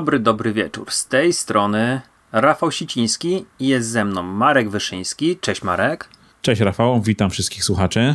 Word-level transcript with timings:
Dobry, 0.00 0.18
dobry 0.18 0.52
wieczór. 0.52 0.90
Z 0.90 1.06
tej 1.06 1.32
strony 1.32 2.00
Rafał 2.32 2.70
Siciński 2.70 3.46
i 3.58 3.68
jest 3.68 3.88
ze 3.88 4.04
mną 4.04 4.22
Marek 4.22 4.70
Wyszyński. 4.70 5.36
Cześć 5.36 5.62
Marek. 5.62 6.08
Cześć 6.42 6.60
Rafał, 6.60 7.00
witam 7.00 7.30
wszystkich 7.30 7.64
słuchaczy. 7.64 8.14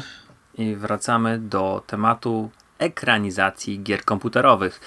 I 0.57 0.75
wracamy 0.75 1.39
do 1.39 1.83
tematu 1.87 2.49
ekranizacji 2.79 3.83
gier 3.83 4.05
komputerowych. 4.05 4.81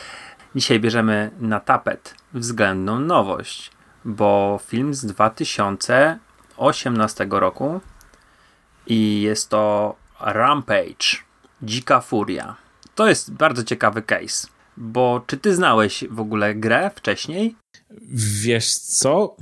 Dzisiaj 0.57 0.81
bierzemy 0.81 1.31
na 1.41 1.61
tapet 1.61 2.15
względną 2.35 2.99
nowość, 2.99 3.71
bo 4.05 4.61
film 4.67 4.95
z 4.95 5.07
2018 5.07 7.27
roku 7.31 7.81
i 8.87 9.21
jest 9.21 9.49
to 9.49 9.95
Rampage, 10.21 11.07
Dzika 11.63 12.01
Furia. 12.01 12.57
To 12.95 13.09
jest 13.09 13.33
bardzo 13.33 13.65
ciekawy 13.65 14.03
case, 14.03 14.49
bo 14.81 15.25
czy 15.27 15.37
ty 15.37 15.55
znałeś 15.55 16.05
w 16.11 16.21
ogóle 16.21 16.55
grę 16.55 16.91
wcześniej? 16.97 17.55
Wiesz 18.43 18.75
co? 18.75 19.37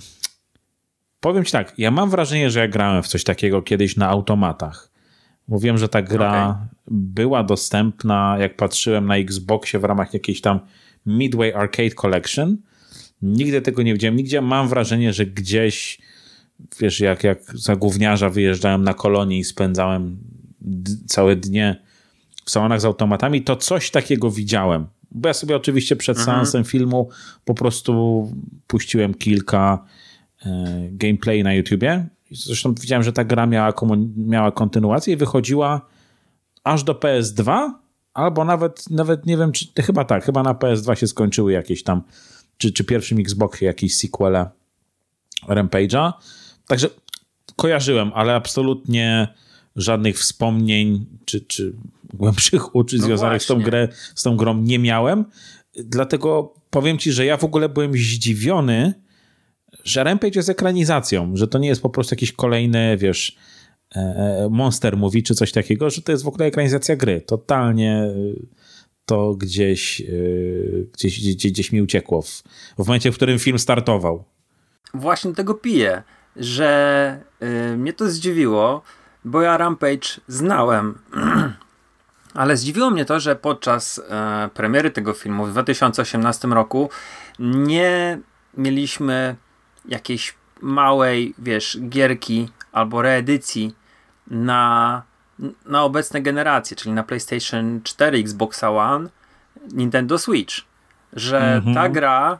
Powiem 1.20 1.44
ci 1.44 1.52
tak, 1.52 1.74
ja 1.78 1.90
mam 1.90 2.10
wrażenie, 2.10 2.50
że 2.50 2.60
ja 2.60 2.68
grałem 2.68 3.02
w 3.02 3.08
coś 3.08 3.24
takiego 3.24 3.62
kiedyś 3.62 3.96
na 3.96 4.08
automatach. 4.08 4.90
Mówiłem, 5.48 5.78
że 5.78 5.88
ta 5.88 6.02
gra 6.02 6.48
okay. 6.48 6.66
była 6.90 7.44
dostępna, 7.44 8.36
jak 8.40 8.56
patrzyłem 8.56 9.06
na 9.06 9.16
Xboxie 9.16 9.78
w 9.78 9.84
ramach 9.84 10.14
jakiejś 10.14 10.40
tam 10.40 10.60
Midway 11.06 11.54
Arcade 11.54 11.90
Collection. 11.90 12.56
Nigdy 13.22 13.62
tego 13.62 13.82
nie 13.82 13.92
widziałem. 13.92 14.16
Nigdzie 14.16 14.40
mam 14.40 14.68
wrażenie, 14.68 15.12
że 15.12 15.26
gdzieś, 15.26 15.98
wiesz, 16.80 17.00
jak, 17.00 17.24
jak 17.24 17.38
za 17.54 17.76
gówniarza 17.76 18.30
wyjeżdżałem 18.30 18.82
na 18.82 18.94
kolonie 18.94 19.38
i 19.38 19.44
spędzałem 19.44 20.18
całe 21.06 21.36
dnie 21.36 21.82
w 22.44 22.50
salonach 22.50 22.80
z 22.80 22.84
automatami, 22.84 23.42
to 23.42 23.56
coś 23.56 23.90
takiego 23.90 24.30
widziałem. 24.30 24.86
Bo 25.10 25.28
ja 25.28 25.34
sobie 25.34 25.56
oczywiście 25.56 25.96
przed 25.96 26.18
mhm. 26.18 26.36
seansem 26.36 26.64
filmu 26.64 27.08
po 27.44 27.54
prostu 27.54 28.32
puściłem 28.66 29.14
kilka 29.14 29.84
e, 30.46 30.88
gameplay 30.90 31.44
na 31.44 31.54
YouTubie. 31.54 32.06
Zresztą 32.30 32.74
widziałem, 32.74 33.02
że 33.02 33.12
ta 33.12 33.24
gra 33.24 33.46
miała, 33.46 33.72
miała 34.16 34.52
kontynuację 34.52 35.14
i 35.14 35.16
wychodziła 35.16 35.80
aż 36.64 36.84
do 36.84 36.92
PS2, 36.92 37.70
albo 38.14 38.44
nawet, 38.44 38.90
nawet 38.90 39.26
nie 39.26 39.36
wiem, 39.36 39.52
czy 39.52 39.66
chyba 39.82 40.04
tak, 40.04 40.24
chyba 40.24 40.42
na 40.42 40.54
PS2 40.54 40.94
się 40.94 41.06
skończyły 41.06 41.52
jakieś 41.52 41.82
tam, 41.82 42.02
czy, 42.58 42.72
czy 42.72 42.84
pierwszym 42.84 43.18
Xboxie 43.18 43.66
jakieś 43.66 43.96
sequele 43.96 44.50
Rampage'a. 45.48 46.12
Także 46.66 46.88
kojarzyłem, 47.56 48.12
ale 48.14 48.34
absolutnie 48.34 49.28
żadnych 49.76 50.18
wspomnień 50.18 51.06
czy, 51.24 51.40
czy 51.40 51.72
głębszych 52.14 52.74
uczuć 52.74 53.00
no 53.00 53.06
związanych 53.06 53.42
z 53.42 53.46
tą, 53.46 53.62
grę, 53.62 53.88
z 54.14 54.22
tą 54.22 54.36
grą 54.36 54.62
nie 54.62 54.78
miałem. 54.78 55.24
Dlatego 55.74 56.54
powiem 56.70 56.98
ci, 56.98 57.12
że 57.12 57.24
ja 57.24 57.36
w 57.36 57.44
ogóle 57.44 57.68
byłem 57.68 57.92
zdziwiony, 57.92 58.94
że 59.84 60.04
Rampage 60.04 60.38
jest 60.38 60.48
ekranizacją, 60.48 61.36
że 61.36 61.48
to 61.48 61.58
nie 61.58 61.68
jest 61.68 61.82
po 61.82 61.90
prostu 61.90 62.14
jakiś 62.14 62.32
kolejny, 62.32 62.96
wiesz, 62.96 63.36
e, 63.96 63.98
e, 63.98 64.48
Monster 64.50 64.96
Movie 64.96 65.22
czy 65.22 65.34
coś 65.34 65.52
takiego, 65.52 65.90
że 65.90 66.02
to 66.02 66.12
jest 66.12 66.24
w 66.24 66.28
ogóle 66.28 66.46
ekranizacja 66.46 66.96
gry. 66.96 67.20
Totalnie 67.20 67.92
e, 67.92 68.12
to 69.06 69.34
gdzieś, 69.34 70.02
gdzieś, 70.92 71.20
gdzieś, 71.20 71.52
gdzieś 71.52 71.72
mi 71.72 71.82
uciekło 71.82 72.22
w, 72.22 72.42
w 72.78 72.78
momencie, 72.78 73.12
w 73.12 73.16
którym 73.16 73.38
film 73.38 73.58
startował. 73.58 74.24
Właśnie 74.94 75.34
tego 75.34 75.54
piję, 75.54 76.02
że 76.36 77.20
y, 77.72 77.76
mnie 77.76 77.92
to 77.92 78.10
zdziwiło, 78.10 78.82
bo 79.24 79.42
ja 79.42 79.56
Rampage 79.56 80.20
znałem. 80.28 80.98
Ale 82.36 82.56
zdziwiło 82.56 82.90
mnie 82.90 83.04
to, 83.04 83.20
że 83.20 83.36
podczas 83.36 84.00
e, 84.10 84.48
premiery 84.54 84.90
tego 84.90 85.12
filmu 85.12 85.46
w 85.46 85.50
2018 85.50 86.48
roku 86.48 86.90
nie 87.38 88.18
mieliśmy 88.56 89.36
jakiejś 89.88 90.34
małej, 90.60 91.34
wiesz, 91.38 91.78
gierki 91.88 92.48
albo 92.72 93.02
reedycji 93.02 93.74
na, 94.26 95.02
na 95.66 95.82
obecne 95.82 96.22
generacje, 96.22 96.76
czyli 96.76 96.92
na 96.92 97.02
PlayStation 97.02 97.80
4, 97.84 98.18
Xbox 98.18 98.64
One, 98.64 99.08
Nintendo 99.72 100.18
Switch. 100.18 100.54
Że 101.12 101.38
mm 101.38 101.64
-hmm. 101.64 101.74
ta 101.74 101.88
gra 101.88 102.38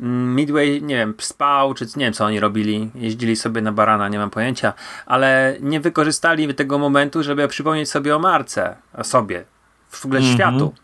Midway, 0.00 0.82
nie 0.82 0.94
wiem, 0.94 1.14
spał, 1.18 1.74
czy 1.74 1.86
nie 1.96 2.04
wiem 2.04 2.12
co 2.12 2.24
oni 2.24 2.40
robili, 2.40 2.90
jeździli 2.94 3.36
sobie 3.36 3.62
na 3.62 3.72
barana, 3.72 4.08
nie 4.08 4.18
mam 4.18 4.30
pojęcia, 4.30 4.72
ale 5.06 5.56
nie 5.60 5.80
wykorzystali 5.80 6.54
tego 6.54 6.78
momentu, 6.78 7.22
żeby 7.22 7.48
przypomnieć 7.48 7.90
sobie 7.90 8.16
o 8.16 8.18
marce, 8.18 8.76
o 8.94 9.04
sobie, 9.04 9.44
w 9.90 10.04
ogóle 10.04 10.20
mm 10.20 10.32
-hmm. 10.32 10.34
światu, 10.34 10.74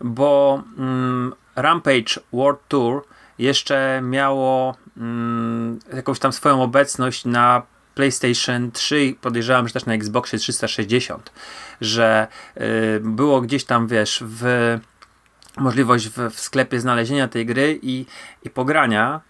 bo 0.00 0.62
mm, 0.78 1.32
Rampage 1.56 2.20
World 2.32 2.60
Tour 2.68 3.04
jeszcze 3.38 4.00
miało 4.02 4.76
mm, 4.96 5.78
jakąś 5.94 6.18
tam 6.18 6.32
swoją 6.32 6.62
obecność 6.62 7.24
na 7.24 7.62
PlayStation 7.94 8.70
3, 8.72 9.14
podejrzewam, 9.20 9.68
że 9.68 9.74
też 9.74 9.86
na 9.86 9.94
Xboxie 9.94 10.38
360, 10.38 11.32
że 11.80 12.26
y, 12.56 13.00
było 13.00 13.40
gdzieś 13.40 13.64
tam, 13.64 13.86
wiesz, 13.86 14.24
w 14.26 14.78
możliwość 15.60 16.08
w, 16.08 16.30
w 16.30 16.40
sklepie 16.40 16.80
znalezienia 16.80 17.28
tej 17.28 17.46
gry 17.46 17.78
i, 17.82 18.06
i 18.42 18.50
pogrania. 18.50 19.20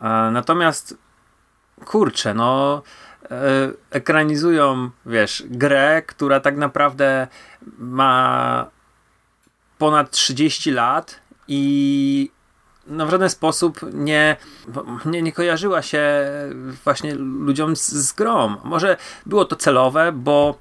E, 0.00 0.04
natomiast 0.32 0.96
kurczę, 1.84 2.34
no 2.34 2.82
e, 3.24 3.28
ekranizują, 3.90 4.90
wiesz, 5.06 5.44
grę, 5.46 6.02
która 6.06 6.40
tak 6.40 6.56
naprawdę 6.56 7.28
ma 7.78 8.66
ponad 9.78 10.10
30 10.10 10.70
lat 10.70 11.20
i 11.48 12.30
no 12.86 13.06
w 13.06 13.10
żaden 13.10 13.30
sposób 13.30 13.80
nie, 13.92 14.36
nie, 15.04 15.22
nie 15.22 15.32
kojarzyła 15.32 15.82
się 15.82 16.02
właśnie 16.84 17.14
ludziom 17.14 17.76
z, 17.76 17.88
z 17.92 18.12
grą. 18.12 18.56
Może 18.64 18.96
było 19.26 19.44
to 19.44 19.56
celowe, 19.56 20.12
bo 20.12 20.58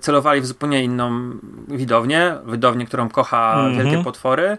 celowali 0.00 0.40
w 0.40 0.46
zupełnie 0.46 0.84
inną 0.84 1.30
widownię, 1.68 2.36
widownię, 2.46 2.86
którą 2.86 3.08
kocha 3.08 3.60
mm 3.60 3.72
-hmm. 3.72 3.82
wielkie 3.82 4.04
potwory, 4.04 4.58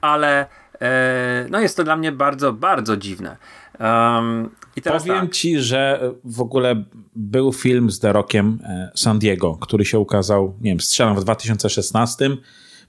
ale 0.00 0.46
e, 0.80 1.46
no 1.50 1.60
jest 1.60 1.76
to 1.76 1.84
dla 1.84 1.96
mnie 1.96 2.12
bardzo, 2.12 2.52
bardzo 2.52 2.96
dziwne. 2.96 3.36
Um, 3.80 4.50
i 4.76 4.82
teraz 4.82 5.02
Powiem 5.02 5.20
tak. 5.20 5.34
ci, 5.34 5.58
że 5.58 6.12
w 6.24 6.40
ogóle 6.40 6.84
był 7.16 7.52
film 7.52 7.90
z 7.90 8.00
The 8.00 8.12
Rockiem 8.12 8.58
e, 8.64 8.90
San 8.94 9.18
Diego, 9.18 9.58
który 9.60 9.84
się 9.84 9.98
ukazał, 9.98 10.58
nie 10.60 10.70
wiem, 10.70 10.80
strzelam 10.80 11.16
w 11.16 11.24
2016, 11.24 12.30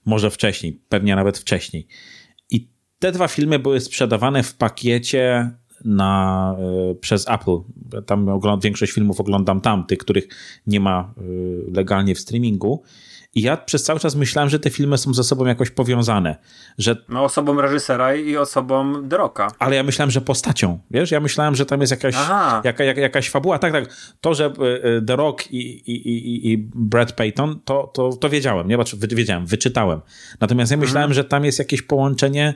może 0.06 0.30
wcześniej, 0.30 0.82
pewnie 0.90 1.16
nawet 1.16 1.38
wcześniej. 1.38 1.88
I 2.50 2.70
te 3.00 3.12
dwa 3.12 3.28
filmy 3.28 3.60
były 3.60 3.80
sprzedawane 3.80 4.44
w 4.44 4.56
pakiecie 4.56 5.52
na, 5.86 6.56
e, 6.92 6.96
przez 6.96 7.30
Apple. 7.30 7.58
Tam 8.06 8.30
ogląd, 8.30 8.64
większość 8.64 8.92
filmów 8.92 9.20
oglądam 9.20 9.62
tam, 9.62 9.86
tych, 9.86 9.98
których 9.98 10.28
nie 10.68 10.80
ma 10.80 11.14
e, 11.18 11.22
legalnie 11.72 12.16
w 12.16 12.20
streamingu. 12.20 12.84
I 13.36 13.42
ja 13.42 13.58
przez 13.58 13.84
cały 13.84 14.00
czas 14.00 14.16
myślałem, 14.16 14.50
że 14.50 14.60
te 14.60 14.70
filmy 14.70 14.98
są 14.98 15.14
ze 15.14 15.24
sobą 15.24 15.46
jakoś 15.46 15.70
powiązane. 15.70 16.36
Że... 16.78 16.96
No, 17.10 17.24
osobą 17.24 17.62
reżysera 17.62 18.16
i 18.16 18.38
osobą 18.38 19.08
Droka. 19.08 19.48
Ale 19.60 19.76
ja 19.76 19.84
myślałem, 19.84 20.12
że 20.12 20.22
postacią. 20.22 20.80
Wiesz, 20.92 21.12
ja 21.12 21.20
myślałem, 21.20 21.56
że 21.56 21.66
tam 21.66 21.82
jest 21.82 21.92
jakaś, 21.92 22.16
jaka, 22.64 22.84
jak, 22.84 22.98
jakaś 22.98 23.30
fabuła. 23.30 23.60
Tak, 23.60 23.72
tak. 23.72 23.86
To, 24.22 24.34
że 24.34 24.46
e, 24.46 25.02
The 25.02 25.16
Rock 25.16 25.52
i, 25.52 25.58
i, 25.92 26.10
i, 26.10 26.52
i 26.52 26.58
Brad 26.76 27.12
Payton, 27.12 27.60
to, 27.66 27.92
to, 27.94 28.10
to 28.14 28.30
wiedziałem. 28.30 28.68
Nie, 28.68 28.78
wiedziałem, 29.10 29.46
wyczytałem. 29.46 30.02
Natomiast 30.40 30.72
ja 30.72 30.78
myślałem, 30.78 31.12
mhm. 31.12 31.14
że 31.14 31.24
tam 31.24 31.46
jest 31.46 31.60
jakieś 31.60 31.82
połączenie 31.82 32.56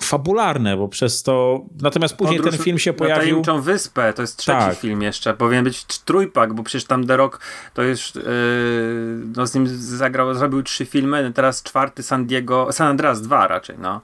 fabularne, 0.00 0.76
bo 0.76 0.88
przez 0.88 1.22
to... 1.22 1.64
Natomiast 1.82 2.16
później 2.16 2.38
Podróż 2.38 2.56
ten 2.56 2.64
film 2.64 2.78
się 2.78 2.92
pojawił... 2.92 3.16
Na 3.16 3.22
Tajemniczą 3.22 3.60
Wyspę, 3.60 4.12
to 4.12 4.22
jest 4.22 4.36
trzeci 4.36 4.58
tak. 4.58 4.78
film 4.78 5.02
jeszcze. 5.02 5.34
Powinien 5.34 5.64
być 5.64 5.84
trójpak, 5.98 6.54
bo 6.54 6.62
przecież 6.62 6.84
tam 6.84 7.06
The 7.06 7.16
Rock 7.16 7.40
to 7.74 7.82
już 7.82 8.14
yy, 8.14 8.22
no 9.36 9.46
z 9.46 9.54
nim 9.54 9.66
zagrał, 9.68 10.34
zrobił 10.34 10.62
trzy 10.62 10.86
filmy, 10.86 11.32
teraz 11.34 11.62
czwarty 11.62 12.02
San 12.02 12.26
Diego, 12.26 12.72
San 12.72 12.86
Andreas 12.86 13.22
2 13.22 13.48
raczej, 13.48 13.76
no. 13.78 14.00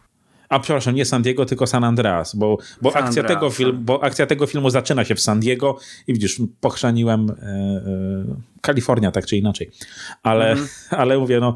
A 0.49 0.61
przepraszam, 0.61 0.95
nie 0.95 1.05
San 1.05 1.23
Diego, 1.23 1.47
tylko 1.47 1.67
San 1.67 1.85
Andreas, 1.85 2.37
bo, 2.37 2.59
bo, 2.83 2.91
San 2.91 3.05
akcja, 3.05 3.23
Andreas, 3.23 3.41
tego 3.41 3.51
film, 3.51 3.79
bo 3.85 4.05
akcja 4.05 4.27
tego 4.27 4.47
filmu 4.47 4.71
zaczyna 4.71 5.05
się 5.05 5.15
w 5.15 5.21
San 5.21 5.41
Diego 5.41 5.79
i 6.07 6.13
widzisz, 6.13 6.41
pochrzaniłem 6.61 7.31
e, 7.31 7.35
e, 7.35 8.57
Kalifornia, 8.61 9.11
tak 9.11 9.27
czy 9.27 9.37
inaczej. 9.37 9.71
Ale, 10.23 10.53
mm. 10.53 10.69
ale 10.91 11.19
mówię, 11.19 11.41
no, 11.41 11.55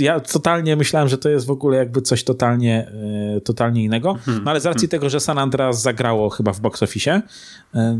ja 0.00 0.20
totalnie 0.20 0.76
myślałem, 0.76 1.08
że 1.08 1.18
to 1.18 1.28
jest 1.28 1.46
w 1.46 1.50
ogóle 1.50 1.76
jakby 1.76 2.02
coś 2.02 2.24
totalnie, 2.24 2.92
e, 3.36 3.40
totalnie 3.40 3.84
innego, 3.84 4.18
mm. 4.28 4.44
no 4.44 4.50
ale 4.50 4.60
z 4.60 4.66
racji 4.66 4.84
mm. 4.84 4.90
tego, 4.90 5.10
że 5.10 5.20
San 5.20 5.38
Andreas 5.38 5.82
zagrało 5.82 6.30
chyba 6.30 6.52
w 6.52 6.60
box 6.60 6.82
office, 6.82 7.22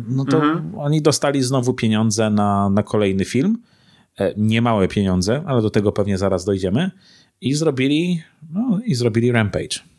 no 0.08 0.24
to 0.24 0.42
oni 0.76 1.02
dostali 1.02 1.42
znowu 1.42 1.74
pieniądze 1.74 2.30
na, 2.30 2.70
na 2.70 2.82
kolejny 2.82 3.24
film. 3.24 3.58
Niemałe 4.36 4.88
pieniądze, 4.88 5.42
ale 5.46 5.62
do 5.62 5.70
tego 5.70 5.92
pewnie 5.92 6.18
zaraz 6.18 6.44
dojdziemy. 6.44 6.90
I 7.40 7.54
zrobili, 7.54 8.22
no, 8.52 8.80
i 8.84 8.94
zrobili 8.94 9.32
Rampage. 9.32 9.91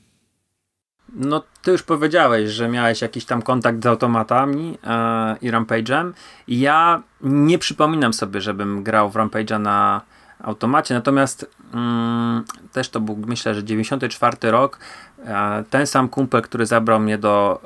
No, 1.13 1.43
ty 1.61 1.71
już 1.71 1.83
powiedziałeś, 1.83 2.49
że 2.49 2.69
miałeś 2.69 3.01
jakiś 3.01 3.25
tam 3.25 3.41
kontakt 3.41 3.83
z 3.83 3.85
automatami 3.85 4.77
e, 4.83 5.35
i 5.41 5.51
Rampage'em. 5.51 6.11
Ja 6.47 7.01
nie 7.21 7.57
przypominam 7.59 8.13
sobie, 8.13 8.41
żebym 8.41 8.83
grał 8.83 9.09
w 9.09 9.15
Rampage'a 9.15 9.59
na, 9.59 10.01
automacie. 10.43 10.93
Natomiast 10.93 11.49
mm, 11.73 12.43
też 12.71 12.89
to 12.89 12.99
był, 12.99 13.17
myślę, 13.27 13.55
że 13.55 13.63
94 13.63 14.51
rok. 14.51 14.79
E, 15.25 15.63
ten 15.69 15.87
sam 15.87 16.09
kumpel, 16.09 16.41
który 16.41 16.65
zabrał 16.65 16.99
mnie 16.99 17.17
do 17.17 17.61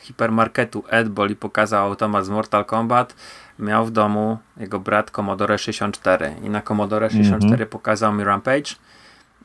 hipermarketu 0.00 0.84
Edbol 0.88 1.30
i 1.30 1.36
pokazał 1.36 1.86
automat 1.86 2.24
z 2.24 2.28
Mortal 2.28 2.64
Kombat, 2.64 3.14
miał 3.58 3.86
w 3.86 3.90
domu 3.90 4.38
jego 4.56 4.80
brat 4.80 5.10
Commodore 5.10 5.58
64 5.58 6.34
i 6.42 6.50
na 6.50 6.62
Commodore 6.62 7.10
64 7.10 7.46
mm 7.46 7.66
-hmm. 7.66 7.70
pokazał 7.70 8.12
mi 8.12 8.24
Rampage. 8.24 8.74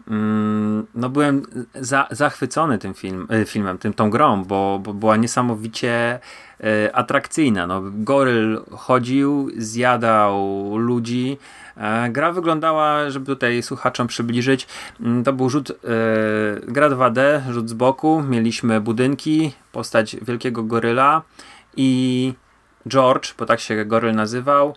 Mm, 0.08 0.86
no 0.96 1.10
byłem 1.10 1.42
za, 1.76 2.08
zachwycony 2.12 2.78
tym 2.78 2.94
film, 2.94 3.28
e, 3.30 3.46
filmem, 3.46 3.78
tym, 3.78 3.94
tą 3.94 4.10
grą, 4.10 4.44
bo, 4.44 4.80
bo 4.84 4.94
była 4.94 5.18
niesamowicie 5.18 6.20
e, 6.64 6.96
atrakcyjna. 6.96 7.68
No, 7.68 7.82
goryl 7.86 8.62
chodził, 8.72 9.52
zjadał 9.58 10.78
ludzi, 10.78 11.38
E, 11.78 12.10
gra 12.10 12.32
wyglądała, 12.32 13.10
żeby 13.10 13.26
tutaj 13.26 13.64
słuchaczom 13.64 14.08
przybliżyć, 14.08 14.68
mm, 15.00 15.24
to 15.24 15.34
był 15.34 15.50
rzut, 15.50 15.72
e, 15.72 15.76
gra 16.68 16.90
2D, 16.90 17.42
rzut 17.52 17.70
z 17.70 17.74
boku, 17.74 18.24
mieliśmy 18.30 18.82
budynki, 18.82 19.54
postać 19.72 20.16
wielkiego 20.22 20.64
goryla 20.64 21.22
i 21.78 22.34
George, 22.88 23.34
bo 23.38 23.46
tak 23.46 23.60
się 23.60 23.86
goryl 23.86 24.16
nazywał, 24.16 24.76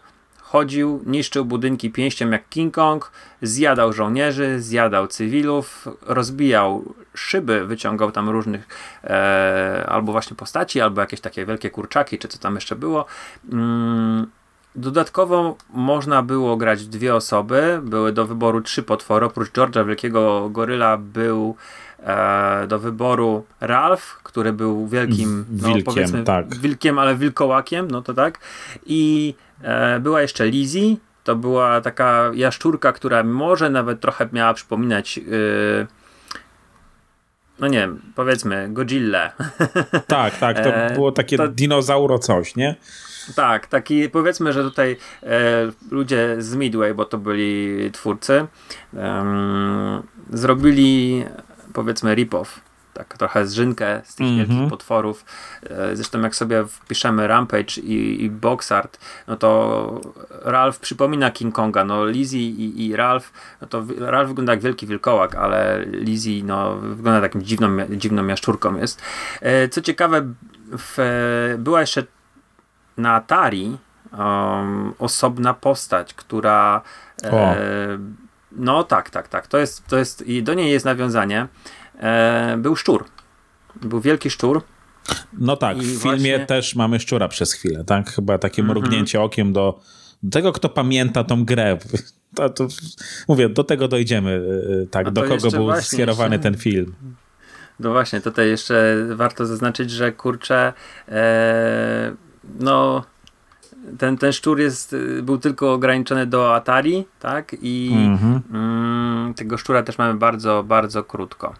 chodził, 0.56 1.02
niszczył 1.06 1.44
budynki 1.44 1.90
pięścią 1.90 2.30
jak 2.30 2.48
King 2.48 2.74
Kong, 2.74 3.10
zjadał 3.42 3.92
żołnierzy, 3.92 4.60
zjadał 4.60 5.06
cywilów, 5.06 5.88
rozbijał 6.06 6.94
szyby, 7.14 7.66
wyciągał 7.66 8.12
tam 8.12 8.28
różnych 8.28 8.68
e, 9.04 9.84
albo 9.88 10.12
właśnie 10.12 10.36
postaci, 10.36 10.80
albo 10.80 11.00
jakieś 11.00 11.20
takie 11.20 11.46
wielkie 11.46 11.70
kurczaki, 11.70 12.18
czy 12.18 12.28
co 12.28 12.38
tam 12.38 12.54
jeszcze 12.54 12.76
było. 12.76 13.04
Mm, 13.52 14.26
Dodatkowo 14.76 15.56
można 15.70 16.22
było 16.22 16.56
grać 16.56 16.86
dwie 16.86 17.14
osoby. 17.14 17.80
Były 17.82 18.12
do 18.12 18.26
wyboru 18.26 18.60
trzy 18.60 18.82
potwory. 18.82 19.26
Oprócz 19.26 19.52
George'a 19.52 19.86
Wielkiego 19.86 20.50
Goryla 20.50 20.96
był 20.96 21.56
e, 22.00 22.66
do 22.66 22.78
wyboru 22.78 23.44
Ralph, 23.60 24.20
który 24.22 24.52
był 24.52 24.88
wielkim, 24.88 25.44
no, 25.50 25.68
wilkiem, 25.68 25.84
powiedzmy, 25.84 26.24
tak. 26.24 26.56
wilkiem, 26.56 26.98
ale 26.98 27.14
wilkołakiem, 27.14 27.90
no 27.90 28.02
to 28.02 28.14
tak. 28.14 28.40
I 28.86 29.34
była 30.00 30.22
jeszcze 30.22 30.46
Lizzie. 30.46 30.96
To 31.24 31.36
była 31.36 31.80
taka 31.80 32.30
jaszczurka, 32.34 32.92
która 32.92 33.22
może 33.22 33.70
nawet 33.70 34.00
trochę 34.00 34.28
miała 34.32 34.54
przypominać. 34.54 35.18
E, 35.18 35.22
no 37.58 37.66
nie 37.66 37.78
wiem, 37.78 38.02
powiedzmy 38.14 38.68
Godzilla. 38.70 39.32
Tak, 40.06 40.38
tak, 40.38 40.56
to 40.56 40.74
e, 40.74 40.94
było 40.94 41.12
takie 41.12 41.36
to... 41.36 41.48
dinozauro 41.48 42.18
coś, 42.18 42.56
nie? 42.56 42.76
Tak, 43.34 43.66
taki 43.66 44.08
powiedzmy, 44.08 44.52
że 44.52 44.62
tutaj 44.62 44.96
e, 45.22 45.28
ludzie 45.90 46.36
z 46.38 46.54
Midway, 46.54 46.94
bo 46.94 47.04
to 47.04 47.18
byli 47.18 47.90
twórcy, 47.92 48.46
e, 48.94 50.02
zrobili 50.32 51.24
powiedzmy 51.72 52.14
rip-off 52.14 52.46
tak 52.96 53.18
trochę 53.18 53.46
zżynkę 53.46 54.00
z 54.04 54.14
tych 54.14 54.26
mm 54.26 54.44
-hmm. 54.44 54.48
wielkich 54.48 54.70
potworów. 54.70 55.24
E, 55.70 55.96
zresztą 55.96 56.20
jak 56.20 56.34
sobie 56.34 56.64
wpiszemy 56.64 57.26
Rampage 57.26 57.80
i, 57.82 58.24
i 58.24 58.30
Box 58.30 58.72
Art, 58.72 58.98
no 59.26 59.36
to 59.36 60.00
Ralph 60.42 60.78
przypomina 60.78 61.30
King 61.30 61.54
Konga. 61.54 61.84
No 61.84 62.06
Lizzie 62.06 62.38
i, 62.38 62.86
i 62.86 62.96
Ralph, 62.96 63.32
no 63.60 63.66
to 63.66 63.84
Ralph 63.98 64.28
wygląda 64.28 64.52
jak 64.52 64.60
wielki 64.60 64.86
wilkołak, 64.86 65.34
ale 65.34 65.84
Lizzie 65.86 66.44
no, 66.44 66.76
wygląda 66.76 67.20
takim 67.20 67.42
dziwną, 67.42 67.68
dziwną 67.90 68.26
jaszczurką 68.26 68.76
jest. 68.76 69.02
E, 69.40 69.68
co 69.68 69.80
ciekawe, 69.80 70.22
w, 70.78 70.96
była 71.58 71.80
jeszcze 71.80 72.04
na 72.96 73.14
Atari 73.14 73.76
um, 74.18 74.94
osobna 74.98 75.54
postać, 75.54 76.14
która 76.14 76.82
e, 77.24 77.98
no 78.56 78.84
tak, 78.84 79.10
tak, 79.10 79.28
tak. 79.28 79.46
To 79.46 79.58
jest, 79.58 79.86
to 79.86 79.98
jest 79.98 80.22
i 80.26 80.42
do 80.42 80.54
niej 80.54 80.72
jest 80.72 80.84
nawiązanie. 80.84 81.46
E, 82.00 82.56
był 82.58 82.76
szczur. 82.76 83.04
Był 83.82 84.00
wielki 84.00 84.30
szczur. 84.30 84.62
No 85.38 85.56
tak, 85.56 85.76
I 85.76 85.80
w 85.80 86.02
filmie 86.02 86.16
właśnie... 86.16 86.46
też 86.46 86.74
mamy 86.74 87.00
szczura 87.00 87.28
przez 87.28 87.52
chwilę, 87.52 87.84
tak? 87.84 88.10
Chyba 88.10 88.38
takie 88.38 88.62
mm 88.62 88.70
-hmm. 88.70 88.78
mrugnięcie 88.78 89.20
okiem 89.20 89.52
do, 89.52 89.80
do 90.22 90.30
tego, 90.30 90.52
kto 90.52 90.68
pamięta 90.68 91.24
tą 91.24 91.44
grę. 91.44 91.78
To, 92.34 92.50
to, 92.50 92.68
mówię, 93.28 93.48
do 93.48 93.64
tego 93.64 93.88
dojdziemy, 93.88 94.42
e, 94.82 94.86
tak, 94.86 95.10
do 95.10 95.22
kogo 95.22 95.50
był 95.50 95.80
skierowany 95.80 96.38
ten 96.38 96.56
film. 96.56 96.94
No 97.80 97.92
właśnie, 97.92 98.20
tutaj 98.20 98.48
jeszcze 98.48 98.96
warto 99.14 99.46
zaznaczyć, 99.46 99.90
że 99.90 100.12
kurczę, 100.12 100.72
e, 101.08 102.12
no 102.60 103.04
ten, 103.98 104.18
ten 104.18 104.32
szczur 104.32 104.60
jest, 104.60 104.96
był 105.22 105.38
tylko 105.38 105.72
ograniczony 105.72 106.26
do 106.26 106.54
Atari, 106.54 107.04
tak? 107.20 107.56
I 107.62 107.90
mm-hmm. 107.92 108.40
mm, 108.54 109.34
tego 109.34 109.58
szczura 109.58 109.82
też 109.82 109.98
mamy 109.98 110.14
bardzo, 110.14 110.62
bardzo 110.62 111.04
krótko. 111.04 111.54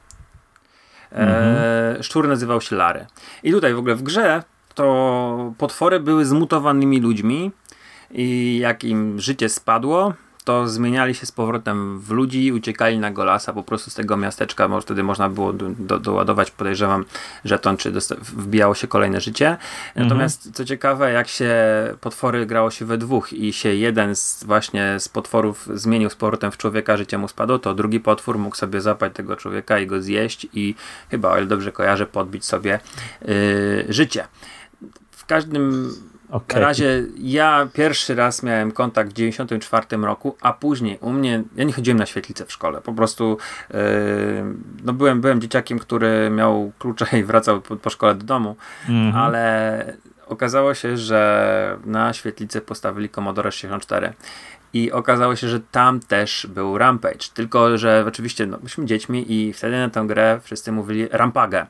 E, 1.13 1.27
mm-hmm. 1.27 2.03
Szczur 2.03 2.29
nazywał 2.29 2.61
się 2.61 2.77
Lary. 2.77 3.07
I 3.43 3.53
tutaj 3.53 3.75
w 3.75 3.79
ogóle 3.79 3.95
w 3.95 4.03
grze 4.03 4.43
to 4.75 5.53
potwory 5.59 6.01
były 6.01 6.25
zmutowanymi 6.25 7.01
ludźmi 7.01 7.51
i 8.11 8.59
jak 8.59 8.85
im 8.85 9.21
życie 9.21 9.49
spadło, 9.49 10.15
to 10.47 10.69
zmieniali 10.69 11.15
się 11.15 11.27
z 11.27 11.33
powrotem 11.33 12.01
w 12.01 12.11
ludzi, 12.11 12.53
uciekali 12.53 12.99
na 12.99 13.11
Golasa 13.11 13.53
po 13.53 13.63
prostu 13.63 13.91
z 13.91 13.95
tego 13.95 14.17
miasteczka, 14.17 14.69
może 14.69 14.83
wtedy 14.83 15.03
można 15.03 15.29
było 15.29 15.53
do, 15.53 15.69
do, 15.71 15.99
doładować, 15.99 16.51
podejrzewam, 16.51 17.05
żeton, 17.45 17.77
czy 17.77 17.93
wbijało 18.21 18.75
się 18.75 18.87
kolejne 18.87 19.21
życie. 19.21 19.57
Natomiast 19.97 20.39
mhm. 20.39 20.55
co 20.55 20.65
ciekawe, 20.65 21.13
jak 21.13 21.29
się 21.29 21.55
potwory 22.01 22.47
grało 22.47 22.71
się 22.71 22.85
we 22.85 22.99
dwóch 22.99 23.33
i 23.33 23.53
się 23.53 23.75
jeden 23.75 24.17
z 24.17 24.45
właśnie 24.45 25.01
z 25.01 25.09
potworów 25.09 25.69
zmienił 25.75 26.11
z 26.11 26.17
powrotem 26.17 26.53
w 26.53 26.57
człowieka, 26.57 26.97
życie 26.97 27.19
mu 27.19 27.29
spadło, 27.29 27.59
to 27.59 27.75
drugi 27.75 28.01
potwór 28.01 28.39
mógł 28.39 28.57
sobie 28.57 28.81
zapać 28.81 29.13
tego 29.15 29.37
człowieka 29.37 29.79
i 29.79 29.87
go 29.87 30.03
zjeść 30.03 30.47
i 30.53 30.75
chyba, 31.11 31.31
o 31.33 31.39
ile 31.39 31.47
dobrze 31.47 31.73
kojarzę, 31.73 32.07
podbić 32.07 32.45
sobie 32.45 32.81
yy, 33.23 33.87
życie. 33.89 34.29
W 35.11 35.27
każdym 35.27 35.91
Okay. 36.31 36.61
Na 36.61 36.67
razie 36.67 37.05
ja 37.19 37.69
pierwszy 37.73 38.15
raz 38.15 38.43
miałem 38.43 38.73
kontakt 38.73 39.11
w 39.11 39.13
94 39.13 39.87
roku, 39.97 40.37
a 40.41 40.53
później 40.53 40.99
u 41.01 41.11
mnie, 41.11 41.43
ja 41.57 41.65
nie 41.65 41.73
chodziłem 41.73 41.99
na 41.99 42.07
świetlicę 42.07 42.47
w 42.47 42.53
szkole, 42.53 42.81
po 42.81 42.93
prostu 42.93 43.39
yy, 43.71 43.79
no 44.85 44.93
byłem, 44.93 45.21
byłem 45.21 45.41
dzieciakiem, 45.41 45.79
który 45.79 46.31
miał 46.31 46.73
klucze 46.79 47.07
i 47.19 47.25
wracał 47.25 47.61
po, 47.61 47.77
po 47.77 47.91
szkole 47.91 48.15
do 48.15 48.25
domu, 48.25 48.57
mm 48.89 49.13
-hmm. 49.13 49.19
ale 49.19 49.97
okazało 50.27 50.75
się, 50.75 50.97
że 50.97 51.79
na 51.85 52.13
świetlicę 52.13 52.61
postawili 52.61 53.09
Commodore 53.09 53.53
64 53.53 54.13
i 54.73 54.93
okazało 54.93 55.37
się, 55.37 55.49
że 55.49 55.61
tam 55.61 56.01
też 56.01 56.47
był 56.51 56.79
Rampage, 56.79 57.29
tylko 57.35 57.79
że 57.79 58.05
oczywiście 58.09 58.47
no, 58.47 58.59
byliśmy 58.59 58.87
dziećmi 58.87 59.33
i 59.33 59.53
wtedy 59.53 59.77
na 59.79 59.91
tę 59.91 60.05
grę 60.07 60.41
wszyscy 60.43 60.73
mówili 60.73 61.09
Rampage. 61.11 61.67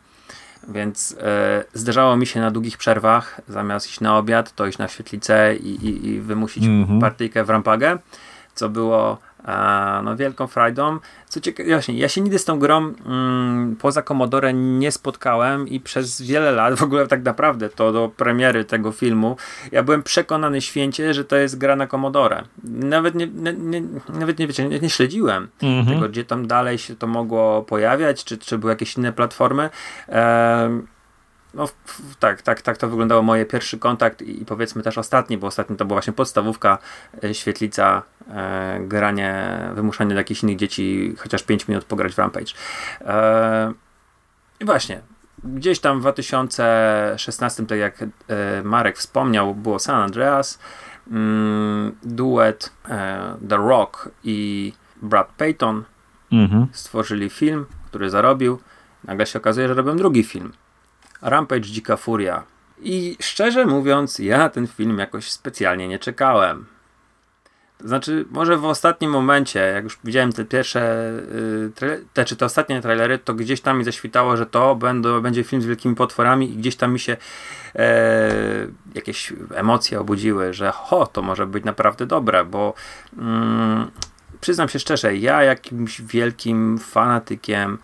Więc 0.68 1.16
e, 1.20 1.64
zdarzało 1.74 2.16
mi 2.16 2.26
się 2.26 2.40
na 2.40 2.50
długich 2.50 2.78
przerwach, 2.78 3.40
zamiast 3.48 3.86
iść 3.86 4.00
na 4.00 4.18
obiad, 4.18 4.54
to 4.54 4.66
iść 4.66 4.78
na 4.78 4.88
świetlicę 4.88 5.56
i, 5.56 5.86
i, 5.86 6.06
i 6.06 6.20
wymusić 6.20 6.64
mm 6.64 6.84
-hmm. 6.84 7.00
partyjkę 7.00 7.44
w 7.44 7.50
rampagę, 7.50 7.98
co 8.54 8.68
było 8.68 9.18
no, 10.04 10.16
wielką 10.16 10.46
frajdą. 10.46 10.98
Co 11.28 11.40
ciekawe, 11.40 11.68
właśnie, 11.70 11.98
ja 11.98 12.08
się 12.08 12.20
nigdy 12.20 12.38
z 12.38 12.44
tą 12.44 12.58
grą 12.58 12.94
mm, 13.06 13.76
poza 13.76 14.02
Commodore 14.02 14.54
nie 14.54 14.92
spotkałem 14.92 15.68
i 15.68 15.80
przez 15.80 16.22
wiele 16.22 16.52
lat, 16.52 16.74
w 16.74 16.82
ogóle 16.82 17.06
tak 17.06 17.22
naprawdę 17.22 17.68
to 17.68 17.92
do 17.92 18.10
premiery 18.16 18.64
tego 18.64 18.92
filmu, 18.92 19.36
ja 19.72 19.82
byłem 19.82 20.02
przekonany 20.02 20.60
święcie, 20.60 21.14
że 21.14 21.24
to 21.24 21.36
jest 21.36 21.58
gra 21.58 21.76
na 21.76 21.86
Commodore. 21.86 22.42
Nawet 22.64 23.14
nie, 23.14 23.26
nie, 23.56 23.82
nawet 24.08 24.38
nie, 24.38 24.46
wiecie, 24.46 24.68
nie, 24.68 24.80
nie 24.80 24.90
śledziłem 24.90 25.48
-hmm. 25.60 25.88
tego, 25.88 26.08
gdzie 26.08 26.24
tam 26.24 26.46
dalej 26.46 26.78
się 26.78 26.96
to 26.96 27.06
mogło 27.06 27.62
pojawiać, 27.62 28.24
czy, 28.24 28.38
czy 28.38 28.58
były 28.58 28.72
jakieś 28.72 28.96
inne 28.96 29.12
platformy. 29.12 29.70
Ehm, 30.08 30.86
no 31.56 31.68
tak, 32.18 32.42
tak, 32.42 32.62
tak 32.62 32.78
to 32.78 32.88
wyglądało 32.88 33.22
moje 33.22 33.46
pierwszy 33.46 33.78
kontakt 33.78 34.22
i, 34.22 34.44
powiedzmy 34.44 34.82
też 34.82 34.98
ostatni, 34.98 35.38
bo 35.38 35.46
ostatni 35.46 35.76
to 35.76 35.84
była 35.84 35.94
właśnie 35.94 36.12
podstawówka, 36.12 36.78
e, 37.24 37.34
świetlica, 37.34 38.02
e, 38.30 38.80
granie, 38.80 39.58
wymuszanie 39.74 40.10
dla 40.10 40.20
jakichś 40.20 40.42
innych 40.42 40.56
dzieci 40.56 41.14
chociaż 41.18 41.42
5 41.42 41.68
minut 41.68 41.84
pograć 41.84 42.14
w 42.14 42.18
Rampage. 42.18 42.52
E, 43.00 43.72
I 44.60 44.64
właśnie, 44.64 45.00
gdzieś 45.44 45.80
tam 45.80 45.98
w 45.98 46.00
2016, 46.00 47.66
tak 47.66 47.78
jak 47.78 48.02
e, 48.02 48.06
Marek 48.64 48.98
wspomniał, 48.98 49.54
było 49.54 49.78
San 49.78 50.00
Andreas, 50.00 50.58
mm, 51.10 51.96
duet 52.02 52.72
The 53.48 53.56
Rock 53.56 54.08
i 54.24 54.72
Brad 55.02 55.28
Payton 55.36 55.84
mhm. 56.32 56.66
stworzyli 56.72 57.30
film, 57.30 57.66
który 57.86 58.10
zarobił. 58.10 58.58
Nagle 59.04 59.26
się 59.26 59.38
okazuje, 59.38 59.68
że 59.68 59.74
robią 59.74 59.96
drugi 59.96 60.24
film 60.24 60.52
Rampage 61.22 61.60
Dzika 61.60 61.96
Furia. 61.96 62.44
I 62.82 63.16
szczerze 63.20 63.66
mówiąc, 63.66 64.18
ja 64.18 64.48
ten 64.48 64.66
film 64.66 64.98
jakoś 64.98 65.30
specjalnie 65.30 65.88
nie 65.88 65.98
czekałem. 65.98 66.66
To 67.78 67.88
znaczy, 67.88 68.24
może 68.30 68.56
w 68.56 68.64
ostatnim 68.64 69.10
momencie, 69.10 69.60
jak 69.60 69.84
już 69.84 69.98
widziałem 70.04 70.32
te 70.32 70.44
pierwsze, 70.44 71.12
yy, 71.80 72.04
te 72.12 72.24
czy 72.24 72.36
te 72.36 72.46
ostatnie 72.46 72.82
trailery, 72.82 73.18
to 73.18 73.34
gdzieś 73.34 73.60
tam 73.60 73.78
mi 73.78 73.84
zaświtało, 73.84 74.36
że 74.36 74.46
to 74.46 74.76
będą, 74.76 75.20
będzie 75.20 75.44
film 75.44 75.62
z 75.62 75.66
wielkimi 75.66 75.94
potworami 75.94 76.52
i 76.52 76.56
gdzieś 76.56 76.76
tam 76.76 76.92
mi 76.92 77.00
się 77.00 77.16
e, 77.74 78.30
jakieś 78.94 79.32
emocje 79.54 80.00
obudziły, 80.00 80.52
że 80.52 80.72
ho, 80.72 81.06
to 81.06 81.22
może 81.22 81.46
być 81.46 81.64
naprawdę 81.64 82.06
dobre, 82.06 82.44
bo 82.44 82.74
mm, 83.18 83.90
przyznam 84.40 84.68
się 84.68 84.78
szczerze, 84.78 85.16
ja 85.16 85.42
jakimś 85.42 86.02
wielkim 86.02 86.78
fanatykiem 86.78 87.78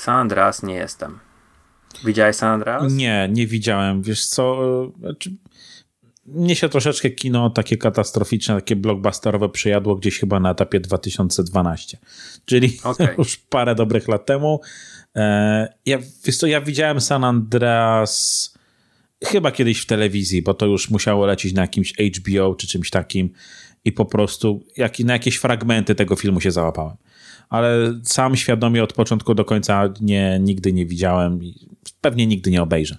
San 0.00 0.16
Andreas 0.16 0.62
nie 0.62 0.74
jestem. 0.74 1.18
Widziałeś 2.04 2.36
San 2.36 2.48
Andreas? 2.48 2.92
Nie, 2.92 3.28
nie 3.32 3.46
widziałem. 3.46 4.02
Wiesz 4.02 4.26
co, 4.26 4.58
znaczy, 4.98 5.30
mnie 6.26 6.56
się 6.56 6.68
troszeczkę 6.68 7.10
kino 7.10 7.50
takie 7.50 7.76
katastroficzne, 7.76 8.54
takie 8.54 8.76
blockbusterowe 8.76 9.48
przejadło 9.48 9.96
gdzieś 9.96 10.18
chyba 10.18 10.40
na 10.40 10.50
etapie 10.50 10.80
2012. 10.80 11.98
Czyli 12.44 12.78
okay. 12.84 13.14
już 13.18 13.36
parę 13.36 13.74
dobrych 13.74 14.08
lat 14.08 14.26
temu. 14.26 14.60
E, 15.16 15.74
ja, 15.86 15.98
wiesz 16.24 16.36
co, 16.36 16.46
ja 16.46 16.60
widziałem 16.60 17.00
San 17.00 17.24
Andreas 17.24 18.54
chyba 19.24 19.52
kiedyś 19.52 19.80
w 19.80 19.86
telewizji, 19.86 20.42
bo 20.42 20.54
to 20.54 20.66
już 20.66 20.90
musiało 20.90 21.26
lecieć 21.26 21.52
na 21.52 21.62
jakimś 21.62 21.94
HBO 22.18 22.54
czy 22.54 22.66
czymś 22.66 22.90
takim 22.90 23.30
i 23.84 23.92
po 23.92 24.04
prostu 24.04 24.64
jak, 24.76 24.98
na 24.98 25.12
jakieś 25.12 25.36
fragmenty 25.36 25.94
tego 25.94 26.16
filmu 26.16 26.40
się 26.40 26.50
załapałem. 26.50 26.96
Ale 27.50 28.00
sam 28.04 28.36
świadomie 28.36 28.84
od 28.84 28.92
początku 28.92 29.34
do 29.34 29.44
końca 29.44 29.88
nie, 30.00 30.38
nigdy 30.40 30.72
nie 30.72 30.86
widziałem 30.86 31.42
i 31.42 31.68
pewnie 32.00 32.26
nigdy 32.26 32.50
nie 32.50 32.62
obejrzę. 32.62 32.96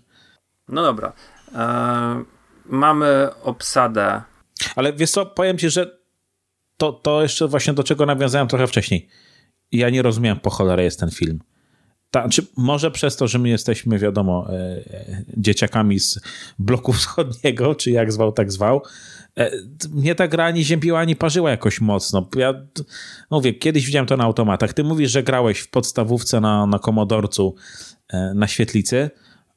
No 0.67 0.81
dobra. 0.81 1.13
E, 1.55 2.23
mamy 2.65 3.29
obsadę. 3.43 4.21
Ale 4.75 4.93
wiesz 4.93 5.11
co, 5.11 5.25
powiem 5.25 5.57
ci, 5.57 5.69
że 5.69 6.01
to, 6.77 6.93
to 6.93 7.21
jeszcze 7.21 7.47
właśnie 7.47 7.73
do 7.73 7.83
czego 7.83 8.05
nawiązałem 8.05 8.47
trochę 8.47 8.67
wcześniej. 8.67 9.09
Ja 9.71 9.89
nie 9.89 10.01
rozumiałem 10.01 10.39
po 10.39 10.49
cholerę 10.49 10.83
jest 10.83 10.99
ten 10.99 11.11
film. 11.11 11.39
Ta, 12.11 12.29
czy 12.29 12.47
może 12.57 12.91
przez 12.91 13.15
to, 13.15 13.27
że 13.27 13.39
my 13.39 13.49
jesteśmy, 13.49 13.99
wiadomo, 13.99 14.47
e, 14.49 14.53
e, 14.53 15.23
dzieciakami 15.37 15.99
z 15.99 16.19
bloku 16.59 16.93
wschodniego, 16.93 17.75
czy 17.75 17.91
jak 17.91 18.11
zwał, 18.11 18.31
tak 18.31 18.51
zwał, 18.51 18.81
mnie 19.93 20.15
ta 20.15 20.27
gra 20.27 20.45
ani 20.45 20.63
ziębiła, 20.63 20.99
ani 20.99 21.15
parzyła 21.15 21.49
jakoś 21.49 21.81
mocno. 21.81 22.29
Ja 22.35 22.53
mówię, 23.31 23.53
kiedyś 23.53 23.85
widziałem 23.85 24.07
to 24.07 24.17
na 24.17 24.23
automatach. 24.23 24.73
Ty 24.73 24.83
mówisz, 24.83 25.11
że 25.11 25.23
grałeś 25.23 25.59
w 25.59 25.69
podstawówce 25.69 26.41
na, 26.41 26.65
na 26.65 26.79
komodorcu 26.79 27.55
e, 28.07 28.33
na 28.35 28.47
świetlicy, 28.47 29.09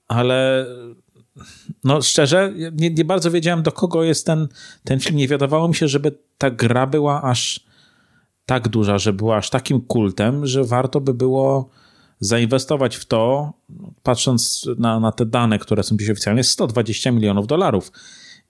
ale 0.08 0.66
no 1.84 2.02
szczerze, 2.02 2.52
nie, 2.72 2.90
nie, 2.90 3.04
bardzo 3.04 3.30
wiedziałem, 3.30 3.62
do 3.62 3.72
kogo 3.72 4.04
jest 4.04 4.26
ten, 4.26 4.48
ten 4.84 5.00
film. 5.00 5.16
Nie 5.16 5.28
wiadomo 5.28 5.68
mi 5.68 5.74
się, 5.74 5.88
żeby 5.88 6.18
ta 6.38 6.50
gra 6.50 6.86
była 6.86 7.22
aż 7.22 7.60
tak 8.46 8.68
duża, 8.68 8.98
że 8.98 9.12
była 9.12 9.36
aż 9.36 9.50
takim 9.50 9.80
kultem, 9.80 10.46
że 10.46 10.64
warto 10.64 11.00
by 11.00 11.14
było 11.14 11.70
zainwestować 12.20 12.96
w 12.96 13.04
to, 13.04 13.52
patrząc 14.02 14.66
na, 14.78 15.00
na 15.00 15.12
te 15.12 15.26
dane, 15.26 15.58
które 15.58 15.82
są 15.82 15.96
dziś 15.96 16.10
oficjalnie, 16.10 16.44
120 16.44 17.10
milionów 17.10 17.46
dolarów 17.46 17.92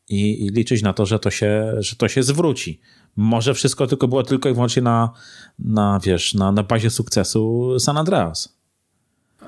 i, 0.09 0.47
i, 0.47 0.49
liczyć 0.49 0.83
na 0.83 0.93
to, 0.93 1.07
że 1.07 1.19
to, 1.19 1.31
się, 1.31 1.75
że 1.79 1.97
to 1.97 2.09
się 2.09 2.23
zwróci. 2.23 2.81
Może 3.17 3.55
wszystko 3.55 3.87
tylko 3.87 4.09
było 4.09 4.23
tylko 4.23 4.49
i 4.49 4.55
wyłącznie 4.55 4.83
na, 4.83 5.11
na 5.59 6.01
wiesz, 6.03 6.35
na, 6.35 6.53
na 6.53 6.63
bazie 6.63 6.91
sukcesu 6.91 7.75
San 7.79 7.97
Andreas. 7.97 8.59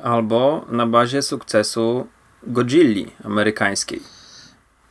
Albo 0.02 0.66
na 0.70 0.86
bazie 0.86 1.22
sukcesu 1.22 2.06
Godzilli 2.42 3.06
amerykańskiej. 3.24 4.00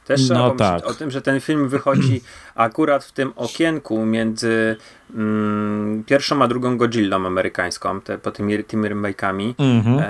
Też 0.05 0.21
trzeba 0.21 0.39
no 0.39 0.45
pomyśleć 0.45 0.81
tak. 0.81 0.91
o 0.91 0.93
tym, 0.93 1.11
że 1.11 1.21
ten 1.21 1.41
film 1.41 1.69
wychodzi 1.69 2.21
akurat 2.55 3.03
w 3.03 3.11
tym 3.11 3.33
okienku 3.35 4.05
między 4.05 4.75
mm, 5.15 6.03
pierwszą 6.03 6.41
a 6.41 6.47
drugą 6.47 6.77
Godzillą 6.77 7.25
amerykańską, 7.25 8.01
te, 8.01 8.17
po 8.17 8.31
tymi, 8.31 8.63
tymi 8.63 8.89
remake'ami. 8.89 9.55
Mm-hmm. 9.55 10.03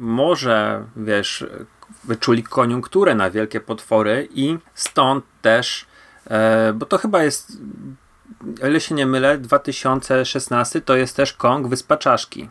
może, 0.00 0.84
wiesz, 0.96 1.46
wyczuli 2.08 2.42
koniunkturę 2.42 3.14
na 3.14 3.30
wielkie 3.30 3.60
potwory 3.60 4.28
i 4.34 4.58
stąd 4.74 5.24
też, 5.42 5.86
e, 6.30 6.72
bo 6.72 6.86
to 6.86 6.98
chyba 6.98 7.22
jest, 7.22 7.52
ile 8.68 8.80
się 8.80 8.94
nie 8.94 9.06
mylę, 9.06 9.38
2016 9.38 10.80
to 10.80 10.96
jest 10.96 11.16
też 11.16 11.32
Kong 11.32 11.68
Wyspa 11.68 11.96
Czaszki. 11.96 12.48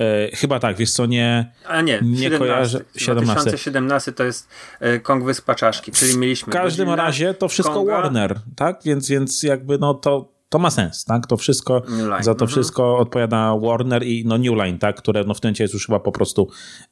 E, 0.00 0.36
chyba 0.36 0.60
tak, 0.60 0.76
wiesz 0.76 0.92
co, 0.92 1.06
nie, 1.06 1.52
A 1.66 1.80
nie, 1.80 2.00
nie 2.02 2.16
17, 2.16 2.38
kojarzę. 2.38 2.84
17. 2.96 3.34
2017 3.34 4.12
to 4.12 4.24
jest 4.24 4.48
e, 4.80 5.00
Kong 5.00 5.24
Wyspa 5.24 5.54
Czaszki, 5.54 5.92
czyli 5.92 6.18
mieliśmy... 6.18 6.50
W 6.50 6.54
każdym 6.56 6.90
razie 6.90 7.34
to 7.34 7.48
wszystko 7.48 7.74
Konga. 7.74 7.92
Warner, 7.92 8.40
tak? 8.56 8.80
Więc, 8.84 9.08
więc 9.08 9.42
jakby 9.42 9.78
no 9.78 9.94
to, 9.94 10.33
to 10.54 10.58
ma 10.58 10.70
sens, 10.70 11.04
tak? 11.04 11.26
To 11.26 11.36
wszystko, 11.36 11.82
za 12.20 12.34
to 12.34 12.44
mhm. 12.44 12.48
wszystko 12.48 12.98
odpowiada 12.98 13.56
Warner 13.56 14.02
i 14.02 14.24
no 14.26 14.38
New 14.38 14.56
Line, 14.56 14.78
tak? 14.78 14.96
Które 14.96 15.24
no 15.24 15.34
w 15.34 15.40
tym 15.40 15.48
momencie 15.48 15.64
jest 15.64 15.74
już 15.74 15.86
chyba 15.86 16.00
po 16.00 16.12
prostu 16.12 16.48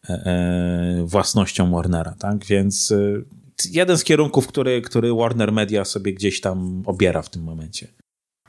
e, 0.09 0.13
e 0.13 1.05
własnością 1.07 1.73
Warnera, 1.73 2.15
tak? 2.19 2.45
Więc 2.45 2.93
e, 2.93 3.23
jeden 3.71 3.99
z 3.99 4.05
kierunków, 4.05 4.47
który, 4.47 4.83
który 4.83 5.15
Warner 5.15 5.53
Media 5.53 5.85
sobie 5.85 6.15
gdzieś 6.15 6.41
tam 6.41 6.83
obiera 6.87 7.23
w 7.23 7.31
tym 7.31 7.43
momencie. 7.43 7.89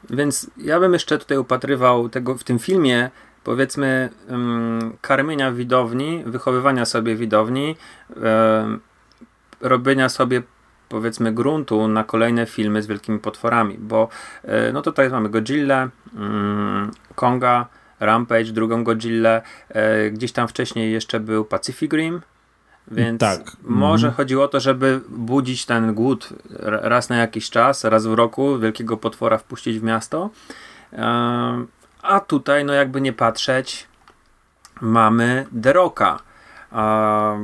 Więc 0.10 0.51
ja 0.58 0.79
bym 0.79 0.93
jeszcze 0.93 1.17
tutaj 1.17 1.38
upatrywał 1.38 2.10
tego 2.10 2.38
w 2.38 2.43
tym 2.43 2.60
filmie 2.60 3.10
powiedzmy 3.43 4.10
um, 4.29 4.98
karmienia 5.01 5.51
widowni, 5.51 6.24
wychowywania 6.25 6.86
sobie 6.86 7.15
widowni, 7.15 7.75
um, 8.15 8.79
robienia 9.62 10.10
sobie 10.10 10.43
powiedzmy 10.90 11.32
gruntu 11.32 11.88
na 11.88 12.04
kolejne 12.04 12.46
filmy 12.46 12.82
z 12.82 12.88
wielkimi 12.88 13.20
potworami, 13.20 13.78
bo 13.80 14.08
e, 14.44 14.72
no 14.72 14.82
tutaj 14.82 15.10
mamy 15.10 15.30
Godzilla, 15.30 15.90
um, 16.16 16.92
Konga, 17.16 17.68
Rampage, 18.00 18.52
drugą 18.52 18.84
Godzilla, 18.84 19.42
e, 19.70 20.10
gdzieś 20.12 20.32
tam 20.32 20.48
wcześniej 20.48 20.92
jeszcze 20.92 21.20
był 21.20 21.46
Pacific 21.46 21.94
Rim, 21.94 22.22
więc 22.92 23.20
tak. 23.20 23.42
może 23.63 24.08
mm. 24.08 24.16
chodziło 24.18 24.44
o 24.44 24.48
to, 24.48 24.60
żeby 24.60 25.02
budzić 25.10 25.66
ten 25.66 25.94
głód 25.94 26.30
raz 26.60 27.10
na 27.10 27.18
jakiś 27.18 27.50
czas, 27.50 27.84
raz 27.84 28.06
w 28.06 28.13
roku, 28.13 28.60
wielkiego 28.60 28.98
potwora 28.98 29.38
wpuścić 29.38 29.80
w 29.80 29.84
miasto. 29.84 30.30
A 32.02 32.20
tutaj, 32.20 32.66
no 32.66 32.74
jakby 32.74 33.02
nie 33.02 33.13
patrzeć, 33.13 33.88
mamy 34.82 35.46
Deroka. 35.52 36.20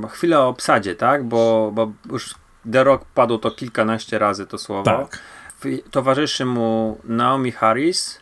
chwilę 0.09 0.39
o 0.39 0.47
obsadzie, 0.47 0.95
tak? 0.95 1.23
Bo, 1.23 1.71
bo 1.73 1.91
już 2.11 2.35
Derok 2.65 3.05
padło 3.05 3.37
to 3.37 3.51
kilkanaście 3.51 4.19
razy 4.19 4.45
to 4.45 4.57
słowo. 4.57 4.83
Tak. 4.83 5.19
Towarzyszy 5.91 6.45
mu 6.45 6.97
Naomi 7.03 7.51
Harris 7.51 8.19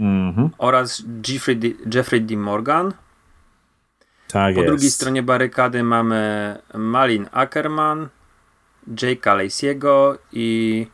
mm-hmm. 0.00 0.48
oraz 0.58 1.02
Jeffrey 1.28 1.56
D, 1.56 1.68
Jeffrey 1.94 2.20
D. 2.20 2.36
Morgan. 2.36 2.92
Tak 4.28 4.54
po 4.54 4.60
jest. 4.60 4.72
drugiej 4.72 4.90
stronie 4.90 5.22
barykady 5.22 5.82
mamy 5.82 6.58
Malin 6.74 7.26
Ackerman, 7.32 8.08
Jake'a 8.88 9.36
Lacey'ego 9.36 10.18
i 10.32 10.86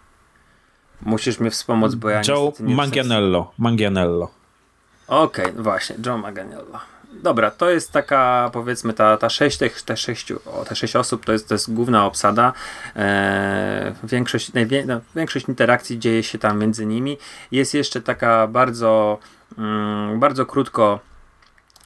Musisz 1.03 1.41
mnie 1.41 1.51
wspomóc, 1.51 1.95
bo 1.95 2.11
ja 2.11 2.23
Joe 2.29 2.53
nie 2.61 2.75
Manganiello. 2.75 3.53
Manganiello. 3.59 4.31
Okej, 5.07 5.47
okay, 5.47 5.63
właśnie, 5.63 5.97
Joe 6.07 6.19
Manganiello. 6.19 6.81
Dobra, 7.23 7.51
to 7.51 7.71
jest 7.71 7.93
taka, 7.93 8.51
powiedzmy, 8.53 8.93
ta, 8.93 9.17
ta 9.17 9.31
sześć, 9.31 9.59
tych, 9.59 9.83
te, 9.83 9.97
sześciu, 9.97 10.41
o, 10.47 10.65
te 10.65 10.77
sześć 10.77 10.97
osób 10.97 11.25
to 11.25 11.33
jest, 11.33 11.49
to 11.49 11.55
jest 11.55 11.75
główna 11.75 12.07
obsada. 12.07 12.53
Eee, 12.97 13.93
większość, 14.05 14.53
najwie, 14.53 14.85
no, 14.87 15.01
większość 15.17 15.49
interakcji 15.49 15.99
dzieje 15.99 16.23
się 16.23 16.39
tam 16.39 16.59
między 16.59 16.87
nimi. 16.87 17.19
Jest 17.53 17.75
jeszcze 17.75 18.01
taka 18.01 18.47
bardzo, 18.47 19.19
mm, 19.59 20.21
bardzo 20.21 20.47
krótko 20.47 21.01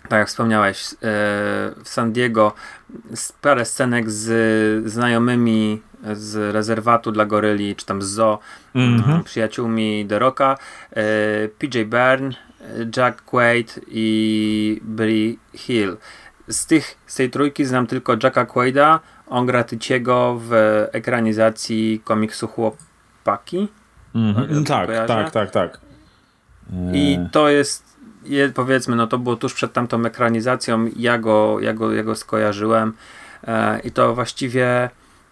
tak 0.08 0.18
jak 0.18 0.28
wspomniałeś, 0.28 0.92
e, 0.92 0.96
w 1.02 1.84
San 1.84 2.12
Diego 2.12 2.52
parę 3.40 3.64
scenek 3.64 4.10
z 4.10 4.90
znajomymi 4.90 5.82
z 6.12 6.54
rezerwatu 6.54 7.12
dla 7.12 7.26
goryli, 7.26 7.76
czy 7.76 7.86
tam 7.86 8.02
z 8.02 8.06
zoo, 8.06 8.38
mm 8.74 9.02
-hmm. 9.02 9.22
przyjaciółmi 9.22 10.06
The 10.08 10.18
Rocka, 10.18 10.58
e, 10.90 11.04
PJ 11.48 11.84
Byrne, 11.84 12.30
Jack 12.96 13.22
Quaid 13.24 13.80
i 13.88 14.80
Brie 14.82 15.34
Hill. 15.54 15.96
Z, 16.48 16.66
tych, 16.66 16.98
z 17.06 17.14
tej 17.14 17.30
trójki 17.30 17.64
znam 17.64 17.86
tylko 17.86 18.16
Jacka 18.22 18.46
Quaida, 18.46 19.00
on 19.26 19.46
gra 19.46 19.64
Tyciego 19.64 20.40
w 20.40 20.52
ekranizacji 20.92 22.00
komiksu 22.04 22.48
Chłopaki. 22.48 23.68
Mm 24.14 24.34
-hmm. 24.34 24.66
Tak, 24.66 25.08
tak, 25.08 25.30
tak, 25.30 25.50
tak. 25.50 25.80
I 26.92 27.18
to 27.32 27.48
jest 27.48 27.94
je, 28.24 28.48
powiedzmy, 28.48 28.96
no 28.96 29.06
to 29.06 29.18
było 29.18 29.36
tuż 29.36 29.54
przed 29.54 29.72
tamtą 29.72 30.04
ekranizacją, 30.04 30.90
ja 30.96 31.18
go, 31.18 31.60
ja 31.60 31.72
go, 31.72 31.92
ja 31.92 32.02
go 32.02 32.14
skojarzyłem 32.14 32.92
e, 33.46 33.80
i 33.80 33.90
to 33.90 34.14
właściwie 34.14 34.90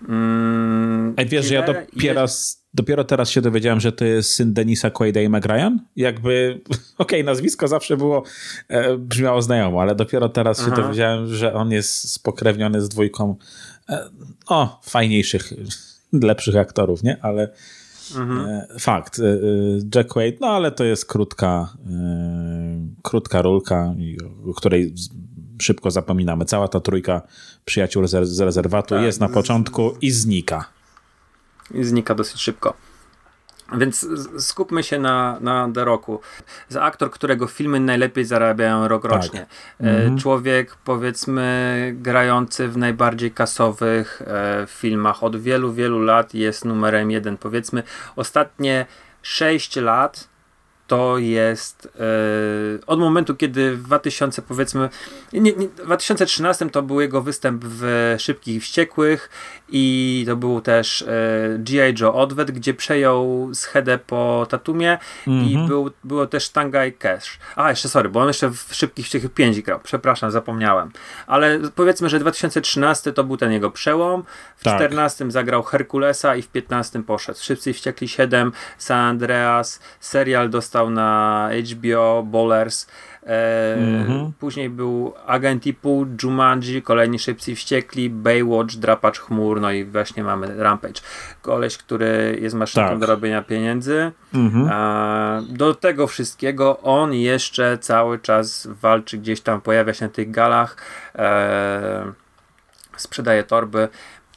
mm, 0.09 1.15
Ej, 1.17 1.27
wiesz, 1.27 1.47
że 1.47 1.55
ja 1.55 1.63
dopiero, 1.63 2.23
jest... 2.23 2.62
dopiero 2.75 3.05
teraz 3.05 3.31
się 3.31 3.41
dowiedziałem, 3.41 3.81
że 3.81 3.93
to 3.93 4.05
jest 4.05 4.35
syn 4.35 4.53
Denisa 4.53 4.91
Quaida 4.91 5.21
i 5.21 5.29
Meg 5.29 5.47
Ryan? 5.47 5.81
Jakby, 5.97 6.61
okej, 6.99 7.21
okay, 7.21 7.25
nazwisko 7.25 7.69
zawsze 7.69 7.97
było, 7.97 8.23
e, 8.69 8.97
brzmiało 8.97 9.43
znajomo, 9.43 9.81
ale 9.81 9.95
dopiero 9.95 10.29
teraz 10.29 10.61
Aha. 10.61 10.71
się 10.71 10.83
dowiedziałem, 10.83 11.35
że 11.35 11.55
on 11.55 11.71
jest 11.71 12.13
spokrewniony 12.13 12.81
z 12.81 12.89
dwójką 12.89 13.37
e, 13.89 14.09
o, 14.47 14.81
fajniejszych, 14.85 15.53
lepszych 16.13 16.57
aktorów, 16.57 17.03
nie? 17.03 17.17
Ale 17.23 17.49
Mhm. 18.17 18.47
E, 18.47 18.67
fakt. 18.79 19.19
E, 19.19 19.23
e, 19.23 19.37
Jack 19.95 20.13
Quaid, 20.13 20.41
no 20.41 20.47
ale 20.47 20.73
to 20.73 20.85
jest 20.85 21.07
krótka, 21.07 21.73
krótka 23.03 23.43
rulka, 23.43 23.95
o 24.51 24.55
której 24.55 24.95
szybko 25.63 25.91
zapominamy. 25.91 26.45
Cała 26.45 26.69
ta 26.69 26.81
trójka 26.81 27.23
przyjaciół 27.65 28.07
z 28.07 28.41
rezerwatu 28.41 28.95
tak. 28.95 29.05
jest 29.05 29.21
na 29.21 29.29
początku 29.29 29.95
i 30.01 30.11
znika. 30.11 30.65
Znika 31.81 32.15
dosyć 32.15 32.41
szybko. 32.41 32.75
Więc 33.79 34.07
skupmy 34.39 34.83
się 34.83 34.99
na, 34.99 35.39
na 35.41 35.69
The 35.75 35.85
Rocku. 35.85 36.21
Za 36.69 36.83
aktor, 36.83 37.11
którego 37.11 37.47
filmy 37.47 37.81
najlepiej 37.81 38.25
zarabiają 38.25 38.89
rok 38.89 39.03
tak. 39.03 39.13
rocznie. 39.13 39.47
Mhm. 39.81 40.19
Człowiek, 40.19 40.77
powiedzmy, 40.85 41.95
grający 41.97 42.69
w 42.69 42.77
najbardziej 42.77 43.31
kasowych 43.31 44.23
e, 44.27 44.67
filmach 44.69 45.25
od 45.25 45.37
wielu, 45.37 45.73
wielu 45.73 46.01
lat 46.01 46.35
jest 46.35 46.65
numerem 46.65 47.11
jeden. 47.11 47.37
Powiedzmy, 47.37 47.83
ostatnie 48.17 48.87
6 49.23 49.77
lat 49.77 50.29
to 50.93 51.19
jest 51.19 51.89
e, 52.01 52.87
od 52.87 53.01
momentu, 53.01 53.35
kiedy 53.35 53.77
w 53.77 53.83
2000 53.83 54.43
powiedzmy, 54.43 54.89
nie, 55.33 55.41
nie, 55.41 55.69
2013 55.69 56.71
to 56.71 56.83
był 56.83 57.01
jego 57.01 57.23
występ 57.23 57.65
w 57.65 58.15
Szybkich 58.19 58.57
i 58.57 58.61
Wściekłych 58.61 59.31
i 59.69 60.25
to 60.27 60.37
był 60.37 60.61
też 60.61 61.03
e, 61.03 61.07
G.I. 61.59 61.95
Joe 62.01 62.15
Odwet, 62.15 62.51
gdzie 62.51 62.75
przejął 62.75 63.51
schedę 63.55 63.99
po 63.99 64.47
Tatumie 64.51 64.99
mm 65.27 65.41
-hmm. 65.41 65.49
i 65.49 65.51
mhm. 65.51 65.69
był, 65.69 65.91
było 66.05 66.27
też 66.27 66.49
Tangai 66.49 66.93
Cash. 66.93 67.39
A, 67.57 67.71
jeszcze 67.71 67.89
sorry, 67.89 68.09
bo 68.09 68.21
on 68.21 68.29
jeszcze 68.29 68.51
w 68.51 68.69
Szybkich 68.71 69.07
Wściekłych 69.07 69.35
5 69.35 69.61
grał, 69.63 69.81
przepraszam, 69.83 70.31
zapomniałem. 70.31 70.91
Ale 71.27 71.59
powiedzmy, 71.75 72.09
że 72.09 72.19
2013 72.19 73.13
to 73.13 73.25
był 73.25 73.37
ten 73.37 73.53
jego 73.53 73.71
przełom, 73.71 74.25
w 74.57 74.65
tak. 74.65 74.77
14 74.77 75.31
zagrał 75.31 75.63
Herkulesa 75.63 76.37
i 76.37 76.43
w 76.43 76.49
15 76.49 77.03
poszedł. 77.03 77.39
Szybcy 77.43 77.71
i 77.71 77.73
Wściekli 77.73 78.09
7, 78.09 78.53
San 78.79 78.99
Andreas, 78.99 79.81
serial 80.01 80.51
dostał 80.51 80.82
na 80.91 81.51
HBO, 81.73 82.23
Bowlers. 82.23 82.87
E, 83.23 83.77
mm-hmm. 83.77 84.31
Później 84.39 84.71
był 84.71 85.15
Agent 85.27 85.67
i 85.67 85.75
pół, 85.75 86.07
Jumanji, 86.23 86.83
kolejni 86.83 87.19
Szybcy 87.19 87.53
i 87.53 87.57
Wściekli, 87.57 88.11
Baywatch, 88.11 88.75
Drapacz 88.75 89.19
Chmur, 89.19 89.61
no 89.61 89.73
i 89.73 89.85
właśnie 89.85 90.25
mamy 90.25 90.63
Rampage. 90.63 91.01
Koleś, 91.43 91.77
który 91.79 92.39
jest 92.43 92.55
maszynką 92.55 92.89
tak. 92.89 92.99
do 92.99 93.07
robienia 93.07 93.43
pieniędzy. 93.43 94.13
Mm-hmm. 94.35 94.71
E, 94.71 95.43
do 95.49 95.75
tego 95.75 96.07
wszystkiego 96.07 96.81
on 96.81 97.15
jeszcze 97.15 97.79
cały 97.79 98.19
czas 98.19 98.69
walczy 98.81 99.19
gdzieś 99.19 99.41
tam, 99.41 99.61
pojawia 99.61 99.95
się 99.95 100.05
na 100.05 100.13
tych 100.13 100.31
galach, 100.31 100.77
e, 101.15 102.13
sprzedaje 102.97 103.45
torby. 103.45 103.89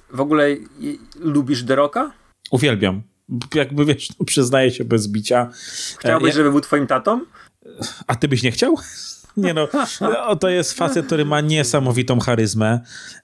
W 0.09 0.21
ogóle 0.21 0.47
lubisz 1.19 1.63
Deroka? 1.63 2.11
Uwielbiam 2.51 3.01
jakby 3.55 3.85
wiesz, 3.85 4.09
no, 4.19 4.25
przyznaję 4.25 4.71
się 4.71 4.85
bez 4.85 5.07
bicia. 5.07 5.49
Chciałbyś, 5.99 6.27
ja... 6.27 6.35
żeby 6.35 6.51
był 6.51 6.61
twoim 6.61 6.87
tatą? 6.87 7.21
A 8.07 8.15
ty 8.15 8.27
byś 8.27 8.43
nie 8.43 8.51
chciał? 8.51 8.75
Nie 9.37 9.53
no, 9.53 9.67
to 10.39 10.49
jest 10.49 10.73
facet, 10.73 11.05
który 11.05 11.25
ma 11.25 11.41
niesamowitą 11.41 12.19
charyzmę. 12.19 12.79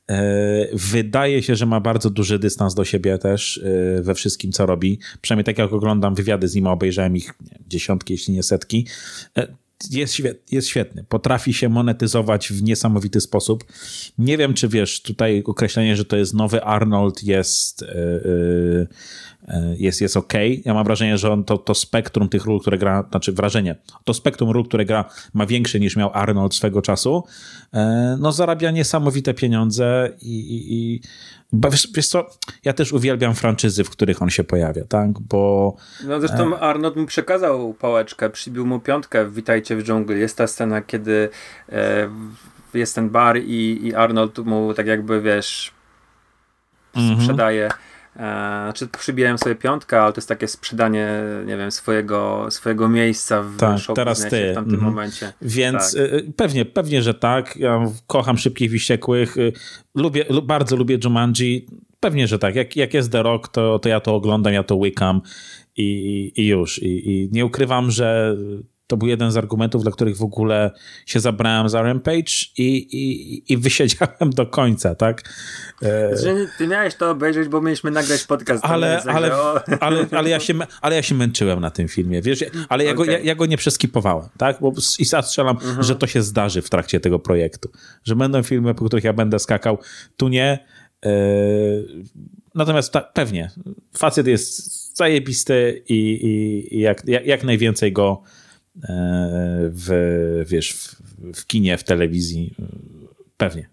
E, 0.10 0.68
wydaje 0.74 1.44
się, 1.44 1.56
że 1.56 1.66
ma 1.66 1.80
bardzo 1.80 2.10
duży 2.10 2.40
dystans 2.40 2.76
do 2.76 2.86
siebie 2.86 3.18
też 3.18 3.58
e, 3.58 4.02
we 4.02 4.16
wszystkim, 4.16 4.52
co 4.52 4.66
robi. 4.66 5.00
Przynajmniej 5.22 5.46
tak 5.46 5.58
jak 5.58 5.74
oglądam 5.74 6.16
wywiady 6.16 6.48
z 6.48 6.56
nim, 6.56 6.68
obejrzałem 6.68 7.16
ich 7.16 7.34
dziesiątki, 7.68 8.14
jeśli 8.14 8.34
nie 8.34 8.44
setki. 8.44 8.88
E, 9.38 9.48
jest, 9.90 10.18
jest 10.52 10.68
świetny. 10.68 11.06
Potrafi 11.10 11.54
się 11.54 11.70
monetyzować 11.70 12.50
w 12.50 12.64
niesamowity 12.64 13.22
sposób. 13.22 13.64
Nie 14.18 14.38
wiem, 14.38 14.54
czy 14.54 14.68
wiesz, 14.68 15.02
tutaj 15.02 15.44
określenie, 15.46 15.96
że 15.96 16.06
to 16.06 16.18
jest 16.18 16.34
nowy 16.34 16.64
Arnold 16.64 17.24
jest. 17.24 17.86
E, 19.48 19.76
jest, 19.78 20.02
jest 20.02 20.18
ok. 20.18 20.34
Ja 20.66 20.74
mam 20.74 20.84
wrażenie, 20.84 21.18
że 21.18 21.32
on 21.32 21.44
to, 21.44 21.58
to 21.58 21.76
spektrum 21.76 22.30
tych 22.30 22.46
ról, 22.46 22.60
które 22.60 22.78
gra, 22.78 23.04
znaczy 23.12 23.32
wrażenie, 23.32 23.76
to 24.04 24.14
spektrum 24.14 24.50
ról, 24.50 24.66
które 24.66 24.86
gra 24.86 25.06
ma 25.34 25.46
większe 25.46 25.80
niż 25.80 25.96
miał 25.96 26.12
Arnold 26.14 26.56
swego 26.56 26.82
czasu, 26.82 27.24
e, 27.74 28.18
no 28.20 28.32
zarabia 28.32 28.72
niesamowite 28.72 29.34
pieniądze 29.34 30.10
i, 30.22 30.40
i, 30.40 30.74
i 30.74 31.02
wiesz, 31.54 31.88
wiesz 31.96 32.08
co, 32.08 32.30
ja 32.66 32.74
też 32.74 32.94
uwielbiam 32.94 33.36
franczyzy, 33.36 33.84
w 33.84 33.90
których 33.90 34.22
on 34.22 34.30
się 34.30 34.44
pojawia, 34.44 34.86
tak, 34.86 35.20
bo... 35.20 35.76
No 36.04 36.20
zresztą 36.20 36.56
e... 36.56 36.60
Arnold 36.60 36.96
mu 36.96 37.06
przekazał 37.06 37.74
pałeczkę, 37.74 38.30
przybił 38.30 38.66
mu 38.66 38.80
piątkę 38.80 39.30
Witajcie 39.30 39.76
w 39.76 39.84
dżungli. 39.84 40.20
Jest 40.20 40.38
ta 40.38 40.48
scena, 40.48 40.82
kiedy 40.82 41.30
e, 41.70 42.10
jest 42.74 42.96
ten 42.96 43.10
bar 43.10 43.38
i, 43.38 43.88
i 43.88 43.96
Arnold 43.96 44.38
mu 44.38 44.74
tak 44.74 44.88
jakby, 44.88 45.22
wiesz, 45.22 45.72
mm 46.96 47.18
-hmm. 47.18 47.70
E, 48.16 48.20
znaczy 48.64 48.88
przybijałem 48.88 49.38
sobie 49.38 49.56
piątkę, 49.56 50.02
ale 50.02 50.14
to 50.14 50.18
jest 50.18 50.30
takie 50.30 50.48
sprzedanie, 50.48 51.10
nie 51.46 51.58
wiem, 51.58 51.72
swojego, 51.72 52.48
swojego 52.50 52.90
miejsca 52.90 53.44
w 53.44 53.58
tak, 53.58 53.80
teraz 53.96 54.30
ty. 54.30 54.52
w 54.52 54.56
tamtym 54.56 54.74
mhm. 54.74 54.94
momencie. 54.94 55.34
Więc 55.42 55.94
tak. 55.94 56.02
Y, 56.02 56.34
pewnie, 56.36 56.66
pewnie, 56.66 57.02
że 57.02 57.14
tak. 57.14 57.58
Ja 57.58 57.86
kocham 58.08 58.38
Szybkich 58.38 58.72
Wściekłych. 58.72 59.38
Y, 59.38 59.54
lubię, 59.96 60.26
bardzo 60.44 60.76
lubię 60.76 60.98
Jumanji. 61.04 61.68
Pewnie, 62.00 62.28
że 62.28 62.40
tak. 62.40 62.56
Jak, 62.56 62.76
jak 62.76 62.94
jest 62.94 63.12
The 63.12 63.24
Rock, 63.24 63.48
to, 63.48 63.80
to 63.80 63.90
ja 63.90 64.00
to 64.00 64.16
oglądam, 64.16 64.54
ja 64.54 64.64
to 64.64 64.76
łykam 64.76 65.22
i, 65.78 66.32
i 66.36 66.48
już. 66.48 66.84
I, 66.84 67.12
I 67.12 67.30
nie 67.32 67.46
ukrywam, 67.46 67.92
że 67.92 68.38
to 68.92 68.98
był 68.98 69.08
jeden 69.08 69.32
z 69.32 69.38
argumentów, 69.38 69.84
dla 69.84 69.92
których 69.92 70.18
w 70.18 70.24
ogóle 70.24 70.72
się 71.06 71.20
zabrałem 71.20 71.70
za 71.70 71.82
Rampage 71.82 72.34
i, 72.58 72.78
i, 72.78 73.54
i 73.54 73.58
wysiedziałem 73.58 74.30
do 74.32 74.46
końca, 74.46 74.96
tak? 74.96 75.22
E, 75.82 76.16
ty 76.58 76.68
miałeś 76.68 76.96
to 76.96 77.12
obejrzeć, 77.12 77.48
bo 77.48 77.62
mieliśmy 77.62 77.92
nagrać 77.92 78.24
podcast. 78.24 78.66
Ale, 78.66 79.02
ale, 79.04 79.32
ale, 79.80 80.06
ale, 80.12 80.30
ja 80.30 80.40
się, 80.40 80.54
ale 80.82 80.96
ja 80.96 81.04
się 81.04 81.16
męczyłem 81.16 81.60
na 81.60 81.72
tym 81.72 81.88
filmie, 81.88 82.22
wiesz, 82.22 82.46
ale 82.70 82.84
ja, 82.84 82.92
okay. 82.92 83.06
go, 83.06 83.12
ja, 83.12 83.20
ja, 83.20 83.36
go 83.36 83.46
nie 83.46 83.58
przeskipowałem, 83.58 84.30
tak? 84.38 84.58
Bo 84.62 84.74
i 85.00 85.06
strzelam, 85.06 85.58
mhm. 85.58 85.84
że 85.84 85.96
to 85.96 86.08
się 86.08 86.22
zdarzy 86.22 86.62
w 86.62 86.70
trakcie 86.70 87.00
tego 87.00 87.20
projektu. 87.20 87.70
Że 88.04 88.16
będą 88.16 88.44
filmy, 88.44 88.76
po 88.76 88.86
których 88.86 89.04
ja 89.04 89.14
będę 89.14 89.40
skakał, 89.40 89.78
tu 90.18 90.28
nie. 90.28 90.66
E, 91.06 91.12
natomiast 92.56 92.94
ta, 92.94 93.02
pewnie, 93.02 93.52
facet 93.98 94.28
jest 94.28 94.82
zajebisty 94.98 95.84
i, 95.90 95.96
i, 95.96 96.76
i 96.76 96.80
jak, 96.80 97.08
jak, 97.08 97.44
najwięcej 97.44 97.94
go 97.94 98.24
w, 99.70 100.44
wiesz, 100.46 100.74
w, 100.74 100.96
w 101.42 101.48
kinie, 101.48 101.78
w 101.78 101.84
telewizji. 101.84 102.56
Pewnie. 103.38 103.70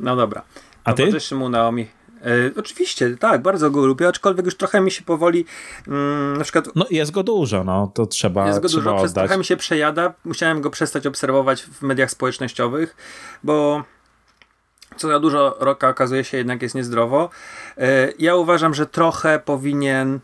No 0.00 0.16
dobra. 0.16 0.44
A 0.84 0.92
ty? 0.92 1.02
Towarzyszy 1.02 1.34
mu 1.34 1.48
Naomi. 1.48 1.86
E, 2.26 2.50
oczywiście, 2.56 3.16
tak, 3.16 3.42
bardzo 3.42 3.70
go 3.70 3.86
lubię, 3.86 4.08
aczkolwiek 4.08 4.44
już 4.44 4.56
trochę 4.56 4.80
mi 4.80 4.90
się 4.90 5.02
powoli 5.02 5.44
mm, 5.88 6.36
na 6.36 6.44
przykład... 6.44 6.68
No 6.74 6.86
jest 6.90 7.10
go 7.10 7.22
dużo, 7.22 7.64
no 7.64 7.90
to 7.94 8.06
trzeba 8.06 8.46
Jest 8.46 8.60
go 8.60 8.68
trzeba 8.68 8.82
dużo, 8.82 8.96
przez 8.96 9.12
trochę 9.12 9.38
mi 9.38 9.44
się 9.44 9.56
przejada, 9.56 10.14
musiałem 10.24 10.60
go 10.60 10.70
przestać 10.70 11.06
obserwować 11.06 11.62
w 11.62 11.82
mediach 11.82 12.10
społecznościowych, 12.10 12.96
bo 13.44 13.84
co 14.96 15.08
za 15.08 15.20
dużo 15.20 15.56
roka 15.60 15.88
okazuje 15.88 16.24
się 16.24 16.36
jednak 16.36 16.62
jest 16.62 16.74
niezdrowo. 16.74 17.30
E, 17.78 18.12
ja 18.18 18.36
uważam, 18.36 18.74
że 18.74 18.86
trochę 18.86 19.38
powinien 19.44 20.20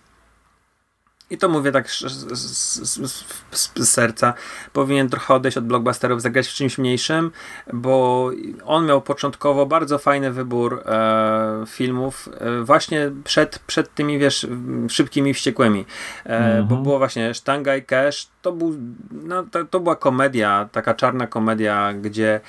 i 1.32 1.38
to 1.38 1.48
mówię 1.48 1.72
tak 1.72 1.90
z, 1.90 2.00
z, 2.00 2.88
z, 2.88 3.24
z, 3.50 3.88
serca, 3.88 4.34
powinien 4.72 5.08
trochę 5.08 5.34
odejść 5.34 5.58
od 5.58 5.64
blockbusterów, 5.64 6.22
zagrać 6.22 6.48
w 6.48 6.52
czymś 6.52 6.78
mniejszym, 6.78 7.30
bo 7.72 8.30
on 8.64 8.86
miał 8.86 9.02
początkowo 9.02 9.66
bardzo 9.66 9.98
fajny 9.98 10.32
wybór 10.32 10.82
e, 10.86 11.64
filmów 11.66 12.28
e, 12.40 12.62
właśnie 12.62 13.10
przed, 13.24 13.58
przed 13.58 13.94
tymi, 13.94 14.18
wiesz, 14.18 14.46
szybkimi 14.88 15.34
wściekłymi, 15.34 15.84
e, 16.24 16.40
-hmm. 16.40 16.64
bo 16.64 16.76
było 16.76 16.98
właśnie 16.98 17.34
Sztanga 17.34 17.76
i 17.76 17.82
Cash, 17.82 18.28
to, 18.42 18.52
był, 18.52 18.76
no, 19.10 19.42
to, 19.42 19.64
to 19.64 19.80
była 19.80 19.96
komedia, 19.96 20.68
taka 20.72 20.94
czarna 20.94 21.26
komedia, 21.26 21.92
gdzie 21.92 22.40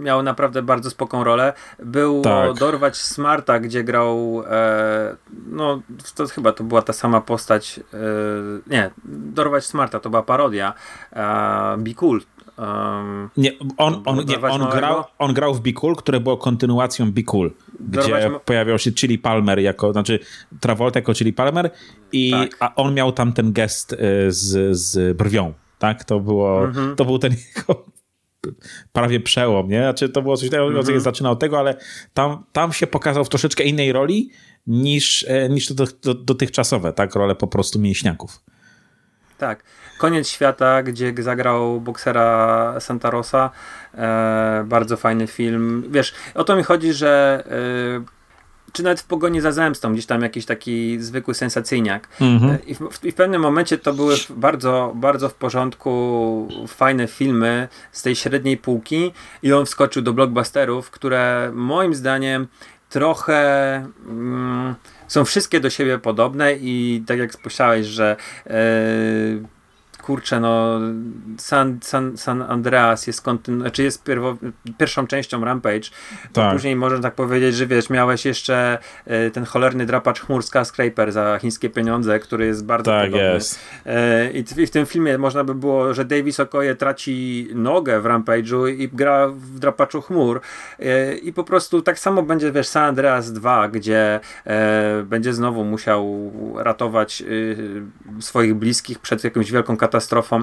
miał 0.00 0.22
naprawdę 0.22 0.62
bardzo 0.62 0.90
spoką 0.90 1.24
rolę. 1.24 1.52
Był 1.78 2.22
tak. 2.22 2.54
Dorwać 2.54 2.96
Smarta, 2.96 3.60
gdzie 3.60 3.84
grał 3.84 4.42
e, 4.50 5.16
no 5.46 5.82
to 6.14 6.26
chyba 6.26 6.52
to 6.52 6.64
była 6.64 6.82
ta 6.82 6.92
sama 6.92 7.20
postać 7.20 7.80
e, 7.94 7.98
nie, 8.66 8.90
Dorwać 9.04 9.64
Smarta 9.64 10.00
to 10.00 10.10
była 10.10 10.22
parodia 10.22 10.74
e, 11.12 11.76
Be 11.78 11.94
Cool 11.94 12.20
Um, 12.60 13.30
nie, 13.36 13.52
on, 13.76 14.02
on, 14.04 14.24
nie, 14.24 14.40
on, 14.40 14.70
grał, 14.70 15.04
on 15.18 15.34
grał 15.34 15.54
w 15.54 15.60
Be 15.60 15.72
Cool, 15.72 15.96
które 15.96 16.20
było 16.20 16.36
kontynuacją 16.36 17.12
Be 17.12 17.22
Cool, 17.22 17.50
gdzie 17.80 18.30
pojawiał 18.44 18.78
się 18.78 18.92
Chili 18.92 19.18
Palmer 19.18 19.58
jako, 19.58 19.92
znaczy 19.92 20.18
Travolta 20.60 20.98
jako 20.98 21.14
Chili 21.14 21.32
Palmer 21.32 21.70
i 22.12 22.30
tak. 22.30 22.56
a 22.60 22.74
on 22.74 22.94
miał 22.94 23.12
tam 23.12 23.32
ten 23.32 23.52
gest 23.52 23.92
e, 23.92 23.96
z, 24.28 24.76
z 24.76 25.16
brwią, 25.16 25.52
tak? 25.78 26.04
To 26.04 26.20
było, 26.20 26.64
mhm. 26.64 26.96
to 26.96 27.04
był 27.04 27.18
ten 27.18 27.32
jego 27.56 27.84
prawie 28.92 29.20
przełom, 29.20 29.68
nie? 29.68 29.80
Znaczy 29.82 30.08
to 30.08 30.22
było 30.22 30.36
coś 30.36 30.50
takiego, 30.50 30.68
mm 30.68 30.82
-hmm. 30.82 31.00
zaczynał 31.00 31.32
od 31.32 31.38
tego, 31.38 31.58
ale 31.58 31.76
tam, 32.14 32.44
tam 32.52 32.72
się 32.72 32.86
pokazał 32.86 33.24
w 33.24 33.28
troszeczkę 33.28 33.64
innej 33.64 33.92
roli 33.92 34.30
niż, 34.66 35.24
e, 35.28 35.48
niż 35.48 35.66
to 35.66 36.14
dotychczasowe, 36.14 36.92
tak? 36.92 37.14
Role 37.14 37.34
po 37.34 37.46
prostu 37.46 37.78
mięśniaków. 37.78 38.40
Tak. 39.38 39.62
Koniec 39.98 40.28
świata, 40.28 40.82
gdzie 40.82 41.14
zagrał 41.18 41.80
boksera 41.80 42.80
Santarosa. 42.80 43.50
E, 43.94 44.64
bardzo 44.66 44.96
fajny 44.96 45.26
film. 45.26 45.84
Wiesz, 45.90 46.14
o 46.34 46.44
to 46.44 46.56
mi 46.56 46.62
chodzi, 46.62 46.92
że 46.92 47.42
e, 47.46 48.19
czy 48.72 48.82
nawet 48.82 49.00
w 49.00 49.04
pogoni 49.04 49.40
za 49.40 49.52
zemstą, 49.52 49.92
gdzieś 49.92 50.06
tam 50.06 50.22
jakiś 50.22 50.46
taki 50.46 51.00
zwykły 51.00 51.34
sensacyjniak. 51.34 52.08
Mhm. 52.20 52.58
I, 52.66 52.74
w, 52.74 53.04
I, 53.04 53.12
w, 53.12 53.14
pewnym 53.14 53.42
momencie 53.42 53.78
to 53.78 53.92
były 53.92 54.16
bardzo, 54.30 54.92
bardzo 54.94 55.28
w 55.28 55.34
porządku 55.34 56.48
fajne 56.68 57.06
filmy 57.06 57.68
z 57.92 58.02
tej 58.02 58.16
średniej 58.16 58.56
półki 58.56 59.12
i 59.42 59.52
on 59.52 59.66
wskoczył 59.66 60.02
do 60.02 60.12
blockbusterów, 60.12 60.90
które 60.90 61.50
moim 61.54 61.94
zdaniem 61.94 62.46
trochę 62.88 63.74
mm, 64.06 64.74
są 65.08 65.24
wszystkie 65.24 65.60
do 65.60 65.70
siebie 65.70 65.98
podobne 65.98 66.54
i 66.54 67.04
tak 67.06 67.18
jak 67.18 67.32
spojrzałeś, 67.32 67.86
że 67.86 68.16
e, 68.46 68.52
kurczę, 70.02 70.40
no 70.40 70.80
San, 71.38 71.78
San, 71.82 72.16
San 72.16 72.42
Andreas 72.42 73.06
jest 73.06 73.22
kontyn- 73.22 73.60
znaczy 73.60 73.82
jest 73.82 74.04
pierwo- 74.04 74.36
pierwszą 74.78 75.06
częścią 75.06 75.44
Rampage, 75.44 75.90
tak. 76.32 76.52
później 76.52 76.76
można 76.76 76.98
tak 76.98 77.14
powiedzieć, 77.14 77.54
że 77.54 77.66
wiesz, 77.66 77.90
miałeś 77.90 78.24
jeszcze 78.24 78.78
e, 79.06 79.30
ten 79.30 79.44
cholerny 79.44 79.86
drapacz 79.86 80.20
chmur 80.20 80.42
Skyscraper 80.42 81.12
za 81.12 81.38
chińskie 81.38 81.70
pieniądze, 81.70 82.18
który 82.18 82.46
jest 82.46 82.66
bardzo 82.66 82.90
tak, 82.90 83.04
podobny. 83.04 83.34
Jest. 83.34 83.58
E, 83.86 84.30
I, 84.30 84.66
w, 84.66 84.70
tym 84.70 84.86
filmie 84.86 85.18
można 85.18 85.44
by 85.44 85.54
było, 85.54 85.94
że 85.94 86.04
Davis 86.04 86.40
Okoye 86.40 86.74
traci 86.74 87.48
nogę 87.54 88.00
w 88.00 88.04
Rampage'u 88.04 88.68
i 88.68 88.88
gra 88.88 89.28
w 89.28 89.58
drapaczu 89.58 90.02
chmur 90.02 90.40
e, 90.78 91.14
i 91.14 91.32
po 91.32 91.44
prostu 91.44 91.82
tak 91.82 91.98
samo 91.98 92.22
będzie, 92.22 92.52
wiesz, 92.52 92.68
San 92.68 92.84
Andreas 92.84 93.32
2, 93.32 93.68
gdzie 93.68 94.20
będzie 95.04 95.34
znowu 95.34 95.64
musiał 95.64 96.32
ratować 96.56 97.22
swoich 98.20 98.54
bliskich 98.54 98.98
przed 98.98 99.24
jakąś 99.24 99.52
wielką 99.52 99.76
katastrofą 99.76 99.89
katastrofą. 99.90 100.36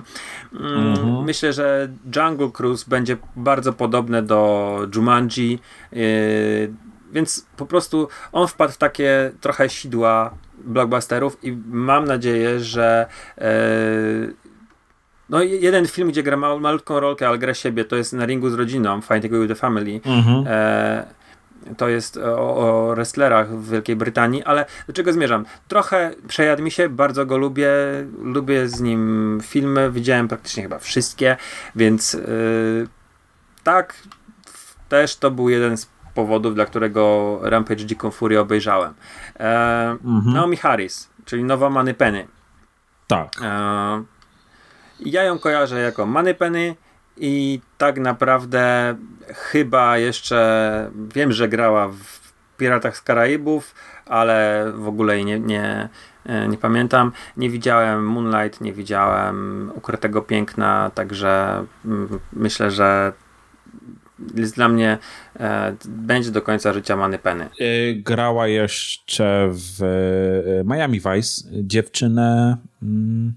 Mm, 0.54 0.88
mhm. 0.88 1.24
Myślę, 1.24 1.54
że 1.54 1.90
Jungle 2.16 2.52
Cruise 2.52 2.86
będzie 2.88 3.18
bardzo 3.36 3.74
podobne 3.74 4.24
do 4.24 4.80
Jumanji, 4.96 5.60
yy, 5.92 6.74
więc 7.12 7.46
po 7.58 7.66
prostu 7.66 8.08
on 8.32 8.48
wpadł 8.48 8.74
w 8.74 8.78
takie 8.78 9.32
trochę 9.42 9.70
sidła 9.70 10.34
blockbusterów 10.58 11.38
i 11.44 11.58
mam 11.68 12.06
nadzieję, 12.06 12.60
że 12.60 13.06
yy, 13.38 13.46
no 15.30 15.42
jeden 15.42 15.88
film, 15.88 16.10
gdzie 16.10 16.24
gra 16.24 16.38
malutką 16.38 17.00
rolkę, 17.00 17.28
ale 17.28 17.38
gra 17.38 17.54
siebie, 17.54 17.86
to 17.86 17.96
jest 17.96 18.14
na 18.14 18.26
ringu 18.26 18.50
z 18.50 18.54
rodziną, 18.54 19.02
Fighting 19.02 19.34
with 19.34 19.48
the 19.48 19.56
Family. 19.56 20.02
Mhm. 20.06 20.44
E, 20.48 21.06
to 21.78 21.90
jest 21.90 22.18
o, 22.18 22.58
o 22.58 22.96
wrestlerach 22.96 23.50
w 23.50 23.70
Wielkiej 23.70 23.96
Brytanii, 23.96 24.44
ale 24.44 24.66
do 24.88 24.94
czego 24.94 25.14
zmierzam? 25.14 25.46
Trochę 25.68 26.12
przejadł 26.28 26.64
mi 26.64 26.72
się, 26.72 26.90
bardzo 26.90 27.26
go 27.26 27.38
lubię, 27.38 27.70
lubię 28.22 28.68
z 28.68 28.82
nim 28.82 29.40
filmy, 29.44 29.92
widziałem 29.92 30.28
praktycznie 30.28 30.64
chyba 30.64 30.80
wszystkie, 30.80 31.38
więc 31.76 32.14
yy, 32.14 32.88
tak, 33.64 33.96
też 34.90 35.16
to 35.16 35.32
był 35.32 35.50
jeden 35.50 35.78
z 35.78 35.90
powodów, 36.14 36.56
dla 36.56 36.66
którego 36.66 37.40
Rampage 37.42 37.86
Dziką 37.86 38.12
Furię 38.12 38.42
obejrzałem. 38.42 38.94
E, 39.40 39.90
mhm. 40.06 40.34
Naomi 40.34 40.58
Harris, 40.58 41.10
czyli 41.26 41.44
nowa 41.44 41.70
Money 41.70 41.94
Penny. 41.94 42.28
Tak. 43.08 43.32
E, 43.42 44.04
ja 45.00 45.24
ją 45.24 45.40
kojarzę 45.40 45.80
jako 45.80 46.06
Money 46.06 46.36
Penny 46.36 46.76
i 47.20 47.62
tak 47.78 47.98
naprawdę 47.98 48.96
chyba 49.28 49.98
jeszcze 49.98 50.92
wiem, 51.14 51.32
że 51.32 51.50
grała 51.50 51.88
w 51.88 52.34
Piratach 52.58 52.98
z 52.98 53.02
Karaibów, 53.02 53.76
ale 54.06 54.66
w 54.76 54.88
ogóle 54.88 55.16
jej 55.16 55.26
nie, 55.26 55.40
nie, 55.40 55.90
e, 56.26 56.48
nie 56.48 56.58
pamiętam. 56.58 57.12
Nie 57.38 57.50
widziałem 57.50 58.08
Moonlight, 58.08 58.62
nie 58.62 58.74
widziałem 58.74 59.72
Ukrytego 59.76 60.22
Piękna, 60.22 60.92
także 60.96 61.64
mm, 61.86 62.20
myślę, 62.34 62.72
że 62.72 63.14
jest 64.36 64.56
dla 64.56 64.70
mnie 64.70 64.98
e, 65.40 65.76
będzie 65.86 66.32
do 66.32 66.42
końca 66.42 66.74
życia 66.74 66.96
Many 66.96 67.20
Penny. 67.20 67.46
E, 67.46 67.94
grała 67.96 68.48
jeszcze 68.48 69.50
w 69.52 69.84
e, 69.84 70.76
Miami 70.76 71.00
Vice 71.00 71.42
dziewczynę. 71.52 72.58
Mm, 72.84 73.34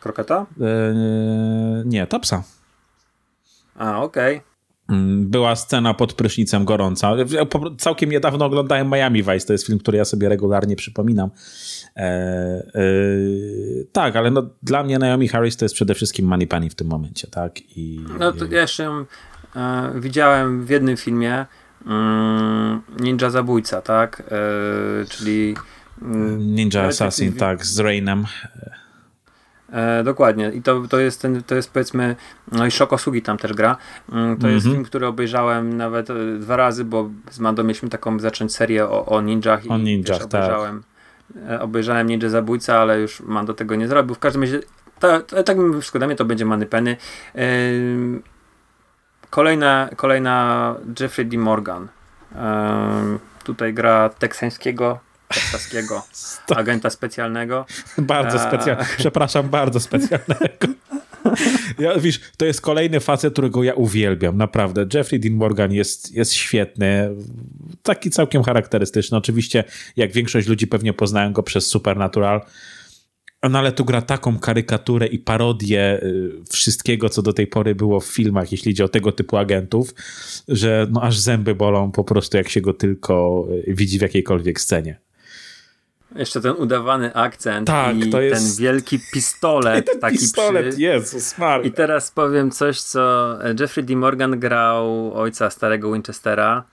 Kroketa? 0.00 0.46
nie, 1.84 2.06
Topsa. 2.06 2.42
A, 3.78 4.02
okej. 4.02 4.36
Okay. 4.36 4.56
Mm, 4.88 5.30
była 5.30 5.56
scena 5.56 5.94
pod 5.94 6.12
prysznicem 6.12 6.64
gorąca. 6.64 7.12
Całkiem 7.78 8.10
niedawno 8.10 8.44
oglądałem 8.44 8.90
Miami 8.90 9.22
Vice, 9.22 9.46
to 9.46 9.52
jest 9.52 9.66
film, 9.66 9.78
który 9.78 9.98
ja 9.98 10.04
sobie 10.04 10.28
regularnie 10.28 10.76
przypominam. 10.76 11.30
E, 11.96 12.02
e, 12.02 12.82
tak, 13.92 14.16
ale 14.16 14.30
no, 14.30 14.42
dla 14.62 14.82
mnie 14.82 14.98
Naomi 14.98 15.28
Harris 15.28 15.56
to 15.56 15.64
jest 15.64 15.74
przede 15.74 15.94
wszystkim 15.94 16.26
Money 16.26 16.46
Penny 16.46 16.70
w 16.70 16.74
tym 16.74 16.86
momencie, 16.86 17.28
tak? 17.28 17.60
I, 17.76 18.04
no 18.18 18.32
to 18.32 18.44
ja 18.44 18.60
jeszcze 18.60 19.04
e, 19.56 19.92
widziałem 19.94 20.66
w 20.66 20.70
jednym 20.70 20.96
filmie 20.96 21.46
mm, 21.86 22.82
Ninja 23.00 23.30
Zabójca, 23.30 23.82
tak? 23.82 24.22
E, 24.30 25.04
czyli 25.04 25.54
mm, 26.02 26.54
Ninja 26.54 26.82
Assassin, 26.82 27.32
tak, 27.32 27.66
z 27.66 27.78
Rainem. 27.78 28.24
E, 29.72 30.04
dokładnie. 30.04 30.50
I 30.54 30.62
to, 30.62 30.82
to 30.88 30.98
jest 30.98 31.22
ten, 31.22 31.42
to 31.42 31.54
jest 31.54 31.70
powiedzmy, 31.70 32.16
no 32.52 32.66
i 32.66 32.70
Sugi 32.98 33.22
tam 33.22 33.38
też 33.38 33.52
gra. 33.52 33.76
Mm, 34.08 34.08
to 34.08 34.18
mm 34.18 34.36
-hmm. 34.38 34.54
jest 34.54 34.66
mhm. 34.66 34.74
film, 34.74 34.84
który 34.84 35.06
obejrzałem 35.06 35.76
nawet 35.76 36.10
e, 36.10 36.14
dwa 36.38 36.56
razy, 36.56 36.84
bo 36.84 37.10
z 37.30 37.38
Mando 37.38 37.64
mieliśmy 37.64 37.88
taką 37.88 38.18
zacząć 38.18 38.54
serię 38.54 38.84
o, 38.84 39.06
o 39.06 39.20
ninjach. 39.20 39.62
O 39.68 39.78
ninjach, 39.78 40.18
tak. 40.18 40.24
Obejrzałem, 40.24 40.82
e, 41.48 41.60
obejrzałem 41.60 42.06
Ninja 42.06 42.28
Zabójca, 42.28 42.78
ale 42.78 43.00
już 43.00 43.20
Mando 43.20 43.54
tego 43.54 43.74
nie 43.74 43.88
zrobił. 43.88 44.14
W 44.14 44.18
każdym 44.18 44.42
razie, 44.42 44.60
to, 44.98 45.20
to, 45.20 45.42
tak 45.42 45.58
mi 45.58 45.80
wszystko 45.80 45.98
to 46.16 46.24
będzie 46.24 46.44
Many 46.44 46.66
Penny. 46.66 46.96
Yy, 47.34 47.42
kolejna, 49.30 49.88
kolejna 49.96 50.74
Jeffrey 51.00 51.26
D. 51.26 51.38
Morgan. 51.38 51.88
Yy, 52.32 52.38
tutaj 53.44 53.74
gra 53.74 54.08
teksańskiego 54.08 54.98
teksaskiego 55.28 56.06
agenta 56.56 56.90
specjalnego. 56.90 57.66
Bardzo 57.98 58.38
specjalnego. 58.38 58.90
Przepraszam, 58.98 59.48
bardzo 59.48 59.80
specjalnego. 59.80 60.66
Ja, 61.78 61.98
wiesz, 61.98 62.20
to 62.36 62.46
jest 62.46 62.60
kolejny 62.60 63.00
facet, 63.00 63.32
którego 63.32 63.62
ja 63.62 63.74
uwielbiam, 63.74 64.36
naprawdę. 64.36 64.86
Jeffrey 64.94 65.20
Dean 65.20 65.34
Morgan 65.34 65.72
jest, 65.72 66.14
jest 66.14 66.32
świetny, 66.32 67.10
taki 67.82 68.10
całkiem 68.10 68.42
charakterystyczny. 68.42 69.18
Oczywiście, 69.18 69.64
jak 69.96 70.12
większość 70.12 70.48
ludzi 70.48 70.66
pewnie 70.66 70.92
poznają 70.92 71.32
go 71.32 71.42
przez 71.42 71.66
Supernatural, 71.66 72.40
no 73.50 73.58
ale 73.58 73.72
tu 73.72 73.84
gra 73.84 74.02
taką 74.02 74.38
karykaturę 74.38 75.06
i 75.06 75.18
parodię 75.18 76.02
y, 76.02 76.32
wszystkiego, 76.50 77.08
co 77.08 77.22
do 77.22 77.32
tej 77.32 77.46
pory 77.46 77.74
było 77.74 78.00
w 78.00 78.06
filmach, 78.06 78.52
jeśli 78.52 78.72
chodzi 78.72 78.82
o 78.82 78.88
tego 78.88 79.12
typu 79.12 79.36
agentów, 79.36 79.94
że 80.48 80.86
no 80.90 81.02
aż 81.02 81.18
zęby 81.18 81.54
bolą 81.54 81.92
po 81.92 82.04
prostu, 82.04 82.36
jak 82.36 82.48
się 82.48 82.60
go 82.60 82.74
tylko 82.74 83.46
y, 83.68 83.74
widzi 83.74 83.98
w 83.98 84.02
jakiejkolwiek 84.02 84.60
scenie. 84.60 85.05
Jeszcze 86.16 86.40
ten 86.40 86.52
udawany 86.52 87.14
akcent 87.14 87.66
tak, 87.66 87.96
i 87.96 88.10
jest... 88.10 88.44
ten 88.44 88.64
wielki 88.64 89.00
pistolet. 89.12 89.86
Ten 89.90 90.00
taki 90.00 90.18
pistolet, 90.18 90.68
przy... 90.74 90.82
Jezus 90.82 91.34
I 91.64 91.72
teraz 91.72 92.10
powiem 92.10 92.50
coś, 92.50 92.80
co 92.80 93.34
Jeffrey 93.60 93.84
D. 93.84 93.96
Morgan 93.96 94.40
grał 94.40 95.12
ojca 95.14 95.50
starego 95.50 95.92
Winchestera 95.92 96.64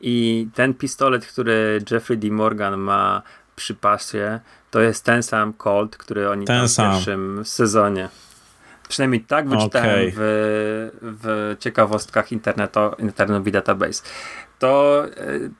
i 0.00 0.48
ten 0.54 0.74
pistolet, 0.74 1.26
który 1.26 1.82
Jeffrey 1.90 2.18
D. 2.18 2.30
Morgan 2.30 2.76
ma 2.76 3.22
przy 3.56 3.74
pasie, 3.74 4.40
to 4.70 4.80
jest 4.80 5.04
ten 5.04 5.22
sam 5.22 5.52
Colt, 5.52 5.96
który 5.96 6.30
oni 6.30 6.46
ten 6.46 6.68
w 6.68 6.76
pierwszym 6.76 7.44
sezonie. 7.44 8.08
Przynajmniej 8.88 9.20
tak 9.20 9.48
wyczytałem 9.48 10.08
okay. 10.08 10.12
w, 10.16 10.90
w 11.02 11.56
ciekawostkach 11.58 12.32
internetu, 12.32 12.80
Internet 12.98 13.50
Database. 13.50 14.02
To 14.58 15.04
e, 15.04 15.50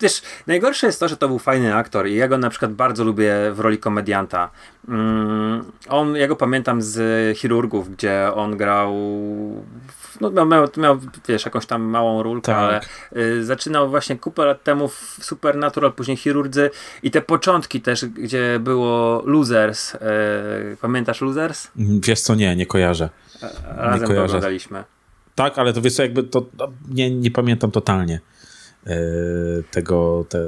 też 0.00 0.22
najgorsze 0.46 0.86
jest 0.86 1.00
to, 1.00 1.08
że 1.08 1.16
to 1.16 1.28
był 1.28 1.38
fajny 1.38 1.74
aktor 1.74 2.08
i 2.08 2.14
ja 2.14 2.28
go 2.28 2.38
na 2.38 2.50
przykład 2.50 2.72
bardzo 2.72 3.04
lubię 3.04 3.34
w 3.52 3.60
roli 3.60 3.78
komedianta. 3.78 4.50
Mm, 4.88 5.64
on, 5.88 6.16
ja 6.16 6.28
go 6.28 6.36
pamiętam 6.36 6.82
z 6.82 7.38
Chirurgów, 7.38 7.90
gdzie 7.90 8.30
on 8.34 8.56
grał 8.56 8.94
no, 10.20 10.46
miał, 10.46 10.68
miał, 10.76 10.98
wiesz, 11.28 11.44
jakąś 11.44 11.66
tam 11.66 11.82
małą 11.82 12.22
rulkę, 12.22 12.52
tak. 12.52 12.58
ale 12.58 12.80
y, 13.16 13.44
zaczynał 13.44 13.90
właśnie 13.90 14.16
kupę 14.16 14.44
lat 14.44 14.62
temu 14.64 14.88
w 14.88 15.16
Supernatural, 15.22 15.92
później 15.92 16.16
Chirurdzy 16.16 16.70
i 17.02 17.10
te 17.10 17.22
początki 17.22 17.80
też, 17.80 18.04
gdzie 18.04 18.58
było 18.60 19.22
Losers. 19.26 19.94
Y, 19.94 19.98
pamiętasz 20.80 21.20
Losers? 21.20 21.68
Wiesz 21.76 22.20
co, 22.20 22.34
nie, 22.34 22.56
nie 22.56 22.66
kojarzę. 22.66 23.08
Razem 23.76 24.00
nie 24.00 24.06
kojarzę. 24.06 24.14
to 24.14 24.24
oglądaliśmy. 24.24 24.84
Tak, 25.34 25.58
ale 25.58 25.72
to 25.72 25.80
wiesz 25.80 25.94
co, 25.94 26.02
jakby 26.02 26.22
to, 26.22 26.46
no, 26.58 26.68
nie, 26.88 27.10
nie 27.10 27.30
pamiętam 27.30 27.70
totalnie. 27.70 28.20
E, 28.86 28.96
tego, 29.70 30.24
te, 30.28 30.38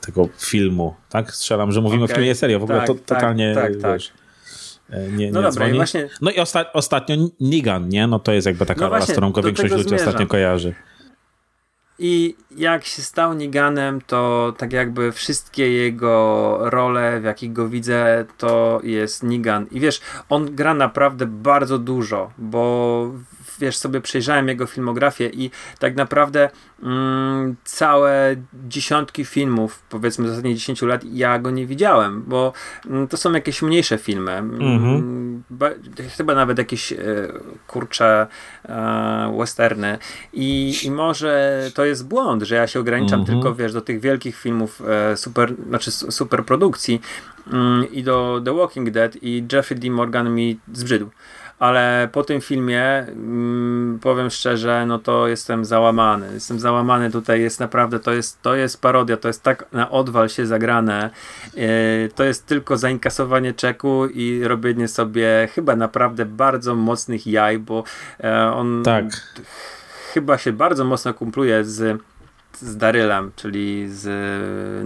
tego 0.00 0.28
filmu, 0.38 0.94
tak? 1.08 1.34
Strzelam, 1.34 1.72
że 1.72 1.80
mówimy 1.80 2.04
okay. 2.04 2.14
o 2.14 2.16
filmie 2.16 2.34
serio, 2.34 2.58
w 2.58 2.62
ogóle 2.62 2.78
tak, 2.78 2.86
to, 2.86 2.94
tak, 2.94 3.04
totalnie 3.04 3.54
tak, 3.54 3.72
tak, 3.82 3.92
wiesz, 3.92 4.12
e, 4.90 5.08
nie, 5.08 5.16
nie 5.16 5.32
no 5.32 5.42
dobra, 5.42 5.68
i 5.68 5.72
właśnie... 5.72 6.08
No 6.20 6.30
i 6.30 6.38
osta 6.38 6.72
ostatnio 6.72 7.16
Nigan, 7.40 7.88
nie? 7.88 8.06
No 8.06 8.18
to 8.18 8.32
jest 8.32 8.46
jakby 8.46 8.66
taka 8.66 8.80
no 8.80 8.88
rola, 8.88 9.06
z 9.06 9.10
którą 9.12 9.32
większość 9.32 9.72
ludzi 9.72 9.88
zmierzam. 9.88 10.08
ostatnio 10.08 10.26
kojarzy. 10.26 10.74
I 12.02 12.36
jak 12.56 12.84
się 12.84 13.02
stał 13.02 13.34
Niganem, 13.34 14.00
to 14.00 14.52
tak 14.58 14.72
jakby 14.72 15.12
wszystkie 15.12 15.72
jego 15.72 16.58
role, 16.60 17.20
w 17.20 17.24
jakich 17.24 17.52
go 17.52 17.68
widzę, 17.68 18.24
to 18.38 18.80
jest 18.82 19.22
Nigan. 19.22 19.66
I 19.70 19.80
wiesz, 19.80 20.00
on 20.28 20.54
gra 20.54 20.74
naprawdę 20.74 21.26
bardzo 21.26 21.78
dużo, 21.78 22.30
bo 22.38 23.12
wiesz, 23.60 23.76
sobie 23.76 24.00
przejrzałem 24.00 24.48
jego 24.48 24.66
filmografię 24.66 25.28
i 25.28 25.50
tak 25.78 25.96
naprawdę 25.96 26.50
mm, 26.82 27.56
całe 27.64 28.36
dziesiątki 28.68 29.24
filmów, 29.24 29.82
powiedzmy 29.88 30.28
z 30.28 30.30
ostatnich 30.30 30.56
10 30.56 30.82
lat, 30.82 31.04
ja 31.04 31.38
go 31.38 31.50
nie 31.50 31.66
widziałem, 31.66 32.22
bo 32.26 32.52
mm, 32.86 33.08
to 33.08 33.16
są 33.16 33.32
jakieś 33.32 33.62
mniejsze 33.62 33.98
filmy. 33.98 34.32
Mm, 34.32 35.42
ba, 35.50 35.70
chyba 36.16 36.34
nawet 36.34 36.58
jakieś 36.58 36.92
e, 36.92 36.96
kurcze 37.66 38.26
e, 38.68 39.36
westerny 39.38 39.98
I, 40.32 40.74
i 40.84 40.90
może 40.90 41.62
to 41.74 41.84
jest 41.84 42.08
błąd, 42.08 42.42
że 42.42 42.54
ja 42.54 42.66
się 42.66 42.80
ograniczam 42.80 43.20
mhm. 43.20 43.38
tylko, 43.38 43.54
wiesz, 43.54 43.72
do 43.72 43.80
tych 43.80 44.00
wielkich 44.00 44.36
filmów 44.36 44.82
e, 44.88 45.16
super, 45.16 45.54
znaczy 45.68 45.90
super 45.90 46.44
produkcji 46.44 47.00
mm, 47.52 47.92
i 47.92 48.02
do 48.02 48.40
The 48.44 48.54
Walking 48.54 48.90
Dead 48.90 49.16
i 49.22 49.44
Jeffrey 49.52 49.80
D. 49.80 49.90
Morgan 49.90 50.34
mi 50.34 50.58
zbrzydł 50.72 51.10
ale 51.60 52.08
po 52.12 52.24
tym 52.24 52.40
filmie 52.40 52.82
mm, 52.84 53.98
powiem 54.02 54.30
szczerze, 54.30 54.86
no 54.86 54.98
to 54.98 55.28
jestem 55.28 55.64
załamany. 55.64 56.34
Jestem 56.34 56.60
załamany 56.60 57.10
tutaj, 57.10 57.40
jest 57.40 57.60
naprawdę, 57.60 58.00
to 58.00 58.12
jest, 58.12 58.42
to 58.42 58.54
jest 58.54 58.80
parodia, 58.80 59.16
to 59.16 59.28
jest 59.28 59.42
tak 59.42 59.64
na 59.72 59.90
odwal 59.90 60.28
się 60.28 60.46
zagrane. 60.46 61.10
Yy, 61.54 61.62
to 62.14 62.24
jest 62.24 62.46
tylko 62.46 62.76
zainkasowanie 62.76 63.52
czeku 63.52 64.06
i 64.06 64.44
robienie 64.44 64.88
sobie 64.88 65.48
chyba 65.54 65.76
naprawdę 65.76 66.26
bardzo 66.26 66.74
mocnych 66.74 67.26
jaj, 67.26 67.58
bo 67.58 67.84
yy, 68.20 68.30
on 68.52 68.82
tak. 68.84 69.04
chyba 70.14 70.38
się 70.38 70.52
bardzo 70.52 70.84
mocno 70.84 71.14
kumpluje 71.14 71.64
z 71.64 72.00
z 72.52 72.76
Darylem, 72.76 73.32
czyli 73.36 73.88
z 73.88 74.06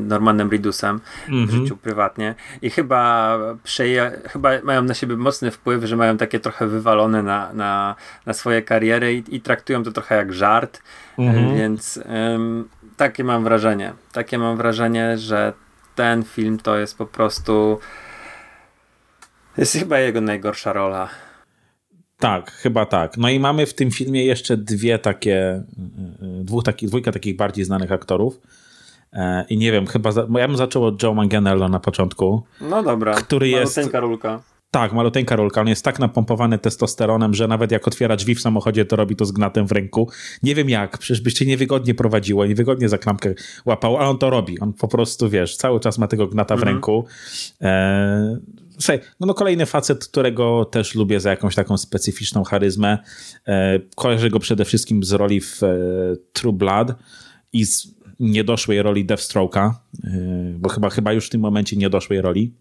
Normanem 0.08 0.50
Ridusem 0.50 0.98
mm-hmm. 0.98 1.28
w 1.28 1.42
mhm. 1.42 1.60
życiu 1.60 1.76
prywatnie 1.76 2.34
i 2.62 2.70
chyba, 2.70 3.38
przeje, 3.64 4.12
chyba 4.28 4.50
mają 4.62 4.82
na 4.82 4.94
siebie 4.94 5.16
mocny 5.16 5.50
wpływ, 5.50 5.84
że 5.84 5.96
mają 5.96 6.16
takie 6.16 6.40
trochę 6.40 6.66
wywalone 6.66 7.22
na, 7.22 7.52
na, 7.52 7.94
na 8.26 8.32
swoje 8.32 8.62
kariery 8.62 9.14
i, 9.14 9.36
i 9.36 9.40
traktują 9.40 9.82
to 9.82 9.92
trochę 9.92 10.16
jak 10.16 10.32
żart, 10.32 10.82
mm-hmm. 11.18 11.56
więc 11.56 12.00
um, 12.08 12.68
takie 12.96 13.24
mam 13.24 13.44
wrażenie. 13.44 13.92
Takie 14.12 14.38
mam 14.38 14.56
wrażenie, 14.56 15.18
że 15.18 15.52
ten 15.94 16.24
film 16.24 16.58
to 16.58 16.76
jest 16.78 16.98
po 16.98 17.06
prostu 17.06 17.80
jest 19.56 19.72
chyba 19.72 19.98
jego 19.98 20.20
najgorsza 20.20 20.72
rola. 20.72 21.08
Tak, 22.18 22.50
chyba 22.50 22.86
tak. 22.86 23.16
No 23.16 23.28
i 23.28 23.40
mamy 23.40 23.66
w 23.66 23.74
tym 23.74 23.90
filmie 23.90 24.24
jeszcze 24.24 24.56
dwie 24.56 24.98
takie, 24.98 25.64
y, 26.22 26.40
y, 26.40 26.44
dwóch 26.44 26.64
takich, 26.64 26.88
dwójka 26.88 27.12
takich 27.12 27.36
bardziej 27.36 27.64
znanych 27.64 27.92
aktorów. 27.92 28.40
E, 29.12 29.44
I 29.48 29.58
nie 29.58 29.72
wiem, 29.72 29.86
chyba, 29.86 30.12
za, 30.12 30.26
ja 30.38 30.48
bym 30.48 30.56
zaczął 30.56 30.84
od 30.84 31.02
Joe 31.02 31.14
Manganiello 31.14 31.68
na 31.68 31.80
początku. 31.80 32.42
No 32.60 32.82
dobra, 32.82 33.14
który 33.14 33.48
jest... 33.48 33.80
rulka. 33.92 34.42
Tak, 34.70 34.92
maluteńka 34.92 35.36
rulka. 35.36 35.60
On 35.60 35.68
jest 35.68 35.84
tak 35.84 35.98
napompowany 35.98 36.58
testosteronem, 36.58 37.34
że 37.34 37.48
nawet 37.48 37.72
jak 37.72 37.88
otwiera 37.88 38.16
drzwi 38.16 38.34
w 38.34 38.40
samochodzie, 38.40 38.84
to 38.84 38.96
robi 38.96 39.16
to 39.16 39.24
z 39.24 39.32
gnatem 39.32 39.66
w 39.66 39.72
ręku. 39.72 40.10
Nie 40.42 40.54
wiem 40.54 40.68
jak, 40.70 40.98
przecież 40.98 41.20
by 41.20 41.30
się 41.30 41.46
niewygodnie 41.46 41.94
prowadziło, 41.94 42.46
niewygodnie 42.46 42.88
za 42.88 42.98
klamkę 42.98 43.34
łapał, 43.64 43.96
ale 43.96 44.08
on 44.08 44.18
to 44.18 44.30
robi. 44.30 44.60
On 44.60 44.72
po 44.72 44.88
prostu, 44.88 45.30
wiesz, 45.30 45.56
cały 45.56 45.80
czas 45.80 45.98
ma 45.98 46.06
tego 46.06 46.26
gnata 46.26 46.56
w 46.56 46.58
mhm. 46.58 46.74
ręku. 46.74 47.04
E, 47.62 48.38
Słuchaj, 48.78 49.00
no, 49.20 49.26
no 49.26 49.34
kolejny 49.34 49.66
facet, 49.66 50.04
którego 50.04 50.64
też 50.64 50.94
lubię 50.94 51.20
za 51.20 51.30
jakąś 51.30 51.54
taką 51.54 51.78
specyficzną 51.78 52.44
charyzmę. 52.44 52.98
E, 53.46 53.80
kojarzę 53.96 54.30
go 54.30 54.38
przede 54.40 54.64
wszystkim 54.64 55.04
z 55.04 55.12
roli 55.12 55.40
w 55.40 55.62
e, 55.62 55.76
True 56.32 56.52
Blood 56.52 56.92
i 57.52 57.66
z 57.66 57.86
niedoszłej 58.20 58.82
roli 58.82 59.06
Deathstroke'a, 59.06 59.70
e, 60.04 60.10
bo 60.58 60.68
chyba, 60.68 60.90
chyba 60.90 61.12
już 61.12 61.26
w 61.26 61.30
tym 61.30 61.40
momencie 61.40 61.76
niedoszłej 61.76 62.20
roli. 62.20 62.54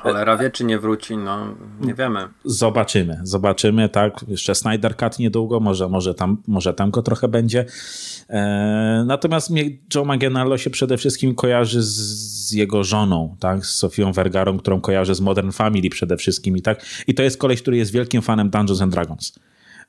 E, 0.00 0.02
Cholera 0.02 0.36
wie, 0.36 0.50
czy 0.50 0.64
nie 0.64 0.78
wróci, 0.78 1.16
no 1.16 1.54
nie 1.80 1.94
wiemy. 1.94 2.28
Zobaczymy, 2.44 3.20
zobaczymy, 3.22 3.88
tak. 3.88 4.24
Jeszcze 4.28 4.54
Snyder 4.54 4.96
Cut 4.96 5.18
niedługo, 5.18 5.60
może, 5.60 5.88
może, 5.88 6.14
tam, 6.14 6.42
może 6.46 6.74
tam 6.74 6.90
go 6.90 7.02
trochę 7.02 7.28
będzie. 7.28 7.64
E, 8.28 9.04
natomiast 9.06 9.50
mnie 9.50 9.64
Joe 9.94 10.04
Manganiello 10.04 10.58
się 10.58 10.70
przede 10.70 10.96
wszystkim 10.96 11.34
kojarzy 11.34 11.82
z, 11.82 11.96
z, 12.48 12.52
jego 12.52 12.84
żoną, 12.84 13.36
tak, 13.40 13.66
z 13.66 13.70
Sofią 13.70 14.12
Vergarą, 14.12 14.58
którą 14.58 14.80
kojarzy 14.80 15.14
z 15.14 15.20
Modern 15.20 15.50
Family 15.50 15.90
przede 15.90 16.16
wszystkim 16.16 16.56
i 16.56 16.62
tak. 16.62 16.84
I 17.06 17.14
to 17.14 17.22
jest 17.22 17.38
koleś, 17.38 17.62
który 17.62 17.76
jest 17.76 17.92
wielkim 17.92 18.22
fanem 18.22 18.50
Dungeons 18.50 18.82
and 18.82 18.92
Dragons. 18.92 19.32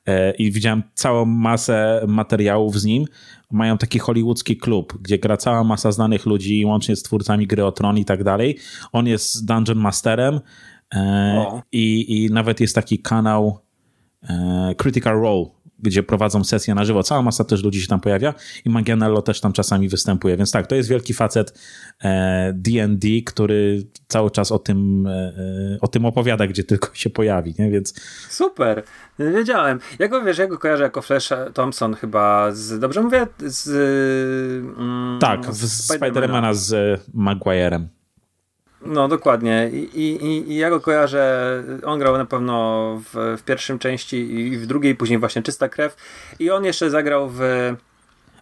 E, 0.06 0.30
I 0.30 0.52
widziałem 0.52 0.82
całą 0.94 1.24
masę 1.24 2.04
materiałów 2.08 2.80
z 2.80 2.84
nim. 2.84 3.04
Mają 3.52 3.78
taki 3.78 3.98
hollywoodzki 3.98 4.56
klub, 4.56 4.98
gdzie 5.00 5.18
gra 5.18 5.36
cała 5.36 5.64
masa 5.64 5.92
znanych 5.92 6.26
ludzi, 6.26 6.64
łącznie 6.64 6.96
z 6.96 7.02
twórcami 7.02 7.46
gry 7.46 7.64
o 7.64 7.72
Tron 7.72 7.98
i 7.98 8.04
tak 8.04 8.24
dalej. 8.24 8.58
On 8.92 9.06
jest 9.06 9.46
Dungeon 9.46 9.78
Masterem 9.78 10.40
e, 10.94 11.62
i, 11.72 12.24
i 12.24 12.30
nawet 12.30 12.60
jest 12.60 12.74
taki 12.74 12.98
kanał 12.98 13.58
Critical 14.76 15.20
Role, 15.20 15.46
gdzie 15.82 16.02
prowadzą 16.02 16.44
sesje 16.44 16.74
na 16.74 16.84
żywo. 16.84 17.02
Cała 17.02 17.22
masa 17.22 17.44
też 17.44 17.64
ludzi 17.64 17.80
się 17.80 17.86
tam 17.88 18.00
pojawia 18.00 18.34
i 18.64 18.70
Manganiello 18.70 19.22
też 19.22 19.40
tam 19.40 19.52
czasami 19.52 19.88
występuje. 19.88 20.36
Więc 20.36 20.50
tak, 20.50 20.66
to 20.66 20.74
jest 20.74 20.88
wielki 20.88 21.14
facet 21.14 21.58
D&D, 22.52 23.08
e, 23.08 23.22
który 23.22 23.82
cały 24.08 24.30
czas 24.30 24.52
o 24.52 24.58
tym, 24.58 25.06
e, 25.06 25.10
e, 25.10 25.78
o 25.80 25.88
tym 25.88 26.04
opowiada, 26.04 26.46
gdzie 26.46 26.64
tylko 26.64 26.88
się 26.94 27.10
pojawi, 27.10 27.54
nie? 27.58 27.70
Więc... 27.70 27.94
Super, 28.28 28.82
wiedziałem. 29.18 29.78
Ja 29.98 30.08
go, 30.08 30.22
wiesz, 30.24 30.38
ja 30.38 30.46
go 30.46 30.58
kojarzę 30.58 30.82
jako 30.82 31.02
Flash 31.02 31.28
Thompson 31.54 31.94
chyba 31.94 32.52
z, 32.52 32.78
dobrze 32.78 33.02
mówię? 33.02 33.26
Z... 33.46 33.68
Mm, 34.78 35.18
tak, 35.20 35.54
z 35.54 35.94
Spidermana 35.94 36.54
z 36.54 37.00
Maguirem. 37.14 37.88
No, 38.86 39.08
dokładnie. 39.08 39.70
I, 39.72 40.00
i, 40.00 40.50
I 40.50 40.56
ja 40.56 40.70
go 40.70 40.80
kojarzę. 40.80 41.62
On 41.84 41.98
grał 41.98 42.18
na 42.18 42.24
pewno 42.24 43.00
w, 43.12 43.36
w 43.38 43.42
pierwszym 43.42 43.78
części 43.78 44.38
i 44.38 44.58
w 44.58 44.66
drugiej, 44.66 44.94
później 44.94 45.18
właśnie 45.18 45.42
Czysta 45.42 45.68
Krew. 45.68 45.96
I 46.38 46.50
on 46.50 46.64
jeszcze 46.64 46.90
zagrał 46.90 47.30
w. 47.30 47.40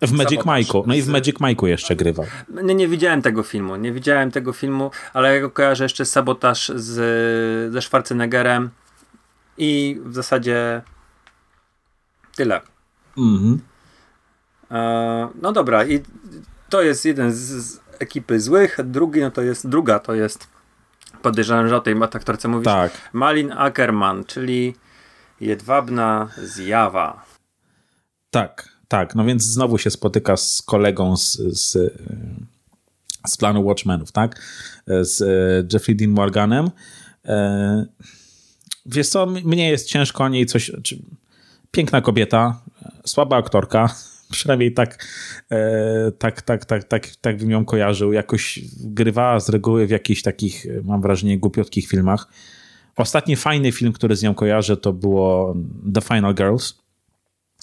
W 0.03 0.12
Magic 0.12 0.40
Mike'u. 0.40 0.83
No 0.87 0.94
i 0.94 1.03
w 1.03 1.09
Magic 1.09 1.37
Mike'u 1.37 1.66
jeszcze 1.66 1.96
grywał. 1.96 2.26
Nie, 2.62 2.74
nie 2.74 2.88
widziałem 2.88 3.22
tego 3.22 3.42
filmu. 3.42 3.76
Nie 3.76 3.92
widziałem 3.92 4.31
tego 4.31 4.53
filmu, 4.53 4.90
ale 5.12 5.35
ja 5.35 5.40
go 5.40 5.50
kojarzę 5.50 5.85
jeszcze 5.85 6.05
Sabotaż 6.05 6.72
z, 6.74 7.72
ze 7.72 7.83
Schwarzeneggerem. 7.83 8.70
I 9.59 10.00
w 10.05 10.14
zasadzie 10.14 10.83
tyle. 12.37 12.61
Mhm. 13.18 13.61
E, 14.70 15.29
no 15.42 15.53
dobra, 15.53 15.87
i 15.87 16.00
to 16.68 16.83
jest 16.83 17.05
jeden 17.05 17.33
z, 17.33 17.81
ekipy 18.01 18.41
złych, 18.41 18.79
drugi 18.85 19.21
no 19.21 19.31
to 19.31 19.43
jest, 19.43 19.69
druga 19.69 19.99
to 19.99 20.15
jest 20.15 20.49
podejrzewam, 21.23 21.69
że 21.69 21.77
o 21.77 21.81
tej 21.81 21.95
aktorce 22.03 22.49
mówisz. 22.49 22.65
Tak. 22.65 22.93
Malin 23.13 23.53
Ackerman, 23.53 24.25
czyli 24.25 24.75
jedwabna 25.41 26.29
zjawa. 26.43 27.25
Tak, 28.31 28.69
tak. 28.89 29.15
No 29.15 29.25
więc 29.25 29.43
znowu 29.43 29.79
się 29.79 29.91
spotyka 29.91 30.37
z 30.37 30.63
kolegą 30.63 31.17
z, 31.17 31.37
z, 31.37 31.95
z 33.27 33.37
planu 33.37 33.65
Watchmenów, 33.65 34.13
tak? 34.13 34.43
Z 34.87 35.23
e, 35.23 35.27
Jeffrey 35.73 35.97
Dean 35.97 36.11
Morganem. 36.11 36.71
E, 37.25 37.87
wiesz 38.87 39.09
co, 39.09 39.27
mnie 39.27 39.71
jest 39.71 39.89
ciężko 39.89 40.25
o 40.25 40.29
niej 40.29 40.47
coś... 40.47 40.71
Piękna 41.71 42.01
kobieta, 42.01 42.61
słaba 43.07 43.37
aktorka, 43.37 43.95
przynajmniej 44.31 44.75
tak, 44.75 45.07
e, 45.51 46.12
tak, 46.19 46.43
tak, 46.43 46.64
tak, 46.64 46.85
tak, 46.85 47.07
tak 47.21 47.37
bym 47.37 47.51
ją 47.51 47.64
kojarzył. 47.64 48.12
Jakoś 48.12 48.61
grywała 48.81 49.40
z 49.40 49.49
reguły 49.49 49.87
w 49.87 49.90
jakichś 49.90 50.23
takich, 50.23 50.66
mam 50.85 51.03
wrażenie, 51.03 51.38
głupiotkich 51.38 51.88
filmach. 51.88 52.29
Ostatni 52.97 53.37
fajny 53.37 53.73
film, 53.73 53.93
który 53.93 54.16
z 54.16 54.23
nią 54.23 54.35
kojarzę, 54.35 54.77
to 54.77 54.93
było 54.93 55.57
The 55.95 56.01
Final 56.01 56.35
Girls. 56.35 56.75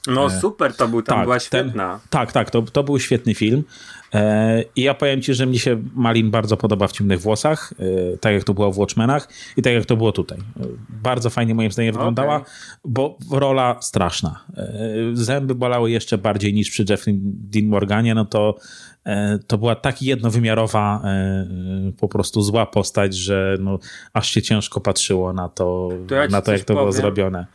No 0.07 0.25
e, 0.25 0.39
super 0.39 0.75
to 0.75 0.87
był, 0.87 1.01
tam 1.01 1.17
tak, 1.17 1.25
była 1.25 1.39
świetna. 1.39 1.99
Ten, 1.99 2.09
tak, 2.09 2.31
tak, 2.31 2.51
to, 2.51 2.61
to 2.61 2.83
był 2.83 2.99
świetny 2.99 3.35
film. 3.35 3.63
E, 4.13 4.63
I 4.75 4.81
ja 4.81 4.93
powiem 4.93 5.21
ci, 5.21 5.33
że 5.33 5.45
mi 5.45 5.59
się 5.59 5.83
Malin 5.95 6.31
bardzo 6.31 6.57
podoba 6.57 6.87
w 6.87 6.91
Ciemnych 6.91 7.21
Włosach, 7.21 7.73
e, 8.13 8.17
tak 8.17 8.33
jak 8.33 8.43
to 8.43 8.53
było 8.53 8.71
w 8.71 8.77
Watchmenach 8.77 9.29
i 9.57 9.61
tak 9.61 9.73
jak 9.73 9.85
to 9.85 9.97
było 9.97 10.11
tutaj. 10.11 10.37
Bardzo 10.89 11.29
fajnie 11.29 11.55
moim 11.55 11.71
zdaniem 11.71 11.95
okay. 11.95 11.99
wyglądała, 11.99 12.45
bo 12.85 13.17
rola 13.31 13.77
straszna. 13.81 14.45
Zęby 15.13 15.55
bolały 15.55 15.91
jeszcze 15.91 16.17
bardziej 16.17 16.53
niż 16.53 16.69
przy 16.69 16.85
Jeffrey 16.89 17.15
Dean 17.21 17.65
Morganie, 17.65 18.15
no 18.15 18.25
to 18.25 18.55
to 19.47 19.57
była 19.57 19.75
tak 19.75 20.01
jednowymiarowa 20.01 21.01
po 21.99 22.07
prostu 22.07 22.41
zła 22.41 22.65
postać, 22.65 23.15
że 23.15 23.57
no, 23.59 23.79
aż 24.13 24.29
się 24.29 24.41
ciężko 24.41 24.81
patrzyło 24.81 25.33
na 25.33 25.49
to, 25.49 25.89
ja 26.11 26.27
na 26.27 26.41
to 26.41 26.51
jak 26.51 26.61
to 26.61 26.65
powiem. 26.65 26.79
było 26.79 26.91
zrobione 26.91 27.45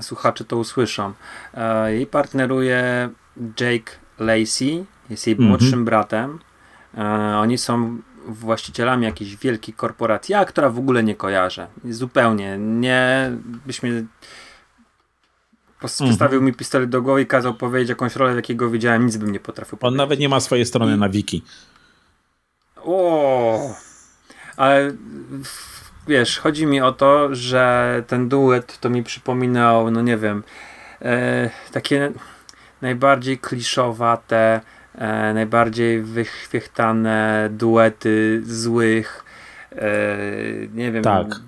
słuchacze 0.00 0.44
to 0.44 0.56
usłyszą. 0.56 1.12
E, 1.54 1.94
jej 1.94 2.06
partneruje 2.06 3.10
Jake 3.60 3.92
Lacey, 4.18 4.84
jest 5.10 5.26
jej 5.26 5.36
młodszym 5.36 5.68
mm 5.68 5.82
-hmm. 5.82 5.84
bratem. 5.84 6.38
E, 6.98 7.02
oni 7.38 7.58
są 7.58 7.98
właścicielami 8.26 9.04
jakiejś 9.04 9.36
wielkiej 9.36 9.74
korporacji, 9.74 10.32
ja, 10.32 10.44
która 10.44 10.70
w 10.70 10.78
ogóle 10.78 11.02
nie 11.02 11.14
kojarzę. 11.14 11.66
Zupełnie. 11.84 12.58
Nie, 12.58 13.32
byś 13.66 13.82
mnie 13.82 14.04
postawił 15.80 16.42
mi 16.42 16.52
pistolet 16.52 16.90
do 16.90 17.02
głowy 17.02 17.22
i 17.22 17.26
kazał 17.26 17.54
powiedzieć 17.54 17.88
jakąś 17.88 18.16
rolę, 18.16 18.34
jakiego 18.34 18.70
widziałem, 18.70 19.06
nic 19.06 19.16
bym 19.16 19.32
nie 19.32 19.40
potrafił 19.40 19.78
powiedzieć. 19.78 19.92
On 19.92 19.96
nawet 19.96 20.20
nie 20.20 20.28
ma 20.28 20.40
swojej 20.40 20.66
strony 20.66 20.96
na 20.96 21.08
wiki. 21.08 21.42
O, 22.76 23.74
ale 24.56 24.92
wiesz, 26.08 26.38
chodzi 26.38 26.66
mi 26.66 26.80
o 26.80 26.92
to, 26.92 27.34
że 27.34 28.02
ten 28.06 28.28
duet 28.28 28.78
to 28.80 28.90
mi 28.90 29.02
przypominał, 29.02 29.90
no 29.90 30.02
nie 30.02 30.16
wiem, 30.16 30.42
e, 31.02 31.50
takie 31.72 32.12
najbardziej 32.84 33.38
kliszowate, 33.38 34.60
e, 34.94 35.34
najbardziej 35.34 36.02
wychwiechtane 36.02 37.48
duety 37.52 38.42
złych, 38.46 39.24
e, 39.72 40.16
nie 40.74 40.92
wiem, 40.92 41.02
tak. 41.02 41.40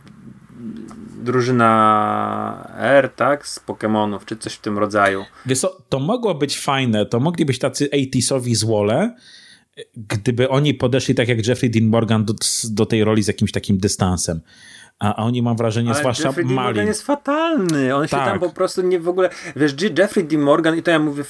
drużyna 1.24 2.72
R, 2.78 3.10
tak, 3.16 3.46
z 3.46 3.60
Pokémonów, 3.60 4.24
czy 4.24 4.36
coś 4.36 4.54
w 4.54 4.60
tym 4.60 4.78
rodzaju. 4.78 5.24
Wiesz 5.46 5.58
co, 5.58 5.82
to 5.88 6.00
mogło 6.00 6.34
być 6.34 6.58
fajne, 6.58 7.06
to 7.06 7.20
mogli 7.20 7.44
być 7.44 7.58
tacy 7.58 7.88
80sowi 7.88 8.54
złole, 8.54 9.14
gdyby 9.96 10.48
oni 10.48 10.74
podeszli 10.74 11.14
tak 11.14 11.28
jak 11.28 11.46
Jeffrey 11.46 11.70
Dean 11.70 11.86
Morgan 11.86 12.24
do, 12.24 12.34
do 12.70 12.86
tej 12.86 13.04
roli 13.04 13.22
z 13.22 13.26
jakimś 13.26 13.52
takim 13.52 13.78
dystansem. 13.78 14.40
A, 14.98 15.14
a 15.14 15.24
oni 15.24 15.42
mam 15.42 15.56
wrażenie, 15.56 15.90
Ale 15.90 15.98
zwłaszcza 15.98 16.28
Jeffrey 16.28 16.44
Malin. 16.44 16.62
Morgan 16.62 16.86
jest 16.86 17.02
fatalny. 17.02 17.96
On 17.96 18.08
tak. 18.08 18.10
się 18.10 18.16
tam 18.16 18.40
tak. 18.40 18.48
po 18.48 18.54
prostu 18.54 18.82
nie 18.82 19.00
w 19.00 19.08
ogóle. 19.08 19.30
Wiesz, 19.56 19.74
Jeffrey 19.98 20.24
Dean 20.24 20.42
Morgan, 20.42 20.76
i 20.76 20.82
to 20.82 20.90
ja 20.90 20.98
mówię, 20.98 21.24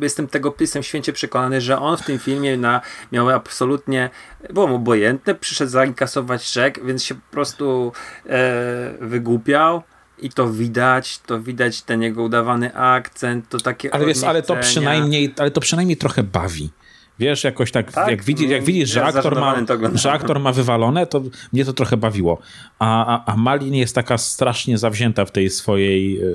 jestem 0.00 0.28
tego 0.28 0.54
jestem 0.60 0.82
święcie 0.82 1.12
przekonany, 1.12 1.60
że 1.60 1.78
on 1.78 1.96
w 1.96 2.02
tym 2.02 2.18
filmie 2.18 2.56
na, 2.56 2.80
miał 3.12 3.30
absolutnie. 3.30 4.10
Było 4.50 4.66
mu 4.66 4.74
obojętne, 4.74 5.34
przyszedł 5.34 5.70
zainkasować 5.70 6.52
czek, 6.52 6.84
więc 6.84 7.04
się 7.04 7.14
po 7.14 7.30
prostu 7.30 7.92
e, 8.26 8.94
wygłupiał. 9.00 9.82
I 10.18 10.30
to 10.30 10.48
widać, 10.50 11.18
to 11.18 11.40
widać 11.40 11.82
ten 11.82 12.02
jego 12.02 12.22
udawany 12.22 12.74
akcent, 12.74 13.48
to 13.48 13.58
takie. 13.58 13.94
Ale, 13.94 14.06
wiesz, 14.06 14.22
ale 14.22 14.42
to 14.42 14.56
przynajmniej, 14.56 15.34
ale 15.38 15.50
to 15.50 15.60
przynajmniej 15.60 15.96
trochę 15.96 16.22
bawi. 16.22 16.70
Wiesz, 17.18 17.44
jakoś 17.44 17.72
tak, 17.72 17.92
tak? 17.92 18.10
Jak, 18.10 18.24
widzi, 18.24 18.48
jak 18.48 18.64
widzisz, 18.64 18.90
że 18.90 19.04
aktor, 19.04 19.40
ma, 19.40 19.54
że 19.94 20.12
aktor 20.12 20.40
ma 20.40 20.52
wywalone, 20.52 21.06
to 21.06 21.22
mnie 21.52 21.64
to 21.64 21.72
trochę 21.72 21.96
bawiło. 21.96 22.38
A, 22.78 23.06
a, 23.06 23.32
a 23.32 23.36
Malin 23.36 23.74
jest 23.74 23.94
taka 23.94 24.18
strasznie 24.18 24.78
zawzięta 24.78 25.24
w 25.24 25.30
tej 25.30 25.50
swojej 25.50 26.20
e, 26.20 26.26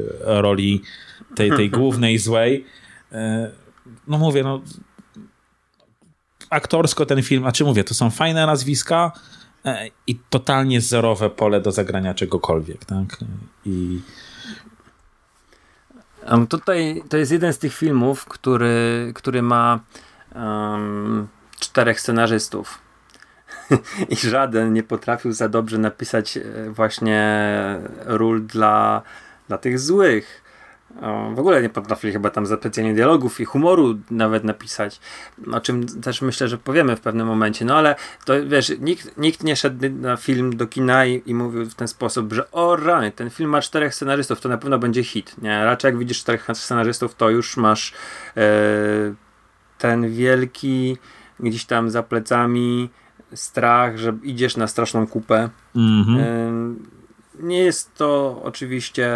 roli, 0.41 0.81
tej, 1.35 1.51
tej 1.51 1.69
głównej 1.79 2.17
złej. 2.17 2.65
E, 3.11 3.51
no 4.07 4.17
mówię, 4.17 4.43
no 4.43 4.61
aktorsko 6.49 7.05
ten 7.05 7.23
film, 7.23 7.45
a 7.45 7.51
czy 7.51 7.63
mówię, 7.63 7.83
to 7.83 7.93
są 7.93 8.09
fajne 8.09 8.45
nazwiska 8.45 9.11
e, 9.65 9.87
i 10.07 10.19
totalnie 10.29 10.81
zerowe 10.81 11.29
pole 11.29 11.61
do 11.61 11.71
zagrania 11.71 12.13
czegokolwiek, 12.13 12.85
tak? 12.85 13.17
I 13.65 14.01
tutaj 16.49 17.03
to 17.09 17.17
jest 17.17 17.31
jeden 17.31 17.53
z 17.53 17.57
tych 17.57 17.73
filmów, 17.73 18.25
który, 18.25 19.11
który 19.15 19.41
ma 19.41 19.79
um, 20.35 21.27
czterech 21.59 22.01
scenarzystów. 22.01 22.79
I 24.09 24.15
żaden 24.15 24.73
nie 24.73 24.83
potrafił 24.83 25.31
za 25.31 25.49
dobrze 25.49 25.77
napisać 25.77 26.37
e, 26.37 26.41
właśnie 26.69 27.49
ról 28.05 28.45
dla, 28.45 29.01
dla 29.47 29.57
tych 29.57 29.79
złych. 29.79 30.43
W 31.35 31.39
ogóle 31.39 31.61
nie 31.61 31.69
potrafili 31.69 32.13
chyba 32.13 32.29
tam 32.29 32.45
za 32.45 32.57
specjalnie 32.57 32.93
dialogów 32.93 33.39
i 33.39 33.45
humoru 33.45 33.97
nawet 34.11 34.43
napisać, 34.43 34.99
o 35.51 35.61
czym 35.61 36.01
też 36.01 36.21
myślę, 36.21 36.47
że 36.47 36.57
powiemy 36.57 36.95
w 36.95 37.01
pewnym 37.01 37.27
momencie. 37.27 37.65
No 37.65 37.77
ale 37.77 37.95
to 38.25 38.33
wiesz, 38.45 38.71
nikt, 38.79 39.17
nikt 39.17 39.43
nie 39.43 39.55
szedł 39.55 39.89
na 39.89 40.17
film 40.17 40.57
do 40.57 40.67
kina 40.67 41.05
i, 41.05 41.23
i 41.25 41.35
mówił 41.35 41.65
w 41.65 41.75
ten 41.75 41.87
sposób, 41.87 42.33
że 42.33 42.51
o 42.51 42.75
rany, 42.75 43.11
ten 43.11 43.29
film 43.29 43.49
ma 43.49 43.61
czterech 43.61 43.95
scenarzystów, 43.95 44.41
to 44.41 44.49
na 44.49 44.57
pewno 44.57 44.79
będzie 44.79 45.03
hit. 45.03 45.35
Nie? 45.41 45.65
Raczej 45.65 45.89
jak 45.89 45.97
widzisz 45.97 46.19
czterech 46.19 46.47
scenarzystów, 46.53 47.15
to 47.15 47.29
już 47.29 47.57
masz 47.57 47.93
e, 48.37 48.43
ten 49.77 50.13
wielki 50.13 50.97
gdzieś 51.39 51.65
tam 51.65 51.89
za 51.89 52.03
plecami 52.03 52.89
strach, 53.33 53.97
że 53.97 54.13
idziesz 54.23 54.57
na 54.57 54.67
straszną 54.67 55.07
kupę. 55.07 55.49
Mm-hmm. 55.75 56.75
Nie 57.39 57.59
jest 57.59 57.95
to 57.95 58.41
oczywiście 58.43 59.11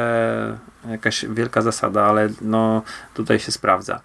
jakaś 0.89 1.26
wielka 1.26 1.62
zasada, 1.62 2.04
ale 2.04 2.30
no 2.41 2.82
tutaj 3.13 3.39
się 3.39 3.52
sprawdza. 3.52 4.02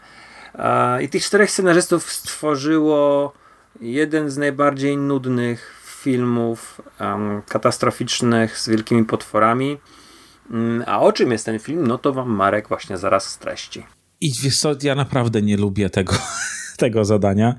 I 1.01 1.09
tych 1.09 1.25
czterech 1.25 1.51
scenarzystów 1.51 2.13
stworzyło 2.13 3.33
jeden 3.81 4.31
z 4.31 4.37
najbardziej 4.37 4.97
nudnych 4.97 5.75
filmów 5.85 6.81
um, 7.01 7.43
katastroficznych 7.49 8.59
z 8.59 8.69
wielkimi 8.69 9.05
potworami. 9.05 9.79
Mm, 10.51 10.85
a 10.87 11.01
o 11.01 11.13
czym 11.13 11.33
jest 11.33 11.47
ten 11.47 11.59
film? 11.59 11.87
No 11.87 11.99
to 11.99 12.13
wam 12.13 12.31
Marek 12.31 12.69
właśnie 12.69 12.99
zaraz 12.99 13.29
streści. 13.29 13.87
I 14.23 14.33
wiesz 14.43 14.59
co, 14.59 14.75
ja 14.83 14.95
naprawdę 14.95 15.43
nie 15.43 15.57
lubię 15.57 15.91
tego, 15.91 16.15
tego 16.77 17.05
zadania. 17.05 17.57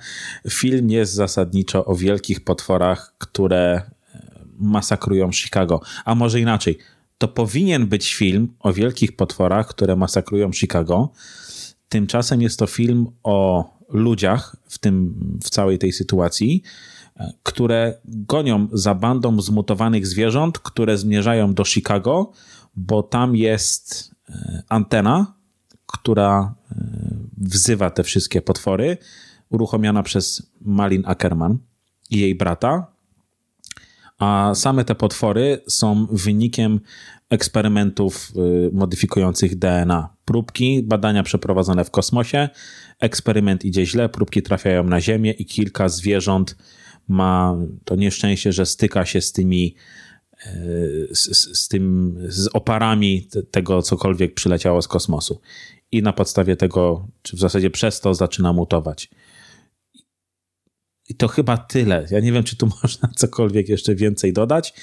Film 0.50 0.90
jest 0.90 1.14
zasadniczo 1.14 1.86
o 1.86 1.96
wielkich 1.96 2.44
potworach, 2.44 3.16
które 3.18 3.82
e, 4.16 4.46
masakrują 4.60 5.32
Chicago. 5.32 5.82
A 6.06 6.16
może 6.16 6.40
inaczej, 6.40 6.78
to 7.18 7.28
powinien 7.28 7.88
być 7.88 8.14
film 8.14 8.48
o 8.60 8.74
wielkich 8.74 9.16
potworach, 9.16 9.68
które 9.68 9.96
masakrują 9.96 10.54
Chicago. 10.54 11.10
Tymczasem 11.90 12.42
jest 12.42 12.60
to 12.60 12.68
film 12.68 13.08
o 13.24 13.70
ludziach 13.90 14.56
w, 14.68 14.78
tym, 14.78 15.16
w 15.44 15.50
całej 15.50 15.80
tej 15.80 15.92
sytuacji, 15.92 16.64
e, 17.18 17.34
które 17.44 17.98
gonią 18.06 18.68
za 18.72 18.96
bandą 18.96 19.42
zmutowanych 19.42 20.08
zwierząt, 20.08 20.60
które 20.60 20.98
zmierzają 20.98 21.54
do 21.54 21.66
Chicago, 21.66 22.32
bo 22.76 23.04
tam 23.04 23.36
jest 23.36 24.12
e, 24.30 24.64
antena, 24.70 25.43
która 25.94 26.56
e, 26.72 26.76
wzywa 27.38 27.90
te 27.90 28.04
wszystkie 28.04 28.42
potwory, 28.42 28.98
uruchomiona 29.50 30.04
przez 30.04 30.52
Malin 30.62 31.04
Ackerman 31.06 31.58
i 32.10 32.20
jej 32.20 32.36
brata. 32.36 32.94
A 34.20 34.52
same 34.56 34.86
te 34.86 34.96
potwory 34.96 35.62
są 35.68 36.08
wynikiem 36.12 36.80
eksperymentów 37.30 38.32
e, 38.36 38.40
modyfikujących 38.76 39.56
DNA. 39.56 40.10
Próbki, 40.26 40.84
badania 40.84 41.24
przeprowadzone 41.24 41.86
w 41.86 41.92
kosmosie, 41.92 42.50
eksperyment 43.00 43.66
idzie 43.66 43.86
źle, 43.86 44.10
próbki 44.10 44.42
trafiają 44.42 44.84
na 44.84 45.02
Ziemię 45.02 45.32
i 45.32 45.46
kilka 45.46 45.90
zwierząt 45.90 46.58
ma 47.08 47.56
to 47.86 47.96
nieszczęście, 47.96 48.52
że 48.52 48.66
styka 48.66 49.06
się 49.06 49.22
z 49.22 49.32
tymi 49.32 49.76
z, 51.12 51.58
z, 51.58 51.68
tym, 51.68 52.18
z 52.28 52.48
oparami 52.48 53.28
tego 53.52 53.82
cokolwiek 53.82 54.34
przyleciało 54.34 54.82
z 54.82 54.88
kosmosu 54.88 55.42
i 55.92 56.02
na 56.02 56.14
podstawie 56.14 56.56
tego, 56.56 57.08
czy 57.22 57.38
w 57.38 57.40
zasadzie 57.40 57.70
przez 57.70 58.00
to 58.00 58.14
zaczyna 58.14 58.54
mutować. 58.54 59.10
I 61.10 61.16
to 61.16 61.28
chyba 61.28 61.58
tyle. 61.58 62.08
Ja 62.12 62.20
nie 62.20 62.32
wiem, 62.32 62.44
czy 62.44 62.56
tu 62.56 62.70
można 62.84 63.10
cokolwiek 63.16 63.70
jeszcze 63.70 63.96
więcej 63.96 64.34
dodać. 64.34 64.74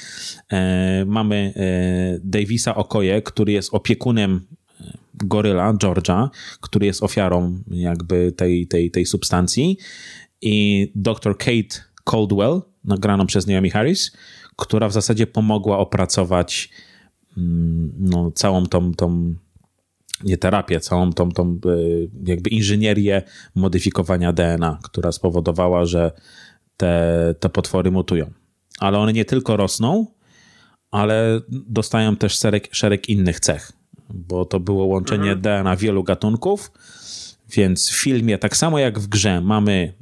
E, 0.53 1.05
mamy 1.07 1.53
e, 1.57 2.21
Davisa 2.25 2.75
Okoje, 2.75 3.23
który 3.23 3.53
jest 3.53 3.75
opiekunem 3.75 4.47
e, 4.81 4.99
goryla 5.15 5.75
George'a, 5.75 6.29
który 6.61 6.87
jest 6.87 7.03
ofiarą 7.03 7.63
jakby 7.71 8.33
tej, 8.33 8.67
tej, 8.67 8.91
tej 8.91 9.07
substancji 9.07 9.79
i 10.43 10.93
dr 10.95 11.39
Kate 11.39 11.81
Caldwell, 12.05 12.63
nagraną 12.85 13.27
przez 13.27 13.47
Naomi 13.47 13.71
Harris, 13.71 14.13
która 14.57 14.89
w 14.89 14.93
zasadzie 14.93 15.27
pomogła 15.27 15.79
opracować 15.79 16.71
mm, 17.37 17.93
no, 17.99 18.31
całą 18.31 18.67
tą, 18.67 18.95
tą 18.95 19.35
nie 20.25 20.39
terapię, 20.39 20.81
całą 20.81 21.13
tą, 21.13 21.31
tą 21.31 21.59
e, 21.67 21.79
jakby 22.25 22.51
inżynierię 22.51 23.23
modyfikowania 23.55 24.33
DNA, 24.33 24.79
która 24.83 25.13
spowodowała, 25.13 25.85
że 25.85 26.13
te, 26.77 27.35
te 27.41 27.49
potwory 27.49 27.91
mutują. 27.91 28.31
Ale 28.79 28.99
one 28.99 29.13
nie 29.13 29.25
tylko 29.25 29.57
rosną, 29.57 30.07
ale 30.91 31.41
dostają 31.49 32.17
też 32.17 32.39
szereg, 32.39 32.69
szereg 32.73 33.09
innych 33.09 33.41
cech, 33.41 33.73
bo 34.11 34.45
to 34.45 34.61
było 34.61 34.85
łączenie 34.85 35.33
mhm. 35.33 35.41
DNA 35.41 35.77
wielu 35.77 36.05
gatunków, 36.05 36.73
więc 37.53 37.91
w 37.91 38.03
filmie, 38.03 38.39
tak 38.39 38.57
samo 38.57 38.79
jak 38.79 38.99
w 38.99 39.09
grze, 39.09 39.41
mamy 39.41 39.93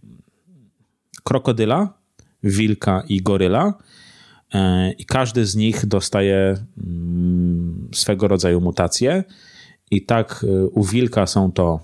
krokodyla, 1.25 1.99
wilka 2.43 3.03
i 3.09 3.23
goryla, 3.23 3.75
i 4.99 5.05
każdy 5.05 5.47
z 5.47 5.57
nich 5.57 5.87
dostaje 5.87 6.57
mm, 6.87 7.89
swego 7.95 8.29
rodzaju 8.29 8.61
mutacje 8.61 9.25
i 9.91 10.03
tak 10.07 10.45
y, 10.45 10.69
u 10.69 10.85
wilka 10.85 11.27
są 11.27 11.53
to 11.53 11.81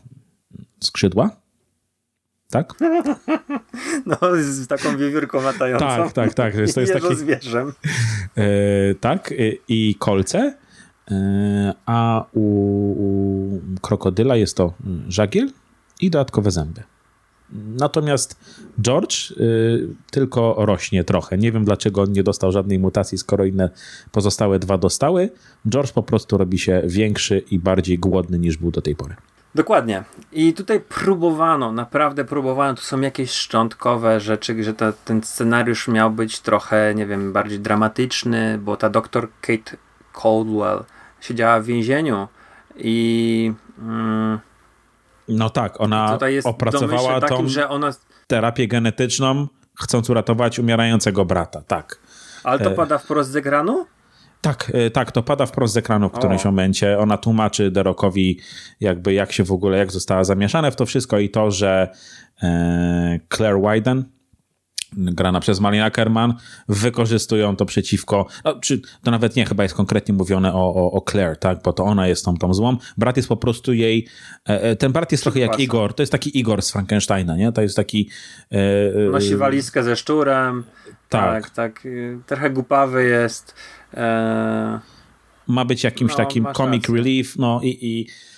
skrzydła. 0.81 1.31
Tak? 2.51 2.73
No, 4.07 4.17
z 4.41 4.67
taką 4.67 4.97
wiewiórką 4.97 5.43
latającą. 5.43 5.87
Tak, 5.87 6.13
tak, 6.13 6.35
tak. 6.35 6.55
To 6.55 6.81
jest, 6.81 6.93
taki... 7.03 7.17
zwierzem. 7.17 7.73
E, 8.37 8.95
tak, 8.95 9.35
i 9.69 9.95
kolce. 9.99 10.55
E, 11.11 11.75
a 11.87 12.27
u, 12.33 12.41
u 12.99 13.61
krokodyla 13.81 14.37
jest 14.37 14.57
to 14.57 14.75
żagiel 15.09 15.51
i 16.01 16.11
dodatkowe 16.11 16.51
zęby. 16.51 16.83
Natomiast 17.55 18.37
George 18.81 19.31
y, 19.31 19.89
tylko 20.11 20.55
rośnie 20.59 21.05
trochę. 21.05 21.39
Nie 21.39 21.53
wiem 21.53 21.65
dlaczego 21.65 22.03
on 22.03 22.13
nie 22.13 22.23
dostał 22.23 22.53
żadnej 22.53 22.79
mutacji, 22.79 23.19
skoro 23.19 23.45
inne 23.45 23.71
pozostałe 24.13 24.59
dwa 24.59 24.79
dostały. 24.79 25.31
George 25.69 25.93
po 25.93 26.03
prostu 26.03 26.39
robi 26.39 26.59
się 26.59 26.83
większy 26.87 27.39
i 27.51 27.59
bardziej 27.59 27.99
głodny 27.99 28.39
niż 28.39 28.57
był 28.57 28.71
do 28.71 28.83
tej 28.83 28.97
pory. 28.97 29.15
Dokładnie. 29.55 30.05
I 30.33 30.53
tutaj 30.53 30.81
próbowano, 30.81 31.73
naprawdę 31.73 32.25
próbowano, 32.25 32.75
tu 32.75 32.83
są 32.83 33.01
jakieś 33.01 33.31
szczątkowe 33.31 34.21
rzeczy, 34.21 34.65
że 34.65 34.75
ta, 34.75 34.93
ten 34.93 35.23
scenariusz 35.23 35.89
miał 35.89 36.11
być 36.11 36.41
trochę, 36.41 36.95
nie 36.95 37.07
wiem, 37.07 37.33
bardziej 37.33 37.61
dramatyczny, 37.61 38.59
bo 38.59 38.77
ta 38.77 38.91
doktor 38.91 39.29
Kate 39.41 39.77
Caldwell 40.23 40.85
siedziała 41.21 41.61
w 41.61 41.65
więzieniu 41.65 42.29
i... 42.77 43.53
Mm, 43.79 44.39
no 45.29 45.51
tak, 45.51 45.81
ona 45.81 46.19
opracowała 46.45 47.21
takim, 47.21 47.37
tą 47.37 47.49
że 47.49 47.69
ona... 47.69 47.91
terapię 48.27 48.69
genetyczną, 48.69 49.47
chcąc 49.83 50.11
uratować 50.11 50.59
umierającego 50.59 51.25
brata, 51.25 51.63
tak. 51.67 51.99
Ale 52.45 52.59
to 52.59 52.71
e... 52.71 52.75
pada 52.75 52.99
wprost 52.99 53.31
z 53.31 53.37
ekranu? 53.37 53.87
Tak, 54.41 54.71
e, 54.75 54.91
tak, 54.91 55.13
to 55.13 55.23
pada 55.23 55.47
wprost 55.47 55.75
z 55.75 55.77
ekranu 55.77 56.09
w 56.09 56.13
którymś 56.13 56.47
o. 56.47 56.49
momencie. 56.49 56.99
Ona 56.99 57.19
tłumaczy 57.19 57.71
Derokowi 57.71 58.41
jakby 58.81 59.13
jak 59.13 59.33
się 59.33 59.45
w 59.45 59.53
ogóle, 59.53 59.79
jak 59.79 59.93
została 59.93 60.25
zamieszane 60.25 60.71
w 60.71 60.77
to 60.77 60.87
wszystko 60.87 61.19
i 61.19 61.31
to, 61.31 61.51
że 61.51 61.89
e, 62.43 63.21
Claire 63.35 63.61
Wyden, 63.61 64.05
grana 64.97 65.41
przez 65.41 65.61
Malina 65.61 65.91
Kerman, 65.91 66.35
wykorzystują 66.69 67.57
to 67.57 67.67
przeciwko, 67.67 68.27
no, 68.45 68.61
czy 68.61 68.81
to 69.03 69.11
nawet 69.11 69.37
nie, 69.37 69.47
chyba 69.47 69.63
jest 69.63 69.75
konkretnie 69.75 70.15
mówione 70.15 70.55
o, 70.55 70.75
o, 70.75 70.93
o 70.93 71.05
Claire, 71.11 71.37
tak, 71.37 71.63
bo 71.63 71.73
to 71.73 71.85
ona 71.85 72.09
jest 72.09 72.25
tą, 72.25 72.37
tą 72.37 72.55
złą. 72.55 72.77
Brat 72.99 73.17
jest 73.17 73.29
po 73.29 73.37
prostu 73.37 73.73
jej, 73.73 74.09
e, 74.45 74.77
ten 74.77 74.93
brat 74.93 75.13
jest 75.13 75.25
trochę 75.25 75.41
jak 75.41 75.61
Igor, 75.61 75.95
to 75.95 76.03
jest 76.03 76.13
taki 76.13 76.39
Igor 76.39 76.63
z 76.63 76.73
Frankensteina, 76.73 77.37
nie? 77.37 77.53
To 77.53 77.63
jest 77.63 77.77
taki... 77.77 78.11
E, 78.51 79.11
Nosi 79.11 79.37
walizkę 79.37 79.83
ze 79.83 79.97
szczurem, 79.97 80.65
tak, 81.09 81.51
tak, 81.51 81.53
tak 81.53 81.89
trochę 82.27 82.51
głupawy 82.51 83.05
jest, 83.05 83.55
E, 83.97 84.81
Ma 85.47 85.65
być 85.65 85.85
jakimś 85.85 86.11
no, 86.11 86.17
takim 86.17 86.47
comic 86.57 86.89
relief, 86.89 87.37
no 87.37 87.61
i, 87.63 87.79
i 87.81 88.07
e, 88.09 88.34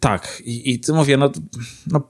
tak, 0.00 0.42
i, 0.44 0.74
i 0.74 0.92
mówię, 0.92 1.16
no, 1.16 1.30
no 1.86 2.00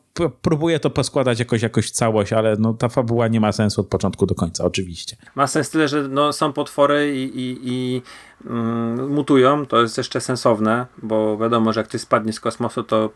próbuję 0.43 0.80
to 0.80 0.91
poskładać 0.91 1.39
jakoś, 1.39 1.62
jakoś 1.62 1.91
całość, 1.91 2.33
ale 2.33 2.57
no, 2.59 2.74
ta 2.74 2.89
fabuła 2.89 3.28
nie 3.28 3.41
ma 3.41 3.53
sensu 3.53 3.80
od 3.80 3.87
początku 3.87 4.26
do 4.26 4.35
końca, 4.35 4.64
oczywiście. 4.64 5.16
Ma 5.35 5.47
sens 5.47 5.70
tyle, 5.70 5.89
że 5.89 6.09
no, 6.09 6.33
są 6.33 6.53
potwory 6.53 7.16
i, 7.16 7.41
i, 7.41 7.59
i 7.62 8.03
mm, 8.47 9.12
mutują, 9.12 9.66
to 9.66 9.83
jest 9.83 9.99
jeszcze 9.99 10.20
sensowne, 10.20 10.87
bo 11.03 11.39
wiadomo, 11.39 11.72
że 11.72 11.80
jak 11.80 11.89
ktoś 11.89 12.01
spadnie 12.01 12.33
z 12.33 12.41
kosmosu, 12.41 12.83
to, 12.83 13.11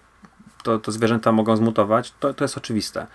to, 0.62 0.78
to 0.78 0.92
zwierzęta 0.92 1.32
mogą 1.32 1.56
zmutować, 1.56 2.14
to, 2.20 2.34
to 2.34 2.44
jest 2.44 2.56
oczywiste. 2.56 3.06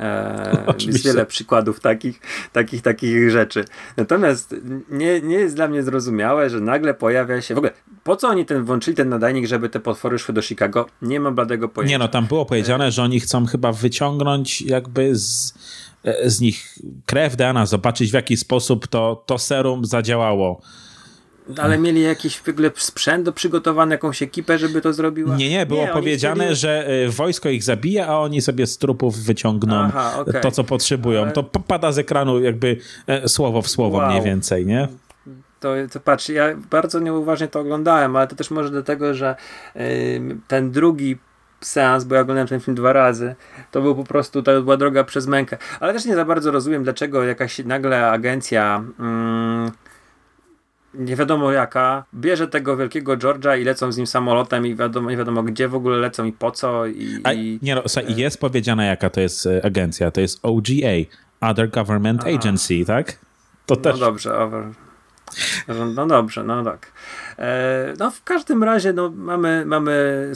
E, 0.00 0.74
jest 0.86 1.04
wiele 1.04 1.26
przykładów 1.26 1.80
takich, 1.80 2.20
takich, 2.52 2.82
takich 2.82 3.30
rzeczy. 3.30 3.64
Natomiast 3.96 4.54
nie, 4.90 5.20
nie 5.20 5.36
jest 5.36 5.54
dla 5.54 5.68
mnie 5.68 5.82
zrozumiałe, 5.82 6.50
że 6.50 6.60
nagle 6.60 6.94
pojawia 6.94 7.42
się. 7.42 7.54
W 7.54 7.58
ogóle, 7.58 7.72
po 8.04 8.16
co 8.16 8.28
oni 8.28 8.46
ten 8.46 8.64
włączyli 8.64 8.96
ten 8.96 9.08
nadajnik, 9.08 9.46
żeby 9.46 9.68
te 9.68 9.80
potwory 9.80 10.18
szły 10.18 10.34
do 10.34 10.42
Chicago? 10.42 10.86
Nie 11.02 11.20
mam 11.20 11.34
bladego 11.34 11.68
pojęcia. 11.68 11.94
Nie, 11.94 11.98
no 11.98 12.08
tam 12.08 12.26
było 12.26 12.46
powiedziane, 12.46 12.90
że 12.90 13.02
oni 13.02 13.20
chcą 13.20 13.46
chyba 13.46 13.72
wyciągnąć 13.72 14.62
jakby 14.62 15.16
z, 15.16 15.54
z 16.24 16.40
nich 16.40 16.78
krew 17.06 17.36
DNA, 17.36 17.66
zobaczyć 17.66 18.10
w 18.10 18.14
jaki 18.14 18.36
sposób 18.36 18.86
to, 18.86 19.24
to 19.26 19.38
serum 19.38 19.84
zadziałało 19.84 20.60
ale 21.58 21.78
mieli 21.78 22.02
jakiś 22.02 22.38
w 22.38 22.48
ogóle 22.48 22.70
sprzęt 22.76 23.24
do 23.24 23.32
przygotowany, 23.32 23.94
jakąś 23.94 24.22
ekipę, 24.22 24.58
żeby 24.58 24.80
to 24.80 24.92
zrobiła? 24.92 25.36
Nie, 25.36 25.50
nie, 25.50 25.66
było 25.66 25.80
nie, 25.80 25.88
powiedziane, 25.88 26.44
chcieli... 26.44 26.56
że 26.56 26.86
e, 26.86 27.08
wojsko 27.08 27.48
ich 27.48 27.64
zabija, 27.64 28.06
a 28.06 28.18
oni 28.18 28.40
sobie 28.40 28.66
z 28.66 28.78
trupów 28.78 29.18
wyciągną 29.18 29.76
Aha, 29.76 30.12
okay. 30.18 30.40
to, 30.40 30.50
co 30.50 30.64
potrzebują. 30.64 31.22
Ale... 31.22 31.32
To 31.32 31.42
pada 31.42 31.92
z 31.92 31.98
ekranu 31.98 32.40
jakby 32.40 32.76
e, 33.06 33.28
słowo 33.28 33.62
w 33.62 33.68
słowo 33.68 33.98
wow. 33.98 34.10
mniej 34.10 34.22
więcej, 34.22 34.66
nie? 34.66 34.88
To, 35.60 35.74
to 35.92 36.00
patrz, 36.00 36.28
ja 36.28 36.44
bardzo 36.70 37.00
nieuważnie 37.00 37.48
to 37.48 37.60
oglądałem, 37.60 38.16
ale 38.16 38.26
to 38.26 38.36
też 38.36 38.50
może 38.50 38.70
dlatego, 38.70 39.14
że 39.14 39.36
ten 40.48 40.70
drugi 40.70 41.18
seans, 41.60 42.04
bo 42.04 42.14
ja 42.14 42.20
oglądałem 42.20 42.48
ten 42.48 42.60
film 42.60 42.74
dwa 42.74 42.92
razy, 42.92 43.34
to 43.70 43.82
był 43.82 43.94
po 43.94 44.04
prostu, 44.04 44.42
to 44.42 44.62
była 44.62 44.76
droga 44.76 45.04
przez 45.04 45.26
mękę. 45.26 45.58
Ale 45.80 45.92
też 45.92 46.04
nie 46.04 46.14
za 46.14 46.24
bardzo 46.24 46.50
rozumiem, 46.50 46.84
dlaczego 46.84 47.24
jakaś 47.24 47.58
nagle 47.58 48.10
agencja 48.10 48.84
mm, 48.98 49.70
nie 50.94 51.16
wiadomo 51.16 51.52
jaka, 51.52 52.04
bierze 52.14 52.48
tego 52.48 52.76
wielkiego 52.76 53.16
George'a 53.16 53.60
i 53.60 53.64
lecą 53.64 53.92
z 53.92 53.96
nim 53.96 54.06
samolotem 54.06 54.66
i 54.66 54.74
wiadomo, 54.74 55.10
nie 55.10 55.16
wiadomo 55.16 55.42
gdzie 55.42 55.68
w 55.68 55.74
ogóle 55.74 55.96
lecą 55.96 56.24
i 56.24 56.32
po 56.32 56.50
co. 56.50 56.86
I, 56.86 57.20
A, 57.24 57.32
nie 57.62 57.74
no, 57.74 57.82
jest 58.16 58.40
powiedziane 58.40 58.86
jaka 58.86 59.10
to 59.10 59.20
jest 59.20 59.46
e, 59.46 59.64
agencja, 59.64 60.10
to 60.10 60.20
jest 60.20 60.38
OGA, 60.42 60.94
Other 61.40 61.70
Government 61.70 62.20
Aha. 62.20 62.30
Agency, 62.30 62.84
tak? 62.84 63.18
To 63.66 63.74
no 63.74 63.80
też... 63.80 64.00
dobrze, 64.00 64.38
over... 64.38 64.64
No 65.94 66.06
dobrze, 66.06 66.44
no 66.44 66.64
tak. 66.64 66.92
E, 67.38 67.94
no 67.98 68.10
w 68.10 68.24
każdym 68.24 68.64
razie 68.64 68.92
no, 68.92 69.12
mamy, 69.16 69.64
mamy 69.66 70.26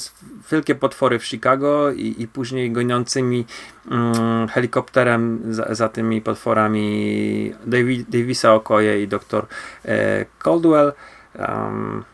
wielkie 0.51 0.75
potwory 0.75 1.19
w 1.19 1.25
Chicago 1.25 1.93
i, 1.93 2.15
i 2.19 2.29
później 2.29 2.73
goniącymi 2.73 3.45
mm, 3.91 4.49
helikopterem 4.49 5.41
za, 5.51 5.75
za, 5.75 5.89
tymi 5.89 6.21
potworami 6.21 7.55
Davi, 7.67 8.05
Davisa 8.09 8.55
Okoje 8.55 9.03
i 9.03 9.09
dr 9.09 9.47
e, 9.85 10.27
Caldwell. 10.39 10.93
Um, 11.39 12.05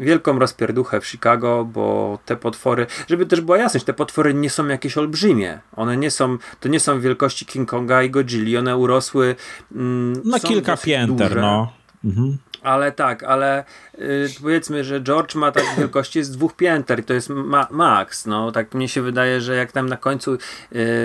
wielką 0.00 0.38
rozpierduchę 0.38 1.00
w 1.00 1.06
Chicago, 1.06 1.64
bo 1.64 2.18
te 2.26 2.36
potwory, 2.36 2.86
żeby 3.08 3.26
też 3.26 3.40
była 3.40 3.58
jasność, 3.58 3.86
te 3.86 3.92
potwory 3.92 4.34
nie 4.34 4.50
są 4.50 4.66
jakieś 4.66 4.98
olbrzymie. 4.98 5.60
One 5.76 5.96
nie 5.96 6.10
są, 6.10 6.38
to 6.60 6.68
nie 6.68 6.80
są 6.80 7.00
wielkości 7.00 7.46
King 7.46 7.68
Konga 7.68 8.02
i 8.02 8.10
Godzilli. 8.10 8.56
One 8.56 8.76
urosły 8.76 9.36
mm, 9.74 10.22
na 10.24 10.40
kilka 10.40 10.76
pięter, 10.76 11.28
duże. 11.28 11.40
no. 11.40 11.72
Mhm. 12.04 12.38
Ale 12.62 12.92
tak, 12.92 13.22
ale 13.22 13.64
y, 13.98 14.28
powiedzmy, 14.42 14.84
że 14.84 15.00
George 15.00 15.34
ma 15.34 15.52
tak 15.52 15.64
wielkości 15.78 16.24
z 16.24 16.30
dwóch 16.30 16.56
pięter 16.56 17.00
i 17.00 17.04
to 17.04 17.14
jest 17.14 17.28
ma 17.28 17.68
max. 17.70 18.26
No, 18.26 18.52
tak 18.52 18.74
mnie 18.74 18.88
się 18.88 19.02
wydaje, 19.02 19.40
że 19.40 19.56
jak 19.56 19.72
tam 19.72 19.88
na 19.88 19.96
końcu 19.96 20.38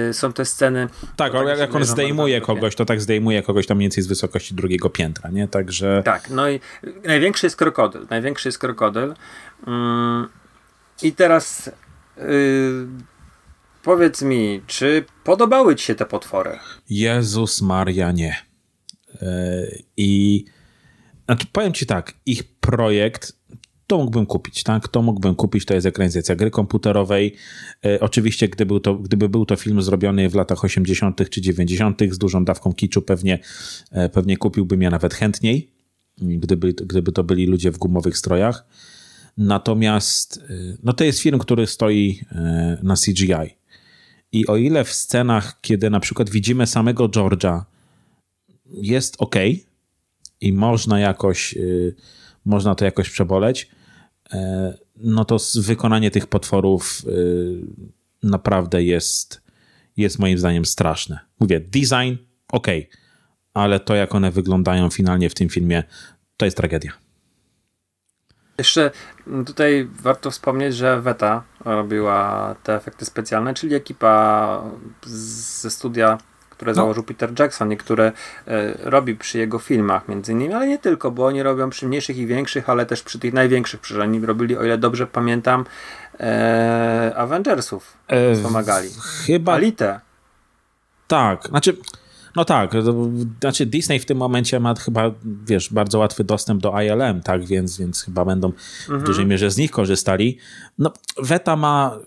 y, 0.10 0.14
są 0.14 0.34
te 0.34 0.46
sceny. 0.46 0.88
Tak, 1.16 1.36
ale 1.36 1.50
jak, 1.50 1.60
jak 1.60 1.76
on 1.76 1.86
zdejmuje 1.86 2.42
kogoś, 2.42 2.76
to 2.76 2.86
tak 2.86 3.02
zdejmuje 3.02 3.44
kogoś 3.44 3.68
tam 3.68 3.78
mniej 3.78 3.86
więcej 3.86 4.04
z 4.04 4.08
wysokości 4.08 4.56
drugiego 4.56 4.90
piętra, 4.90 5.30
nie? 5.30 5.48
Także. 5.48 6.02
Tak, 6.06 6.30
no 6.30 6.50
i 6.50 6.60
największy 7.04 7.46
jest 7.46 7.56
krokodyl. 7.56 8.08
Największy 8.10 8.48
jest 8.48 8.60
krokodyl. 8.60 9.14
Mm, 9.68 10.28
I 11.02 11.12
teraz. 11.12 11.72
Y, 12.18 12.88
powiedz 13.84 14.22
mi, 14.22 14.62
czy 14.68 15.06
podobały 15.24 15.76
ci 15.76 15.86
się 15.86 15.96
te 15.96 16.06
potwory? 16.06 16.60
Jezus 16.90 17.62
Maria, 17.62 18.12
nie. 18.12 18.36
E, 19.22 19.68
I 19.98 20.46
znaczy, 21.28 21.48
powiem 21.52 21.74
ci 21.74 21.86
tak, 21.86 22.14
ich 22.26 22.44
projekt 22.44 23.38
to 23.88 23.98
mógłbym 23.98 24.26
kupić, 24.26 24.64
tak? 24.64 24.88
To 24.88 25.02
mógłbym 25.02 25.36
kupić, 25.36 25.66
to 25.66 25.74
jest 25.74 25.88
ekranizacja 25.88 26.36
gry 26.36 26.52
komputerowej. 26.52 27.36
E, 27.86 28.00
oczywiście, 28.00 28.50
gdyby 28.50 28.68
był, 28.68 28.80
to, 28.80 28.96
gdyby 28.96 29.30
był 29.30 29.46
to 29.46 29.56
film 29.56 29.82
zrobiony 29.82 30.30
w 30.30 30.36
latach 30.36 30.64
80. 30.64 31.30
czy 31.30 31.42
90. 31.42 32.02
z 32.12 32.18
dużą 32.18 32.46
dawką 32.46 32.74
kiczu, 32.74 33.02
pewnie, 33.02 33.40
e, 33.92 34.10
pewnie 34.10 34.38
kupiłbym 34.38 34.82
je 34.82 34.90
nawet 34.90 35.14
chętniej, 35.14 35.72
gdyby, 36.18 36.74
gdyby 36.74 37.12
to 37.12 37.24
byli 37.24 37.46
ludzie 37.46 37.72
w 37.72 37.78
gumowych 37.78 38.18
strojach. 38.18 38.66
Natomiast 39.38 40.38
e, 40.38 40.78
no 40.84 40.94
to 40.94 41.04
jest 41.04 41.20
film, 41.20 41.40
który 41.40 41.68
stoi 41.68 42.20
e, 42.32 42.78
na 42.84 42.96
CGI. 42.96 43.58
I 44.32 44.48
o 44.48 44.58
ile 44.58 44.84
w 44.84 44.94
scenach, 44.94 45.62
kiedy 45.62 45.90
na 45.90 46.00
przykład 46.00 46.30
widzimy 46.30 46.68
samego 46.68 47.08
George'a, 47.08 47.62
jest 48.82 49.16
ok, 49.20 49.36
i 50.42 50.54
można 50.54 51.00
jakoś, 51.00 51.54
y, 51.58 51.96
można 52.46 52.76
to 52.76 52.86
jakoś 52.86 53.10
przeboleć, 53.10 53.70
e, 54.34 54.78
no 54.96 55.26
to 55.26 55.38
wykonanie 55.56 56.12
tych 56.12 56.28
potworów 56.28 57.02
y, 57.08 57.62
naprawdę 58.24 58.84
jest, 58.84 59.42
jest 59.98 60.20
moim 60.20 60.38
zdaniem 60.38 60.66
straszne. 60.66 61.20
Mówię, 61.40 61.60
design 61.60 62.16
ok, 62.52 62.68
ale 63.54 63.80
to 63.80 63.96
jak 63.96 64.16
one 64.16 64.32
wyglądają 64.32 64.90
finalnie 64.90 65.30
w 65.30 65.34
tym 65.34 65.50
filmie, 65.50 65.84
to 66.38 66.46
jest 66.46 66.58
tragedia. 66.58 66.92
Jeszcze 68.58 68.92
tutaj 69.46 69.90
warto 70.02 70.32
wspomnieć, 70.32 70.76
że 70.76 71.02
Weta 71.02 71.44
robiła 71.66 72.56
te 72.64 72.76
efekty 72.76 73.06
specjalne, 73.06 73.54
czyli 73.54 73.76
ekipa 73.76 74.64
ze 75.06 75.70
studia 75.70 76.18
które 76.58 76.72
no. 76.72 76.76
założył 76.76 77.04
Peter 77.04 77.40
Jackson 77.40 77.72
i 77.72 77.78
które 77.78 78.12
e, 78.48 78.74
robi 78.90 79.16
przy 79.16 79.38
jego 79.38 79.60
filmach 79.60 80.08
między 80.08 80.32
innymi, 80.32 80.54
ale 80.54 80.68
nie 80.68 80.78
tylko, 80.78 81.12
bo 81.12 81.26
oni 81.26 81.44
robią 81.44 81.70
przy 81.70 81.88
mniejszych 81.88 82.18
i 82.18 82.28
większych, 82.28 82.70
ale 82.70 82.86
też 82.86 83.04
przy 83.04 83.20
tych 83.20 83.34
największych, 83.34 83.80
przecież 83.80 84.04
oni 84.04 84.26
robili, 84.26 84.58
o 84.58 84.64
ile 84.64 84.78
dobrze 84.78 85.08
pamiętam, 85.08 85.66
e, 86.20 87.14
Avengersów 87.16 87.98
e, 88.08 88.36
pomagali. 88.36 88.90
Chyba... 89.26 89.54
Alite. 89.54 90.00
Tak, 91.08 91.48
znaczy... 91.48 91.78
No 92.36 92.46
tak, 92.46 92.72
znaczy 93.42 93.66
Disney 93.66 94.00
w 94.00 94.06
tym 94.06 94.18
momencie 94.18 94.60
ma 94.60 94.76
chyba, 94.76 95.12
wiesz, 95.46 95.74
bardzo 95.74 96.00
łatwy 96.00 96.24
dostęp 96.24 96.62
do 96.62 96.82
ILM, 96.82 97.22
tak, 97.22 97.46
więc, 97.46 97.78
więc 97.78 98.04
chyba 98.04 98.26
będą 98.26 98.48
mhm. 98.48 99.00
w 99.00 99.04
dużej 99.04 99.26
mierze 99.26 99.52
z 99.52 99.58
nich 99.58 99.72
korzystali. 99.72 100.38
No, 100.80 100.94
Weta 101.18 101.56
ma... 101.56 101.98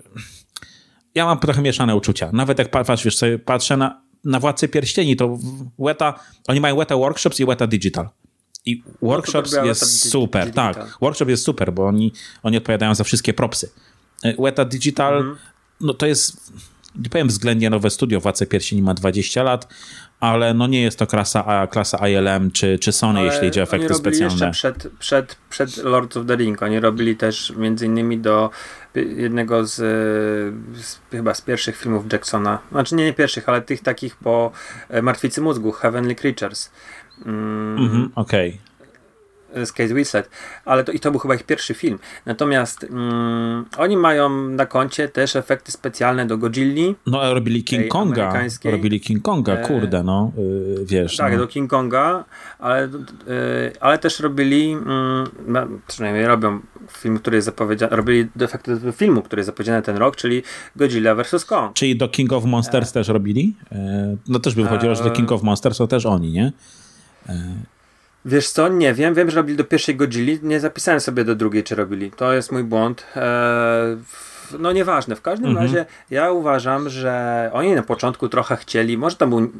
Ja 1.14 1.24
mam 1.24 1.38
trochę 1.38 1.62
mieszane 1.62 1.96
uczucia. 1.96 2.30
Nawet 2.32 2.58
jak 2.58 2.70
patrz, 2.70 3.04
wiesz, 3.04 3.16
sobie 3.16 3.38
patrzę 3.38 3.76
na 3.76 4.09
na 4.24 4.40
Władcy 4.40 4.68
Pierścieni, 4.68 5.16
to 5.16 5.38
Weta, 5.78 6.20
oni 6.48 6.60
mają 6.60 6.76
Weta 6.76 6.96
Workshops 6.96 7.40
i 7.40 7.46
Weta 7.46 7.66
Digital. 7.66 8.08
I 8.66 8.82
Workshops 9.02 9.52
no 9.52 9.64
jest 9.64 10.10
super, 10.10 10.52
tak. 10.52 10.98
Workshop 11.00 11.28
jest 11.28 11.44
super, 11.44 11.72
bo 11.72 11.86
oni, 11.86 12.12
oni 12.42 12.56
odpowiadają 12.56 12.94
za 12.94 13.04
wszystkie 13.04 13.34
propsy. 13.34 13.70
Weta 14.38 14.64
Digital, 14.64 15.16
mhm. 15.16 15.36
no 15.80 15.94
to 15.94 16.06
jest, 16.06 16.52
nie 16.94 17.10
powiem 17.10 17.28
względnie 17.28 17.70
nowe 17.70 17.90
studio, 17.90 18.20
Władce 18.20 18.46
Pierścieni 18.46 18.82
ma 18.82 18.94
20 18.94 19.42
lat, 19.42 19.74
ale 20.20 20.54
no 20.54 20.66
nie 20.66 20.82
jest 20.82 20.98
to 20.98 21.06
klasa, 21.06 21.66
klasa 21.66 22.08
ILM 22.08 22.50
czy, 22.50 22.78
czy 22.78 22.92
Sony, 22.92 23.20
ale 23.20 23.28
jeśli 23.32 23.48
idzie 23.48 23.60
o 23.60 23.62
efekty 23.62 23.94
specjalne. 23.94 24.34
jeszcze 24.34 24.50
przed, 24.50 24.88
przed, 24.98 25.36
przed 25.50 25.76
Lords 25.76 26.16
of 26.16 26.26
the 26.26 26.36
Ring. 26.36 26.62
Oni 26.62 26.80
robili 26.80 27.16
też 27.16 27.52
między 27.56 27.86
innymi 27.86 28.18
do 28.18 28.50
jednego 28.94 29.66
z, 29.66 29.74
z, 30.76 31.00
chyba 31.10 31.34
z 31.34 31.40
pierwszych 31.40 31.76
filmów 31.76 32.12
Jacksona. 32.12 32.58
Znaczy 32.70 32.94
nie, 32.94 33.04
nie 33.04 33.12
pierwszych, 33.12 33.48
ale 33.48 33.62
tych 33.62 33.82
takich 33.82 34.16
po 34.16 34.52
e, 34.88 35.02
Martwicy 35.02 35.40
Mózgu, 35.40 35.72
Heavenly 35.72 36.14
Creatures. 36.14 36.70
Mm, 37.26 37.78
mm 37.78 37.88
-hmm, 37.88 38.08
Okej. 38.14 38.48
Okay 38.48 38.69
z 39.64 39.72
Kate 39.72 39.94
Winslet, 39.94 40.30
ale 40.64 40.84
to, 40.84 40.92
i 40.92 41.00
to 41.00 41.10
był 41.10 41.20
chyba 41.20 41.34
ich 41.34 41.42
pierwszy 41.42 41.74
film. 41.74 41.98
Natomiast 42.26 42.84
mm, 42.84 43.64
oni 43.78 43.96
mają 43.96 44.48
na 44.48 44.66
koncie 44.66 45.08
też 45.08 45.36
efekty 45.36 45.72
specjalne 45.72 46.26
do 46.26 46.38
Godzilli. 46.38 46.94
No, 47.06 47.34
robili 47.34 47.64
King 47.64 47.88
Konga. 47.88 48.32
Robili 48.64 49.00
King 49.00 49.22
Konga, 49.22 49.52
e, 49.52 49.66
kurde, 49.66 50.02
no, 50.02 50.32
yy, 50.36 50.84
wiesz. 50.86 51.16
Tak, 51.16 51.32
no. 51.32 51.38
do 51.38 51.46
King 51.46 51.70
Konga, 51.70 52.24
ale, 52.58 52.82
yy, 52.82 53.72
ale 53.80 53.98
też 53.98 54.20
robili, 54.20 54.70
yy, 54.70 54.78
przynajmniej 55.86 56.26
robią 56.26 56.60
film, 56.98 57.18
który 57.18 57.36
jest 57.36 57.46
zapowiedziany, 57.46 57.96
robili 57.96 58.28
efekty 58.40 58.76
do 58.76 58.92
filmu, 58.92 59.22
który 59.22 59.40
jest 59.40 59.46
zapowiedziany 59.46 59.82
ten 59.82 59.96
rok, 59.96 60.16
czyli 60.16 60.42
Godzilla 60.76 61.14
vs. 61.14 61.44
Kong. 61.44 61.74
Czyli 61.74 61.96
do 61.96 62.08
King 62.08 62.32
of 62.32 62.44
Monsters 62.44 62.90
e. 62.90 62.92
też 62.92 63.08
robili? 63.08 63.56
E, 63.72 64.16
no 64.28 64.38
też 64.38 64.54
by 64.54 64.62
wychodziło, 64.62 64.94
że 64.94 65.04
do 65.04 65.10
King 65.10 65.32
of 65.32 65.42
Monsters 65.42 65.78
to 65.78 65.86
też 65.86 66.06
oni, 66.06 66.32
nie? 66.32 66.52
Wiesz 68.24 68.50
co, 68.50 68.68
nie 68.68 68.94
wiem. 68.94 69.14
Wiem, 69.14 69.30
że 69.30 69.36
robili 69.36 69.56
do 69.56 69.64
pierwszej 69.64 69.96
Godzilli. 69.96 70.38
Nie 70.42 70.60
zapisałem 70.60 71.00
sobie 71.00 71.24
do 71.24 71.34
drugiej, 71.34 71.64
czy 71.64 71.74
robili. 71.74 72.10
To 72.10 72.32
jest 72.32 72.52
mój 72.52 72.64
błąd. 72.64 73.06
Eee, 73.16 73.22
no 74.58 74.72
nieważne. 74.72 75.16
W 75.16 75.22
każdym 75.22 75.50
mhm. 75.50 75.66
razie 75.66 75.86
ja 76.10 76.30
uważam, 76.30 76.88
że 76.88 77.50
oni 77.52 77.74
na 77.74 77.82
początku 77.82 78.28
trochę 78.28 78.56
chcieli, 78.56 78.98
może 78.98 79.16
to 79.16 79.26
był, 79.26 79.52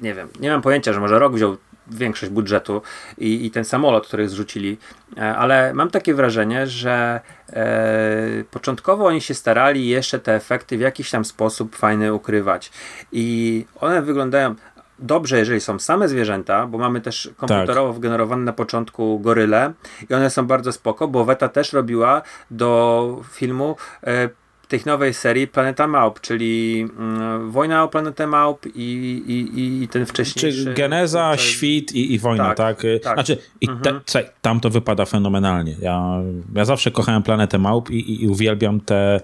nie 0.00 0.14
wiem, 0.14 0.28
nie 0.40 0.50
mam 0.50 0.62
pojęcia, 0.62 0.92
że 0.92 1.00
może 1.00 1.18
rok 1.18 1.34
wziął 1.34 1.56
większość 1.90 2.32
budżetu 2.32 2.82
i, 3.18 3.46
i 3.46 3.50
ten 3.50 3.64
samolot, 3.64 4.06
który 4.06 4.28
zrzucili, 4.28 4.78
e, 5.16 5.36
ale 5.36 5.74
mam 5.74 5.90
takie 5.90 6.14
wrażenie, 6.14 6.66
że 6.66 7.20
e, 7.52 8.44
początkowo 8.50 9.06
oni 9.06 9.20
się 9.20 9.34
starali 9.34 9.88
jeszcze 9.88 10.18
te 10.18 10.34
efekty 10.34 10.78
w 10.78 10.80
jakiś 10.80 11.10
tam 11.10 11.24
sposób 11.24 11.76
fajny 11.76 12.14
ukrywać 12.14 12.70
i 13.12 13.64
one 13.80 14.02
wyglądają 14.02 14.54
dobrze, 14.98 15.38
jeżeli 15.38 15.60
są 15.60 15.78
same 15.78 16.08
zwierzęta, 16.08 16.66
bo 16.66 16.78
mamy 16.78 17.00
też 17.00 17.30
komputerowo 17.36 17.88
tak. 17.88 17.96
wgenerowane 17.96 18.44
na 18.44 18.52
początku 18.52 19.20
goryle 19.20 19.72
i 20.10 20.14
one 20.14 20.30
są 20.30 20.46
bardzo 20.46 20.72
spoko, 20.72 21.08
bo 21.08 21.24
Weta 21.24 21.48
też 21.48 21.72
robiła 21.72 22.22
do 22.50 23.22
filmu 23.32 23.76
e, 24.06 24.28
tej 24.68 24.80
nowej 24.86 25.14
serii 25.14 25.48
Planeta 25.48 25.86
Małp, 25.86 26.20
czyli 26.20 26.86
mm, 26.98 27.50
Wojna 27.50 27.84
o 27.84 27.88
Planetę 27.88 28.26
Małp 28.26 28.66
i, 28.66 28.80
i, 29.26 29.82
i 29.82 29.88
ten 29.88 30.06
wcześniejszy... 30.06 30.64
Czy 30.64 30.74
Geneza. 30.74 31.36
Świt 31.36 31.92
i, 31.92 32.14
i 32.14 32.18
Wojna, 32.18 32.54
tak? 32.54 32.56
tak? 32.56 32.76
tak. 33.02 33.14
Znaczy, 33.14 33.38
i 33.60 33.68
mhm. 33.68 34.00
te, 34.12 34.30
tam 34.42 34.60
to 34.60 34.70
wypada 34.70 35.04
fenomenalnie. 35.04 35.76
Ja, 35.80 36.20
ja 36.54 36.64
zawsze 36.64 36.90
kochałem 36.90 37.22
Planetę 37.22 37.58
Małp 37.58 37.90
i, 37.90 38.24
i 38.24 38.28
uwielbiam 38.28 38.80
te 38.80 39.20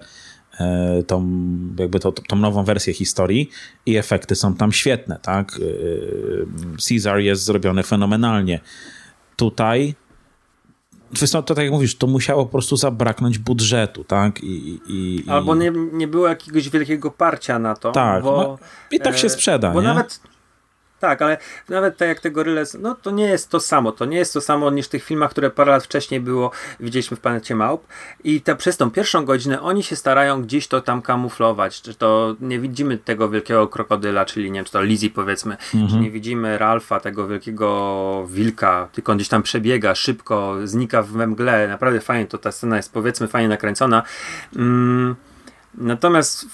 tą, 1.07 1.27
jakby 1.79 1.99
to, 1.99 2.11
tą 2.11 2.35
nową 2.35 2.63
wersję 2.63 2.93
historii 2.93 3.49
i 3.85 3.97
efekty 3.97 4.35
są 4.35 4.55
tam 4.55 4.71
świetne, 4.71 5.19
tak? 5.21 5.51
E, 5.51 6.87
Caesar 6.89 7.19
jest 7.19 7.43
zrobiony 7.43 7.83
fenomenalnie. 7.83 8.59
Tutaj 9.35 9.95
to 11.31 11.41
tak 11.41 11.57
jak 11.57 11.71
mówisz, 11.71 11.95
to 11.95 12.07
musiało 12.07 12.45
po 12.45 12.51
prostu 12.51 12.77
zabraknąć 12.77 13.37
budżetu, 13.37 14.03
tak? 14.03 14.43
I, 14.43 14.79
i, 14.87 15.23
Albo 15.29 15.55
nie, 15.55 15.71
nie 15.93 16.07
było 16.07 16.27
jakiegoś 16.27 16.69
wielkiego 16.69 17.11
parcia 17.11 17.59
na 17.59 17.75
to. 17.75 17.91
Tak, 17.91 18.23
bo, 18.23 18.37
no, 18.37 18.67
i 18.91 18.99
tak 18.99 19.17
się 19.17 19.27
e, 19.27 19.29
sprzeda, 19.29 19.71
bo 19.71 19.81
nie? 19.81 19.87
nawet 19.87 20.19
tak, 21.03 21.21
ale 21.21 21.37
nawet 21.69 21.97
tak 21.97 22.07
jak 22.07 22.19
te 22.19 22.31
goryle, 22.31 22.63
no 22.79 22.95
to 22.95 23.11
nie 23.11 23.25
jest 23.25 23.49
to 23.49 23.59
samo. 23.59 23.91
To 23.91 24.05
nie 24.05 24.17
jest 24.17 24.33
to 24.33 24.41
samo 24.41 24.69
niż 24.69 24.85
w 24.85 24.89
tych 24.89 25.03
filmach, 25.03 25.31
które 25.31 25.49
parę 25.49 25.71
lat 25.71 25.83
wcześniej 25.83 26.19
było, 26.19 26.51
widzieliśmy 26.79 27.17
w 27.17 27.19
Planecie 27.19 27.55
Małp. 27.55 27.87
I 28.23 28.41
te, 28.41 28.55
przez 28.55 28.77
tą 28.77 28.91
pierwszą 28.91 29.25
godzinę 29.25 29.61
oni 29.61 29.83
się 29.83 29.95
starają 29.95 30.41
gdzieś 30.41 30.67
to 30.67 30.81
tam 30.81 31.01
kamuflować. 31.01 31.81
Czy 31.81 31.93
to 31.93 32.35
nie 32.41 32.59
widzimy 32.59 32.97
tego 32.97 33.29
wielkiego 33.29 33.67
krokodyla, 33.67 34.25
czyli 34.25 34.51
nie 34.51 34.59
wiem, 34.59 34.65
czy 34.65 34.71
to 34.71 34.81
Lizzie 34.81 35.09
powiedzmy, 35.09 35.57
mhm. 35.73 35.91
czy 35.91 35.95
nie 35.97 36.11
widzimy 36.11 36.57
Ralfa, 36.57 36.99
tego 36.99 37.27
wielkiego 37.27 38.27
wilka, 38.29 38.89
tylko 38.91 39.11
on 39.11 39.17
gdzieś 39.17 39.29
tam 39.29 39.43
przebiega 39.43 39.95
szybko, 39.95 40.55
znika 40.63 41.03
w 41.03 41.15
mgle. 41.27 41.67
Naprawdę 41.67 41.99
fajnie, 41.99 42.27
to 42.27 42.37
ta 42.37 42.51
scena 42.51 42.77
jest 42.77 42.93
powiedzmy 42.93 43.27
fajnie 43.27 43.49
nakręcona. 43.49 44.03
Mm, 44.55 45.15
natomiast 45.77 46.45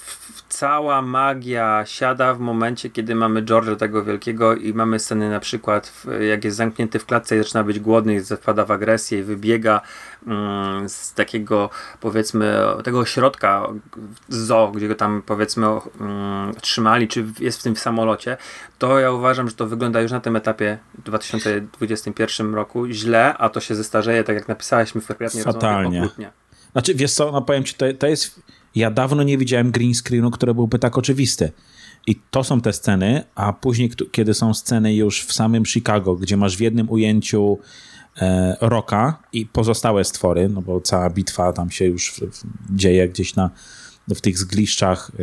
cała 0.60 1.02
magia 1.02 1.84
siada 1.86 2.34
w 2.34 2.40
momencie, 2.40 2.90
kiedy 2.90 3.14
mamy 3.14 3.42
George'a 3.42 3.76
tego 3.76 4.04
wielkiego 4.04 4.54
i 4.54 4.74
mamy 4.74 4.98
sceny 4.98 5.30
na 5.30 5.40
przykład, 5.40 5.92
jak 6.28 6.44
jest 6.44 6.56
zamknięty 6.56 6.98
w 6.98 7.06
klatce 7.06 7.36
i 7.36 7.38
zaczyna 7.38 7.64
być 7.64 7.80
głodny 7.80 8.14
i 8.14 8.20
wpada 8.20 8.64
w 8.64 8.70
agresję 8.70 9.18
i 9.18 9.22
wybiega 9.22 9.80
mm, 10.26 10.88
z 10.88 11.14
takiego 11.14 11.70
powiedzmy 12.00 12.56
tego 12.84 13.04
środka 13.04 13.68
zoo, 14.28 14.72
gdzie 14.74 14.88
go 14.88 14.94
tam 14.94 15.22
powiedzmy 15.26 15.66
mm, 15.66 16.54
trzymali, 16.60 17.08
czy 17.08 17.26
jest 17.40 17.60
w 17.60 17.62
tym 17.62 17.76
samolocie, 17.76 18.36
to 18.78 18.98
ja 18.98 19.12
uważam, 19.12 19.48
że 19.48 19.54
to 19.54 19.66
wygląda 19.66 20.00
już 20.00 20.12
na 20.12 20.20
tym 20.20 20.36
etapie 20.36 20.78
w 20.98 21.02
2021 21.02 22.54
roku 22.54 22.86
źle, 22.86 23.34
a 23.38 23.48
to 23.48 23.60
się 23.60 23.74
zestarzeje, 23.74 24.24
tak 24.24 24.36
jak 24.36 24.48
napisałeś 24.48 24.92
w 24.92 25.00
Fatalnie. 25.44 26.08
Znaczy, 26.72 26.94
wiesz 26.94 27.12
co, 27.12 27.32
no 27.32 27.42
powiem 27.42 27.64
ci, 27.64 27.74
to, 27.74 27.86
to 27.98 28.06
jest 28.06 28.40
ja 28.74 28.90
dawno 28.90 29.22
nie 29.22 29.38
widziałem 29.38 29.70
green 29.70 29.94
screenu, 29.94 30.30
który 30.30 30.54
byłby 30.54 30.78
tak 30.78 30.98
oczywisty. 30.98 31.52
I 32.06 32.20
to 32.30 32.44
są 32.44 32.60
te 32.60 32.72
sceny, 32.72 33.24
a 33.34 33.52
później, 33.52 33.90
kiedy 34.12 34.34
są 34.34 34.54
sceny 34.54 34.94
już 34.94 35.24
w 35.24 35.32
samym 35.32 35.66
Chicago, 35.66 36.16
gdzie 36.16 36.36
masz 36.36 36.56
w 36.56 36.60
jednym 36.60 36.90
ujęciu 36.90 37.58
e, 38.16 38.56
Roka 38.60 39.22
i 39.32 39.46
pozostałe 39.46 40.04
stwory, 40.04 40.48
no 40.48 40.62
bo 40.62 40.80
cała 40.80 41.10
bitwa 41.10 41.52
tam 41.52 41.70
się 41.70 41.84
już 41.84 42.10
w, 42.10 42.20
w, 42.20 42.44
dzieje 42.76 43.08
gdzieś 43.08 43.34
na, 43.36 43.50
w 44.08 44.20
tych 44.20 44.38
zgliszczach 44.38 45.10
e, 45.14 45.22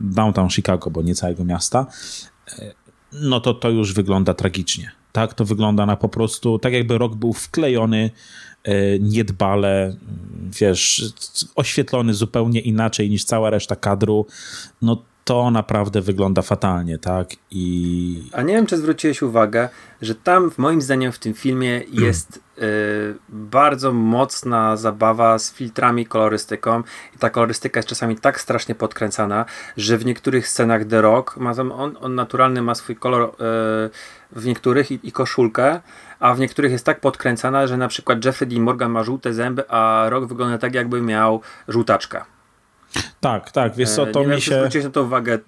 downtown 0.00 0.50
Chicago, 0.50 0.90
bo 0.90 1.02
nie 1.02 1.14
całego 1.14 1.44
miasta, 1.44 1.86
e, 2.58 2.72
no 3.12 3.40
to 3.40 3.54
to 3.54 3.70
już 3.70 3.92
wygląda 3.92 4.34
tragicznie. 4.34 4.90
Tak, 5.12 5.34
to 5.34 5.44
wygląda 5.44 5.86
na 5.86 5.96
po 5.96 6.08
prostu, 6.08 6.58
tak 6.58 6.72
jakby 6.72 6.98
rok 6.98 7.16
był 7.16 7.32
wklejony 7.32 8.10
niedbale, 9.00 9.96
wiesz, 10.60 11.12
oświetlony 11.54 12.14
zupełnie 12.14 12.60
inaczej 12.60 13.10
niż 13.10 13.24
cała 13.24 13.50
reszta 13.50 13.76
kadru, 13.76 14.26
no 14.82 15.02
to 15.28 15.50
naprawdę 15.50 16.00
wygląda 16.00 16.42
fatalnie, 16.42 16.98
tak? 16.98 17.28
I... 17.50 18.22
A 18.32 18.42
nie 18.42 18.54
wiem, 18.54 18.66
czy 18.66 18.76
zwróciłeś 18.76 19.22
uwagę, 19.22 19.68
że 20.02 20.14
tam, 20.14 20.50
moim 20.58 20.82
zdaniem, 20.82 21.12
w 21.12 21.18
tym 21.18 21.34
filmie 21.34 21.82
jest 21.92 22.40
y, 22.58 22.62
bardzo 23.28 23.92
mocna 23.92 24.76
zabawa 24.76 25.38
z 25.38 25.52
filtrami, 25.52 26.06
kolorystyką. 26.06 26.82
I 27.16 27.18
ta 27.18 27.30
kolorystyka 27.30 27.78
jest 27.78 27.88
czasami 27.88 28.16
tak 28.16 28.40
strasznie 28.40 28.74
podkręcana, 28.74 29.44
że 29.76 29.98
w 29.98 30.04
niektórych 30.04 30.48
scenach 30.48 30.84
The 30.84 31.00
Rock, 31.00 31.36
ma 31.36 31.54
tam, 31.54 31.72
on, 31.72 31.96
on 32.00 32.14
naturalny 32.14 32.62
ma 32.62 32.74
swój 32.74 32.96
kolor 32.96 33.22
y, 33.22 33.34
w 34.32 34.46
niektórych 34.46 34.90
i, 34.90 35.00
i 35.02 35.12
koszulkę, 35.12 35.80
a 36.20 36.34
w 36.34 36.40
niektórych 36.40 36.72
jest 36.72 36.84
tak 36.84 37.00
podkręcana, 37.00 37.66
że 37.66 37.76
na 37.76 37.88
przykład 37.88 38.24
Jeffrey 38.24 38.48
Dean 38.48 38.62
Morgan 38.62 38.90
ma 38.90 39.04
żółte 39.04 39.34
zęby, 39.34 39.70
a 39.70 40.06
Rock 40.08 40.28
wygląda 40.28 40.58
tak, 40.58 40.74
jakby 40.74 41.02
miał 41.02 41.40
żółtaczka. 41.68 42.26
Tak, 43.20 43.50
tak, 43.50 43.76
wiesz 43.76 43.90
co, 43.90 44.06
to 44.06 44.20
e, 44.20 44.26
nie 44.26 44.34
mi 44.34 44.40
się... 44.40 44.68
na 44.84 44.90
to 44.90 45.02
uwagę. 45.02 45.38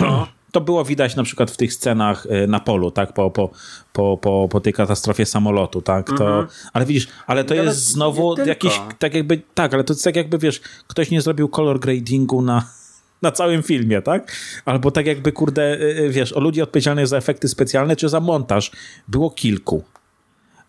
No. 0.00 0.26
To 0.52 0.60
było 0.60 0.84
widać 0.84 1.16
na 1.16 1.22
przykład 1.22 1.50
w 1.50 1.56
tych 1.56 1.72
scenach 1.72 2.26
e, 2.30 2.46
na 2.46 2.60
polu, 2.60 2.90
tak, 2.90 3.12
po, 3.12 3.30
po, 3.30 3.50
po, 3.92 4.18
po, 4.22 4.48
po 4.50 4.60
tej 4.60 4.72
katastrofie 4.72 5.26
samolotu, 5.26 5.82
tak, 5.82 6.06
to, 6.06 6.12
mhm. 6.12 6.46
ale 6.72 6.86
widzisz, 6.86 7.08
ale 7.26 7.44
to 7.44 7.54
jest 7.54 7.84
znowu 7.84 8.36
jakiś, 8.46 8.80
tak 8.98 9.14
jakby, 9.14 9.42
tak, 9.54 9.74
ale 9.74 9.84
to 9.84 9.92
jest 9.92 10.04
tak 10.04 10.16
jakby, 10.16 10.38
wiesz, 10.38 10.60
ktoś 10.86 11.10
nie 11.10 11.20
zrobił 11.20 11.48
color 11.48 11.80
gradingu 11.80 12.42
na, 12.42 12.62
na 13.22 13.32
całym 13.32 13.62
filmie, 13.62 14.02
tak? 14.02 14.36
Albo 14.64 14.90
tak 14.90 15.06
jakby, 15.06 15.32
kurde, 15.32 15.62
e, 15.62 16.08
wiesz, 16.08 16.32
o 16.32 16.40
ludzi 16.40 16.62
odpowiedzialnych 16.62 17.06
za 17.06 17.16
efekty 17.16 17.48
specjalne 17.48 17.96
czy 17.96 18.08
za 18.08 18.20
montaż 18.20 18.70
było 19.08 19.30
kilku. 19.30 19.84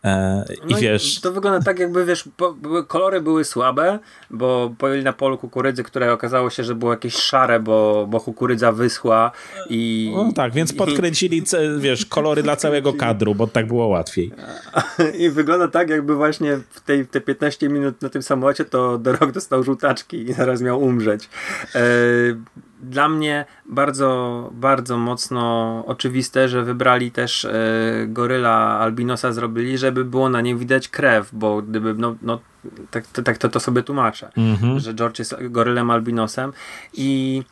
E, 0.07 0.45
I 0.67 0.71
no 0.71 0.77
wiesz. 0.77 1.17
I 1.17 1.21
to 1.21 1.31
wygląda 1.31 1.65
tak, 1.65 1.79
jakby 1.79 2.05
wiesz, 2.05 2.29
kolory 2.87 3.21
były 3.21 3.43
słabe, 3.43 3.99
bo 4.29 4.73
pojęli 4.77 5.03
na 5.03 5.13
polu 5.13 5.37
kukurydzy, 5.37 5.83
które 5.83 6.13
okazało 6.13 6.49
się, 6.49 6.63
że 6.63 6.75
było 6.75 6.91
jakieś 6.91 7.15
szare, 7.15 7.59
bo, 7.59 8.07
bo 8.09 8.19
kukurydza 8.19 8.71
wyschła 8.71 9.31
i. 9.69 10.11
No 10.15 10.33
tak, 10.33 10.53
więc 10.53 10.73
podkręcili, 10.73 11.43
wiesz, 11.77 12.05
kolory 12.05 12.43
dla 12.43 12.55
całego 12.55 12.93
kadru, 12.93 13.35
bo 13.35 13.47
tak 13.47 13.67
było 13.67 13.87
łatwiej. 13.87 14.31
I 15.19 15.29
wygląda 15.29 15.67
tak, 15.67 15.89
jakby 15.89 16.15
właśnie 16.15 16.59
w 16.69 16.81
tej, 16.81 17.07
te 17.07 17.21
15 17.21 17.69
minut 17.69 18.01
na 18.01 18.09
tym 18.09 18.23
samolocie 18.23 18.65
to 18.65 18.99
The 19.03 19.11
Rock 19.11 19.31
dostał 19.31 19.63
żółtaczki 19.63 20.17
i 20.17 20.33
zaraz 20.33 20.61
miał 20.61 20.81
umrzeć. 20.81 21.29
Dla 22.81 23.09
mnie 23.09 23.45
bardzo, 23.65 24.49
bardzo 24.53 24.97
mocno 24.97 25.83
oczywiste, 25.87 26.49
że 26.49 26.63
wybrali 26.63 27.11
też 27.11 27.45
e, 27.45 27.51
goryla 28.07 28.79
albinosa 28.79 29.31
zrobili, 29.31 29.77
żeby 29.77 30.05
było 30.05 30.29
na 30.29 30.41
nim 30.41 30.57
widać 30.57 30.89
krew, 30.89 31.29
bo 31.33 31.61
gdyby, 31.61 31.93
no, 31.93 32.15
no 32.21 32.39
tak, 32.91 33.07
tak 33.07 33.37
to, 33.37 33.49
to 33.49 33.59
sobie 33.59 33.83
tłumaczę, 33.83 34.29
mm-hmm. 34.37 34.79
że 34.79 34.93
George 34.93 35.19
jest 35.19 35.35
gorylem 35.49 35.91
albinosem 35.91 36.53
i 36.93 37.43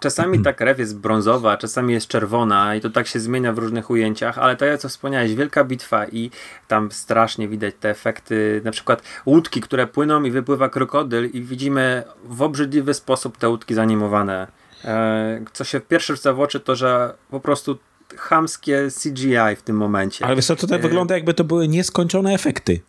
Czasami 0.00 0.42
ta 0.42 0.52
krew 0.52 0.78
jest 0.78 0.98
brązowa, 0.98 1.56
czasami 1.56 1.94
jest 1.94 2.08
czerwona 2.08 2.74
i 2.74 2.80
to 2.80 2.90
tak 2.90 3.06
się 3.06 3.20
zmienia 3.20 3.52
w 3.52 3.58
różnych 3.58 3.90
ujęciach, 3.90 4.38
ale 4.38 4.56
to, 4.56 4.78
co 4.78 4.88
wspomniałeś, 4.88 5.34
wielka 5.34 5.64
bitwa 5.64 6.06
i 6.06 6.30
tam 6.68 6.92
strasznie 6.92 7.48
widać 7.48 7.74
te 7.80 7.90
efekty, 7.90 8.60
na 8.64 8.70
przykład 8.70 9.02
łódki, 9.26 9.60
które 9.60 9.86
płyną 9.86 10.22
i 10.22 10.30
wypływa 10.30 10.68
krokodyl 10.68 11.30
i 11.32 11.42
widzimy 11.42 12.02
w 12.24 12.42
obrzydliwy 12.42 12.94
sposób 12.94 13.38
te 13.38 13.48
łódki 13.48 13.74
zanimowane. 13.74 14.46
E, 14.84 15.44
co 15.52 15.64
się 15.64 15.80
pierwszy 15.80 16.16
rzuca 16.16 16.32
w 16.32 16.40
oczy, 16.40 16.60
to 16.60 16.76
że 16.76 17.14
po 17.30 17.40
prostu 17.40 17.78
chamskie 18.16 18.88
CGI 19.02 19.56
w 19.56 19.62
tym 19.62 19.76
momencie. 19.76 20.24
Ale 20.26 20.36
wiesz 20.36 20.46
co, 20.46 20.56
tutaj 20.56 20.78
e... 20.78 20.82
wygląda 20.82 21.14
jakby 21.14 21.34
to 21.34 21.44
były 21.44 21.68
nieskończone 21.68 22.34
efekty. 22.34 22.80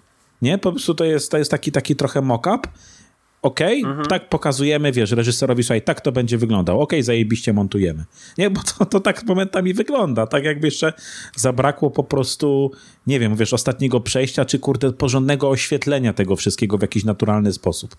Nie? 0.41 0.57
Po 0.57 0.71
prostu 0.71 0.95
to 0.95 1.05
jest, 1.05 1.31
to 1.31 1.37
jest 1.37 1.51
taki, 1.51 1.71
taki 1.71 1.95
trochę 1.95 2.21
mock-up 2.21 2.67
ok, 3.45 3.61
mhm. 3.61 4.05
tak 4.05 4.29
pokazujemy, 4.29 4.91
wiesz, 4.91 5.11
reżyserowi, 5.11 5.63
słuchaj, 5.63 5.81
tak 5.81 6.01
to 6.01 6.11
będzie 6.11 6.37
wyglądał, 6.37 6.81
ok, 6.81 6.93
zajebiście 7.01 7.53
montujemy. 7.53 8.05
Nie, 8.37 8.49
bo 8.49 8.61
to, 8.77 8.85
to 8.85 8.99
tak 8.99 9.23
momentami 9.23 9.73
wygląda, 9.73 10.27
tak 10.27 10.43
jakby 10.43 10.67
jeszcze 10.67 10.93
zabrakło 11.35 11.91
po 11.91 12.03
prostu, 12.03 12.71
nie 13.07 13.19
wiem, 13.19 13.35
wiesz, 13.35 13.53
ostatniego 13.53 13.99
przejścia, 13.99 14.45
czy 14.45 14.59
kurde, 14.59 14.93
porządnego 14.93 15.49
oświetlenia 15.49 16.13
tego 16.13 16.35
wszystkiego 16.35 16.77
w 16.77 16.81
jakiś 16.81 17.03
naturalny 17.03 17.53
sposób. 17.53 17.95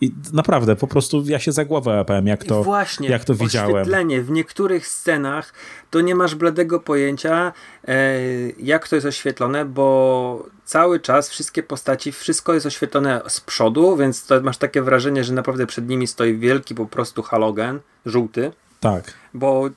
I 0.00 0.14
naprawdę, 0.32 0.76
po 0.76 0.86
prostu 0.86 1.22
ja 1.26 1.38
się 1.38 1.52
za 1.52 1.64
głowę 1.64 1.90
łapałem, 1.90 2.26
jak 2.26 2.44
to, 2.44 2.64
Właśnie, 2.64 3.08
jak 3.08 3.24
to 3.24 3.34
widziałem. 3.34 3.74
oświetlenie. 3.74 4.22
W 4.22 4.30
niektórych 4.30 4.86
scenach 4.86 5.52
to 5.90 6.00
nie 6.00 6.14
masz 6.14 6.34
bladego 6.34 6.80
pojęcia, 6.80 7.52
e, 7.88 8.18
jak 8.58 8.88
to 8.88 8.96
jest 8.96 9.06
oświetlone, 9.06 9.64
bo 9.64 10.46
cały 10.64 11.00
czas 11.00 11.28
wszystkie 11.28 11.62
postaci, 11.62 12.12
wszystko 12.12 12.54
jest 12.54 12.66
oświetlone 12.66 13.22
z 13.28 13.40
przodu, 13.40 13.96
więc 13.96 14.26
to 14.26 14.40
masz 14.40 14.56
takie 14.56 14.82
wrażenie, 14.82 15.24
że 15.24 15.32
naprawdę 15.32 15.66
przed 15.66 15.88
nimi 15.88 16.06
stoi 16.06 16.38
wielki 16.38 16.74
po 16.74 16.86
prostu 16.86 17.22
halogen, 17.22 17.80
żółty. 18.06 18.52
Tak. 18.80 19.12
Bo 19.34 19.70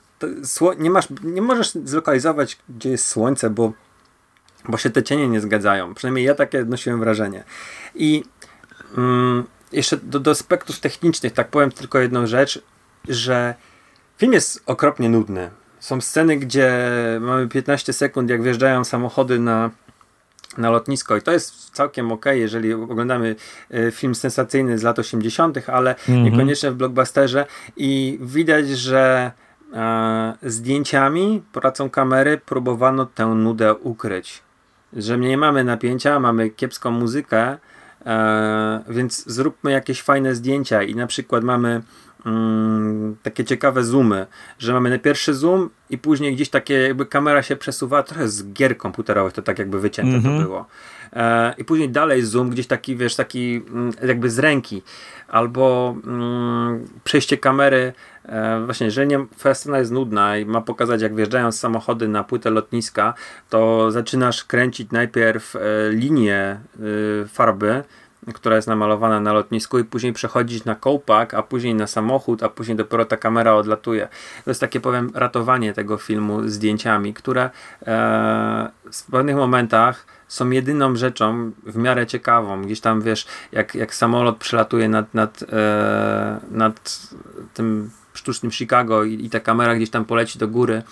nie, 0.78 0.90
masz, 0.90 1.08
nie 1.22 1.42
możesz 1.42 1.70
zlokalizować, 1.70 2.58
gdzie 2.68 2.90
jest 2.90 3.06
słońce, 3.06 3.50
bo, 3.50 3.72
bo 4.68 4.76
się 4.78 4.90
te 4.90 5.02
cienie 5.02 5.28
nie 5.28 5.40
zgadzają. 5.40 5.94
Przynajmniej 5.94 6.24
ja 6.24 6.34
takie 6.34 6.60
odnosiłem 6.60 7.00
wrażenie. 7.00 7.44
I 7.94 8.24
mm, 8.96 9.44
jeszcze 9.74 9.96
do, 9.96 10.20
do 10.20 10.30
aspektów 10.30 10.80
technicznych, 10.80 11.32
tak 11.32 11.48
powiem 11.48 11.70
tylko 11.70 11.98
jedną 11.98 12.26
rzecz, 12.26 12.62
że 13.08 13.54
film 14.18 14.32
jest 14.32 14.62
okropnie 14.66 15.08
nudny. 15.08 15.50
Są 15.80 16.00
sceny, 16.00 16.36
gdzie 16.36 16.88
mamy 17.20 17.48
15 17.48 17.92
sekund, 17.92 18.30
jak 18.30 18.42
wjeżdżają 18.42 18.84
samochody 18.84 19.38
na, 19.38 19.70
na 20.58 20.70
lotnisko 20.70 21.16
i 21.16 21.22
to 21.22 21.32
jest 21.32 21.70
całkiem 21.70 22.12
ok, 22.12 22.24
jeżeli 22.32 22.72
oglądamy 22.72 23.36
e, 23.70 23.90
film 23.90 24.14
sensacyjny 24.14 24.78
z 24.78 24.82
lat 24.82 24.98
80., 24.98 25.68
ale 25.68 25.90
mhm. 25.90 26.22
niekoniecznie 26.22 26.70
w 26.70 26.74
blockbusterze 26.74 27.46
i 27.76 28.18
widać, 28.22 28.68
że 28.68 29.32
e, 29.72 30.34
zdjęciami, 30.42 31.42
pracą 31.52 31.90
kamery 31.90 32.38
próbowano 32.38 33.06
tę 33.06 33.26
nudę 33.26 33.74
ukryć. 33.74 34.42
Że 34.92 35.18
nie 35.18 35.38
mamy 35.38 35.64
napięcia, 35.64 36.20
mamy 36.20 36.50
kiepską 36.50 36.90
muzykę, 36.90 37.58
E, 38.06 38.84
więc 38.88 39.24
zróbmy 39.26 39.72
jakieś 39.72 40.02
fajne 40.02 40.34
zdjęcia 40.34 40.82
i 40.82 40.94
na 40.94 41.06
przykład 41.06 41.44
mamy 41.44 41.82
mm, 42.26 43.16
takie 43.22 43.44
ciekawe 43.44 43.84
zoomy, 43.84 44.26
że 44.58 44.72
mamy 44.72 44.90
na 44.90 44.98
pierwszy 44.98 45.34
zoom 45.34 45.70
i 45.90 45.98
później 45.98 46.34
gdzieś 46.34 46.48
takie 46.48 46.74
jakby 46.74 47.06
kamera 47.06 47.42
się 47.42 47.56
przesuwa, 47.56 48.02
trochę 48.02 48.28
z 48.28 48.52
gier 48.52 48.76
komputerowych 48.76 49.32
to 49.32 49.42
tak 49.42 49.58
jakby 49.58 49.80
wycięte 49.80 50.10
mm 50.10 50.20
-hmm. 50.20 50.24
to 50.24 50.30
mhm. 50.30 50.46
było. 50.46 50.66
E, 51.12 51.54
I 51.58 51.64
później 51.64 51.88
dalej 51.88 52.22
zoom, 52.22 52.50
gdzieś 52.50 52.66
taki, 52.66 52.96
wiesz, 52.96 53.16
taki 53.16 53.62
mm, 53.68 53.92
jakby 54.06 54.30
z 54.30 54.38
ręki. 54.38 54.82
Albo 55.28 55.96
mm, 56.06 56.88
przejście 57.04 57.36
kamery, 57.38 57.92
właśnie, 58.64 58.86
jeżeli 58.86 59.08
nie, 59.08 59.26
twoja 59.38 59.54
scena 59.54 59.78
jest 59.78 59.92
nudna 59.92 60.36
i 60.36 60.46
ma 60.46 60.60
pokazać, 60.60 61.02
jak 61.02 61.14
wjeżdżają 61.14 61.52
samochody 61.52 62.08
na 62.08 62.24
płytę 62.24 62.50
lotniska, 62.50 63.14
to 63.50 63.90
zaczynasz 63.90 64.44
kręcić 64.44 64.90
najpierw 64.90 65.56
e, 65.56 65.60
linię 65.90 66.36
e, 66.42 66.60
farby, 67.28 67.84
która 68.34 68.56
jest 68.56 68.68
namalowana 68.68 69.20
na 69.20 69.32
lotnisku 69.32 69.78
i 69.78 69.84
później 69.84 70.12
przechodzić 70.12 70.64
na 70.64 70.74
kołpak, 70.74 71.34
a 71.34 71.42
później 71.42 71.74
na 71.74 71.86
samochód, 71.86 72.42
a 72.42 72.48
później 72.48 72.76
dopiero 72.76 73.04
ta 73.04 73.16
kamera 73.16 73.54
odlatuje. 73.54 74.08
To 74.44 74.50
jest 74.50 74.60
takie, 74.60 74.80
powiem, 74.80 75.10
ratowanie 75.14 75.72
tego 75.72 75.96
filmu 75.96 76.48
zdjęciami, 76.48 77.14
które 77.14 77.42
e, 77.42 78.70
w 78.92 79.02
pewnych 79.10 79.36
momentach 79.36 80.06
są 80.28 80.50
jedyną 80.50 80.96
rzeczą 80.96 81.52
w 81.66 81.76
miarę 81.76 82.06
ciekawą. 82.06 82.62
Gdzieś 82.62 82.80
tam, 82.80 83.02
wiesz, 83.02 83.26
jak, 83.52 83.74
jak 83.74 83.94
samolot 83.94 84.36
przelatuje 84.36 84.88
nad, 84.88 85.14
nad, 85.14 85.42
e, 85.52 86.40
nad 86.50 87.08
tym 87.54 87.90
sztucznym 88.14 88.52
Chicago 88.52 89.04
i, 89.04 89.24
i, 89.24 89.30
ta 89.30 89.40
kamera 89.40 89.76
gdzieś 89.76 89.90
tam 89.90 90.04
poleci 90.04 90.38
do 90.38 90.48
góry. 90.48 90.82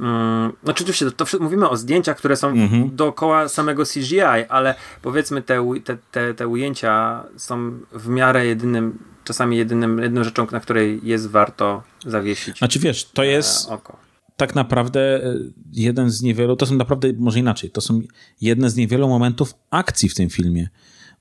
Um, 0.00 0.52
no 0.64 0.72
oczywiście, 0.72 1.10
to, 1.10 1.26
to, 1.26 1.38
mówimy 1.40 1.68
o 1.68 1.76
zdjęciach, 1.76 2.16
które 2.16 2.36
są 2.36 2.48
mhm. 2.48 2.96
dookoła 2.96 3.48
samego 3.48 3.84
CGI, 3.84 4.20
ale 4.48 4.74
powiedzmy 5.02 5.42
te, 5.42 5.80
te, 5.84 5.96
te, 6.10 6.34
te 6.34 6.48
ujęcia 6.48 7.24
są 7.36 7.78
w 7.92 8.08
miarę 8.08 8.46
jedynym, 8.46 8.98
czasami 9.24 9.56
jedynym, 9.56 9.98
jedną 9.98 10.24
rzeczą, 10.24 10.46
na 10.52 10.60
której 10.60 11.00
jest 11.02 11.30
warto 11.30 11.82
zawiesić 12.06 12.58
Znaczy 12.58 12.78
wiesz, 12.78 13.04
to 13.04 13.24
jest... 13.24 13.70
Oko 13.70 14.04
tak 14.36 14.54
naprawdę 14.54 15.00
e, 15.00 15.34
jeden 15.72 16.10
z 16.10 16.22
niewielu, 16.22 16.56
to 16.56 16.66
są 16.66 16.74
naprawdę, 16.74 17.08
może 17.18 17.38
inaczej, 17.38 17.70
to 17.70 17.80
są 17.80 18.00
jedne 18.40 18.70
z 18.70 18.76
niewielu 18.76 19.08
momentów 19.08 19.54
akcji 19.70 20.08
w 20.08 20.14
tym 20.14 20.30
filmie, 20.30 20.68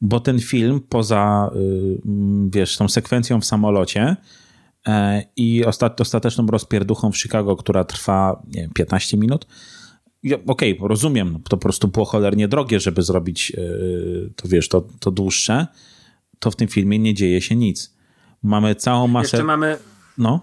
bo 0.01 0.19
ten 0.19 0.39
film 0.39 0.81
poza, 0.89 1.51
y, 1.55 2.01
wiesz, 2.49 2.77
tą 2.77 2.89
sekwencją 2.89 3.41
w 3.41 3.45
samolocie 3.45 4.01
e, 4.01 4.15
i 5.35 5.65
ostateczną 5.99 6.47
rozpierduchą 6.47 7.11
w 7.11 7.17
Chicago, 7.17 7.55
która 7.55 7.83
trwa, 7.83 8.41
nie 8.47 8.61
wiem, 8.61 8.71
15 8.73 9.17
minut, 9.17 9.47
okej, 10.47 10.77
okay, 10.77 10.87
rozumiem, 10.87 11.39
to 11.43 11.57
po 11.57 11.57
prostu 11.57 11.87
było 11.87 12.05
cholernie 12.05 12.47
drogie, 12.47 12.79
żeby 12.79 13.01
zrobić 13.01 13.51
e, 13.51 13.61
to, 14.35 14.47
wiesz, 14.47 14.69
to, 14.69 14.83
to 14.99 15.11
dłuższe, 15.11 15.67
to 16.39 16.51
w 16.51 16.55
tym 16.55 16.67
filmie 16.67 16.99
nie 16.99 17.13
dzieje 17.13 17.41
się 17.41 17.55
nic. 17.55 17.93
Mamy 18.43 18.75
całą 18.75 19.07
masę... 19.07 19.37
Jeszcze 19.37 19.43
mamy... 19.43 19.77
No? 20.17 20.41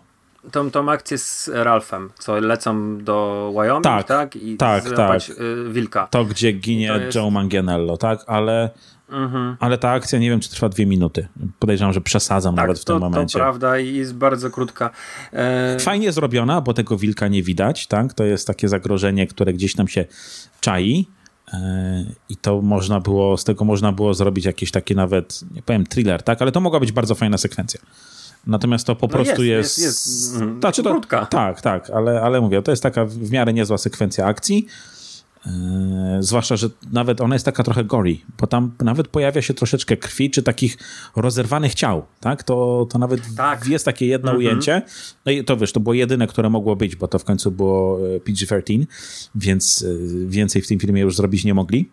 tą, 0.52 0.70
tą 0.70 0.90
akcję 0.90 1.18
z 1.18 1.50
Ralphem, 1.54 2.10
co 2.18 2.40
lecą 2.40 2.98
do 2.98 3.50
Wyoming, 3.54 3.84
tak? 3.84 4.06
tak? 4.06 4.36
I 4.36 4.56
tak, 4.56 4.90
tak. 4.90 5.22
Y, 5.30 5.72
wilka. 5.72 6.06
To, 6.06 6.24
gdzie 6.24 6.52
ginie 6.52 6.86
jest... 6.86 7.16
Joe 7.16 7.30
Manganiello, 7.30 7.96
tak? 7.96 8.24
Ale, 8.26 8.70
mhm. 9.10 9.56
ale 9.60 9.78
ta 9.78 9.90
akcja, 9.90 10.18
nie 10.18 10.30
wiem, 10.30 10.40
czy 10.40 10.50
trwa 10.50 10.68
dwie 10.68 10.86
minuty. 10.86 11.28
Podejrzewam, 11.58 11.92
że 11.92 12.00
przesadzam 12.00 12.56
tak, 12.56 12.64
nawet 12.64 12.78
w 12.78 12.84
to, 12.84 12.92
tym 12.92 13.02
momencie. 13.02 13.32
to 13.32 13.38
prawda 13.38 13.78
i 13.78 13.94
jest 13.94 14.14
bardzo 14.14 14.50
krótka. 14.50 14.90
E... 15.32 15.78
Fajnie 15.80 16.12
zrobiona, 16.12 16.60
bo 16.60 16.74
tego 16.74 16.96
wilka 16.96 17.28
nie 17.28 17.42
widać, 17.42 17.86
tak? 17.86 18.14
To 18.14 18.24
jest 18.24 18.46
takie 18.46 18.68
zagrożenie, 18.68 19.26
które 19.26 19.52
gdzieś 19.52 19.74
tam 19.74 19.88
się 19.88 20.04
czai. 20.60 21.06
E, 21.52 22.04
I 22.28 22.36
to 22.36 22.62
można 22.62 23.00
było, 23.00 23.36
z 23.36 23.44
tego 23.44 23.64
można 23.64 23.92
było 23.92 24.14
zrobić 24.14 24.44
jakieś 24.44 24.70
takie 24.70 24.94
nawet, 24.94 25.40
nie 25.54 25.62
powiem 25.62 25.86
thriller, 25.86 26.22
tak? 26.22 26.42
Ale 26.42 26.52
to 26.52 26.60
mogła 26.60 26.80
być 26.80 26.92
bardzo 26.92 27.14
fajna 27.14 27.38
sekwencja. 27.38 27.80
Natomiast 28.46 28.86
to 28.86 28.96
po 28.96 29.06
no 29.06 29.12
prostu 29.12 29.42
jest. 29.42 29.78
jest, 29.78 30.02
jest 30.06 30.36
mm, 30.36 30.60
znaczy 30.60 30.82
to, 30.82 30.90
krótka. 30.90 31.26
Tak, 31.26 31.60
tak, 31.60 31.90
ale, 31.90 32.22
ale 32.22 32.40
mówię, 32.40 32.62
to 32.62 32.70
jest 32.70 32.82
taka 32.82 33.04
w 33.04 33.30
miarę 33.30 33.52
niezła 33.52 33.78
sekwencja 33.78 34.26
akcji. 34.26 34.66
Yy, 35.46 36.22
zwłaszcza, 36.22 36.56
że 36.56 36.68
nawet 36.92 37.20
ona 37.20 37.34
jest 37.34 37.44
taka 37.44 37.62
trochę 37.62 37.84
gory, 37.84 38.16
bo 38.38 38.46
tam 38.46 38.72
nawet 38.80 39.08
pojawia 39.08 39.42
się 39.42 39.54
troszeczkę 39.54 39.96
krwi, 39.96 40.30
czy 40.30 40.42
takich 40.42 40.78
rozerwanych 41.16 41.74
ciał, 41.74 42.06
tak? 42.20 42.42
To, 42.42 42.86
to 42.90 42.98
nawet 42.98 43.20
tak. 43.36 43.66
jest 43.66 43.84
takie 43.84 44.06
jedno 44.06 44.30
mhm. 44.30 44.38
ujęcie. 44.38 44.82
No 45.26 45.32
i 45.32 45.44
to 45.44 45.56
wiesz, 45.56 45.72
to 45.72 45.80
było 45.80 45.94
jedyne, 45.94 46.26
które 46.26 46.50
mogło 46.50 46.76
być, 46.76 46.96
bo 46.96 47.08
to 47.08 47.18
w 47.18 47.24
końcu 47.24 47.50
było 47.50 47.98
e, 48.16 48.20
PG-13, 48.20 48.86
więc 49.34 49.82
e, 49.82 49.86
więcej 50.26 50.62
w 50.62 50.66
tym 50.66 50.78
filmie 50.78 51.00
już 51.00 51.16
zrobić 51.16 51.44
nie 51.44 51.54
mogli. 51.54 51.90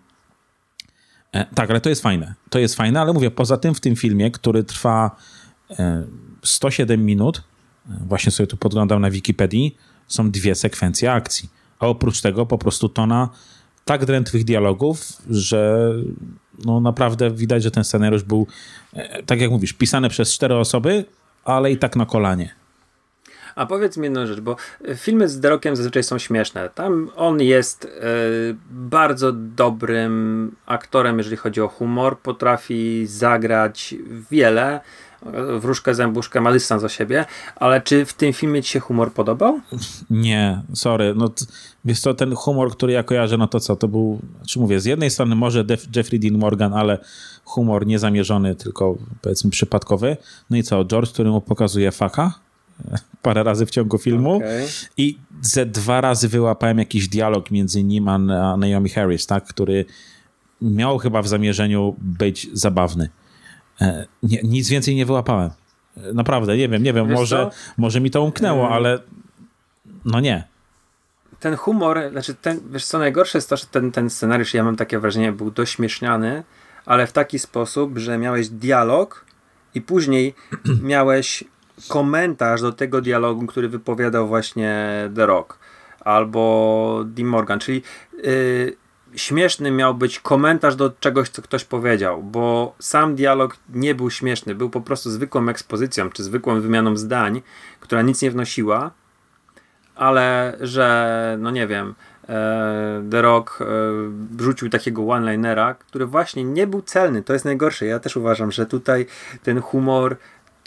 E, 1.32 1.46
tak, 1.56 1.70
ale 1.70 1.82
to 1.82 1.90
jest 1.90 2.02
fajne. 2.02 2.34
To 2.50 2.60
jest 2.60 2.76
fajne, 2.76 3.02
ale 3.02 3.14
mówię, 3.14 3.32
poza 3.32 3.58
tym 3.58 3.76
w 3.76 3.80
tym 3.80 3.96
filmie, 3.96 4.32
który 4.32 4.64
trwa 4.64 5.16
107 6.44 7.06
minut, 7.06 7.44
właśnie 7.86 8.32
sobie 8.32 8.48
tu 8.48 8.58
podglądam 8.58 9.02
na 9.02 9.12
Wikipedii, 9.12 9.78
są 10.08 10.32
dwie 10.32 10.56
sekwencje 10.56 11.12
akcji. 11.12 11.50
A 11.80 11.88
oprócz 11.88 12.22
tego 12.22 12.46
po 12.46 12.58
prostu 12.58 12.90
tona 12.90 13.30
tak 13.86 14.06
drętwych 14.06 14.44
dialogów, 14.44 15.02
że 15.30 15.92
no 16.66 16.80
naprawdę 16.80 17.32
widać, 17.32 17.64
że 17.64 17.72
ten 17.72 17.84
scenariusz 17.84 18.24
był, 18.24 18.48
e, 18.94 19.24
tak 19.24 19.42
jak 19.42 19.52
mówisz, 19.52 19.74
pisany 19.74 20.10
przez 20.10 20.34
cztery 20.34 20.56
osoby, 20.56 21.06
ale 21.44 21.72
i 21.72 21.78
tak 21.78 21.96
na 21.96 22.06
kolanie. 22.06 22.56
A 23.58 23.66
powiedz 23.66 23.98
mi 23.98 24.04
jedną 24.04 24.26
rzecz, 24.26 24.40
bo 24.40 24.56
filmy 24.96 25.30
z 25.30 25.42
The 25.42 25.50
Rockiem 25.50 25.76
zazwyczaj 25.76 26.04
są 26.04 26.18
śmieszne. 26.18 26.70
Tam 26.70 27.12
on 27.16 27.42
jest 27.42 27.86
y, 27.86 27.90
bardzo 28.70 29.32
dobrym 29.32 30.56
aktorem, 30.66 31.18
jeżeli 31.18 31.38
chodzi 31.38 31.62
o 31.62 31.68
humor. 31.68 32.20
Potrafi 32.20 33.06
zagrać 33.06 33.96
wiele. 34.32 34.80
Wróżkę, 35.60 35.96
zębuszkę, 35.96 36.42
ma 36.42 36.52
dystans 36.52 36.84
o 36.84 36.90
siebie, 36.90 37.26
ale 37.56 37.82
czy 37.82 38.06
w 38.06 38.14
tym 38.14 38.34
filmie 38.34 38.64
ci 38.64 38.72
się 38.72 38.80
humor 38.80 39.14
podobał? 39.14 39.60
Nie, 40.10 40.62
sorry. 40.74 41.14
No, 41.16 41.32
wiesz 41.86 42.00
co, 42.00 42.14
ten 42.14 42.36
humor, 42.36 42.72
który 42.72 42.94
ja 42.94 43.04
kojarzę, 43.04 43.38
no 43.38 43.48
to 43.48 43.60
co, 43.60 43.76
to 43.76 43.88
był, 43.88 44.20
czy 44.48 44.60
mówię, 44.60 44.80
z 44.80 44.86
jednej 44.86 45.10
strony 45.10 45.36
może 45.36 45.64
Def, 45.64 45.96
Jeffrey 45.96 46.20
Dean 46.20 46.38
Morgan, 46.38 46.74
ale 46.74 47.00
humor 47.44 47.88
niezamierzony, 47.88 48.56
tylko 48.56 48.98
powiedzmy 49.22 49.52
przypadkowy. 49.52 50.18
No 50.50 50.58
i 50.58 50.64
co, 50.64 50.86
George, 50.86 51.10
który 51.10 51.30
mu 51.30 51.42
pokazuje 51.42 51.92
faka 51.92 52.34
parę 53.22 53.44
razy 53.44 53.66
w 53.66 53.72
ciągu 53.72 53.98
filmu 53.98 54.36
okay. 54.36 54.68
i 54.98 55.18
ze 55.42 55.66
dwa 55.66 56.02
razy 56.02 56.28
wyłapałem 56.28 56.80
jakiś 56.80 57.08
dialog 57.08 57.52
między 57.52 57.84
nim 57.84 58.08
a 58.08 58.18
Naomi 58.58 58.90
Harris, 58.90 59.28
tak, 59.28 59.44
który 59.44 59.86
miał 60.62 60.98
chyba 60.98 61.22
w 61.22 61.28
zamierzeniu 61.28 61.96
być 62.00 62.50
zabawny. 62.54 63.10
E, 63.82 64.06
nie, 64.24 64.40
nic 64.44 64.70
więcej 64.70 64.96
nie 64.96 65.06
wyłapałem. 65.06 65.50
E, 65.98 66.14
naprawdę, 66.14 66.58
nie 66.58 66.70
wiem, 66.70 66.84
nie 66.84 66.94
wiem, 66.94 67.12
może, 67.12 67.50
może 67.78 68.02
mi 68.02 68.12
to 68.12 68.22
umknęło, 68.24 68.62
hmm. 68.62 68.74
ale 68.74 69.00
no 70.06 70.20
nie. 70.20 70.48
Ten 71.40 71.56
humor, 71.56 72.00
znaczy 72.12 72.36
ten, 72.36 72.60
wiesz 72.72 72.86
co, 72.86 73.00
najgorsze 73.00 73.38
jest 73.38 73.50
to, 73.50 73.58
że 73.58 73.66
ten, 73.66 73.92
ten 73.92 74.10
scenariusz, 74.10 74.54
ja 74.54 74.64
mam 74.64 74.76
takie 74.76 75.00
wrażenie, 75.00 75.32
był 75.32 75.52
dość 75.52 75.76
śmieszniany, 75.76 76.44
ale 76.86 77.08
w 77.08 77.12
taki 77.12 77.40
sposób, 77.40 77.98
że 77.98 78.18
miałeś 78.18 78.50
dialog 78.50 79.26
i 79.76 79.82
później 79.82 80.34
miałeś 80.84 81.44
komentarz 81.88 82.62
do 82.62 82.72
tego 82.72 83.02
dialogu, 83.02 83.48
który 83.48 83.70
wypowiadał 83.70 84.28
właśnie 84.28 84.88
The 85.16 85.26
Rock 85.26 85.60
albo 86.00 87.04
Dean 87.06 87.30
Morgan, 87.30 87.60
czyli 87.60 87.82
yy, 88.24 88.76
śmieszny 89.16 89.72
miał 89.72 89.96
być 89.96 90.20
komentarz 90.20 90.76
do 90.76 90.92
czegoś, 91.00 91.30
co 91.30 91.42
ktoś 91.42 91.66
powiedział, 91.66 92.24
bo 92.24 92.76
sam 92.80 93.16
dialog 93.16 93.58
nie 93.74 93.96
był 93.96 94.10
śmieszny, 94.10 94.56
był 94.56 94.70
po 94.70 94.82
prostu 94.82 95.10
zwykłą 95.10 95.50
ekspozycją, 95.50 96.10
czy 96.10 96.24
zwykłą 96.24 96.62
wymianą 96.62 96.98
zdań, 96.98 97.42
która 97.80 98.02
nic 98.02 98.22
nie 98.22 98.32
wnosiła, 98.32 98.92
ale 99.96 100.58
że, 100.62 101.38
no 101.40 101.52
nie 101.52 101.68
wiem, 101.68 101.96
e, 102.30 103.04
The 103.12 103.22
Rock 103.22 103.60
e, 103.62 103.66
rzucił 104.40 104.70
takiego 104.70 105.02
one-linera, 105.02 105.74
który 105.74 106.06
właśnie 106.06 106.44
nie 106.44 106.68
był 106.68 106.82
celny. 106.82 107.24
To 107.24 107.34
jest 107.34 107.46
najgorsze. 107.46 107.86
Ja 107.86 108.00
też 108.00 108.18
uważam, 108.18 108.52
że 108.52 108.66
tutaj 108.66 109.06
ten 109.44 109.62
humor, 109.62 110.18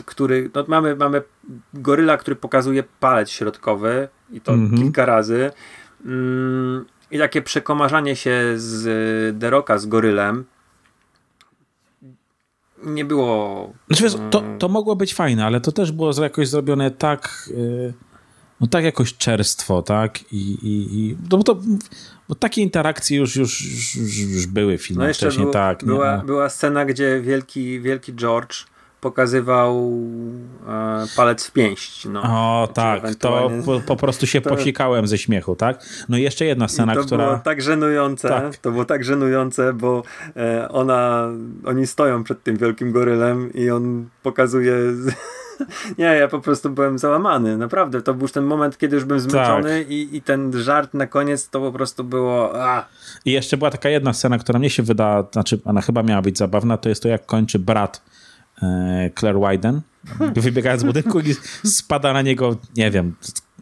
który. 0.04 0.50
No 0.54 0.64
mamy, 0.68 0.96
mamy 0.96 1.22
goryla, 1.74 2.16
który 2.16 2.36
pokazuje 2.36 2.84
palec 3.00 3.30
środkowy 3.30 4.08
i 4.30 4.40
to 4.40 4.52
mm 4.52 4.68
-hmm. 4.68 4.78
kilka 4.78 5.06
razy. 5.06 5.50
Mm, 6.04 6.84
i 7.10 7.18
takie 7.18 7.42
przekomarzanie 7.42 8.16
się 8.16 8.40
z 8.56 9.38
Deroka, 9.38 9.78
z 9.78 9.86
gorylem 9.86 10.44
nie 12.84 13.04
było... 13.04 13.72
Znaczy, 13.90 14.16
to, 14.30 14.42
to 14.58 14.68
mogło 14.68 14.96
być 14.96 15.14
fajne, 15.14 15.46
ale 15.46 15.60
to 15.60 15.72
też 15.72 15.92
było 15.92 16.22
jakoś 16.22 16.48
zrobione 16.48 16.90
tak... 16.90 17.48
Yy, 17.56 17.92
no 18.60 18.66
tak 18.66 18.84
jakoś 18.84 19.16
czerstwo, 19.16 19.82
tak? 19.82 20.32
I, 20.32 20.36
i, 20.62 20.98
i 20.98 21.16
no 21.30 21.38
bo 21.38 21.42
to 21.42 21.60
bo 22.28 22.34
takie 22.34 22.62
interakcje 22.62 23.18
już, 23.18 23.36
już, 23.36 23.64
już, 23.96 23.96
już 24.16 24.46
były 24.46 24.78
w 24.78 24.82
filmach 24.82 25.08
no 25.08 25.14
wcześniej, 25.14 25.44
był, 25.44 25.52
tak. 25.52 25.84
Była, 25.84 26.12
nie, 26.12 26.16
no. 26.18 26.24
była 26.24 26.48
scena, 26.48 26.84
gdzie 26.84 27.20
wielki, 27.20 27.80
wielki 27.80 28.14
George 28.14 28.66
pokazywał 29.00 29.92
e, 30.68 31.06
palec 31.16 31.46
w 31.46 31.52
pięść. 31.52 32.04
No. 32.04 32.22
O 32.22 32.68
tak, 32.74 33.14
to 33.14 33.50
po, 33.66 33.80
po, 33.80 33.96
prostu 33.96 34.26
się 34.26 34.40
to... 34.42 34.50
posikałem 34.50 35.06
ze 35.06 35.18
śmiechu, 35.18 35.56
tak? 35.56 35.84
No 36.08 36.16
i 36.16 36.22
jeszcze 36.22 36.44
jedna 36.44 36.68
scena, 36.68 36.92
I 36.92 36.96
to 36.96 37.02
która... 37.02 37.24
było 37.26 37.38
tak 37.38 37.62
żenujące, 37.62 38.28
tak. 38.28 38.56
to 38.56 38.70
było 38.70 38.84
tak 38.84 39.04
żenujące, 39.04 39.72
bo 39.72 40.02
e, 40.36 40.68
ona, 40.68 41.28
oni 41.64 41.86
stoją 41.86 42.24
przed 42.24 42.42
tym 42.42 42.56
wielkim 42.56 42.92
gorylem 42.92 43.52
i 43.52 43.70
on 43.70 44.08
pokazuje... 44.22 44.74
Nie, 45.98 46.04
ja 46.04 46.28
po 46.28 46.40
prostu 46.40 46.70
byłem 46.70 46.98
załamany, 46.98 47.56
naprawdę. 47.56 48.02
To 48.02 48.14
był 48.14 48.22
już 48.22 48.32
ten 48.32 48.44
moment, 48.44 48.78
kiedy 48.78 48.96
już 48.96 49.04
byłem 49.04 49.20
zmęczony 49.20 49.78
tak. 49.78 49.90
i, 49.90 50.16
i 50.16 50.22
ten 50.22 50.52
żart 50.52 50.94
na 50.94 51.06
koniec 51.06 51.48
to 51.48 51.60
po 51.60 51.72
prostu 51.72 52.04
było... 52.04 52.62
A. 52.62 52.86
I 53.24 53.32
jeszcze 53.32 53.56
była 53.56 53.70
taka 53.70 53.88
jedna 53.88 54.12
scena, 54.12 54.38
która 54.38 54.58
mnie 54.58 54.70
się 54.70 54.82
wyda, 54.82 55.24
znaczy 55.32 55.60
ona 55.64 55.80
chyba 55.80 56.02
miała 56.02 56.22
być 56.22 56.38
zabawna, 56.38 56.76
to 56.76 56.88
jest 56.88 57.02
to, 57.02 57.08
jak 57.08 57.26
kończy 57.26 57.58
brat 57.58 58.02
Claire 59.18 59.40
Wyden, 59.40 59.80
wybiega 60.34 60.76
z 60.76 60.84
budynku 60.84 61.20
i 61.20 61.34
spada 61.64 62.12
na 62.12 62.22
niego, 62.22 62.56
nie 62.76 62.90
wiem, 62.90 63.14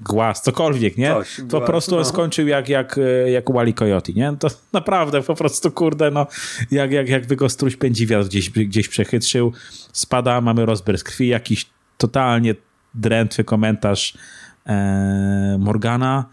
głaz, 0.03 0.42
cokolwiek, 0.42 0.99
nie? 0.99 1.09
Coś, 1.09 1.40
po 1.51 1.61
prostu 1.61 1.94
on 1.94 2.03
no. 2.03 2.05
skończył 2.05 2.49
jak, 2.49 2.68
jak, 2.68 2.99
e, 2.99 3.30
jak 3.30 3.51
Wally 3.53 3.72
Coyote, 3.72 4.12
nie? 4.12 4.36
To 4.38 4.49
naprawdę 4.72 5.22
po 5.22 5.34
prostu, 5.34 5.70
kurde, 5.70 6.11
no, 6.11 6.26
jak, 6.70 6.92
jak, 6.92 7.09
jakby 7.09 7.36
go 7.36 7.49
struś 7.49 7.76
pędzi 7.76 8.07
wiatr 8.07 8.28
gdzieś, 8.28 8.51
gdzieś 8.51 8.88
przechytrzył, 8.88 9.53
spada, 9.92 10.40
mamy 10.40 10.66
rozbrysk 10.66 11.07
krwi, 11.07 11.28
jakiś 11.28 11.66
totalnie 11.96 12.55
drętwy 12.94 13.44
komentarz 13.44 14.18
e, 14.66 15.57
Morgana, 15.59 16.24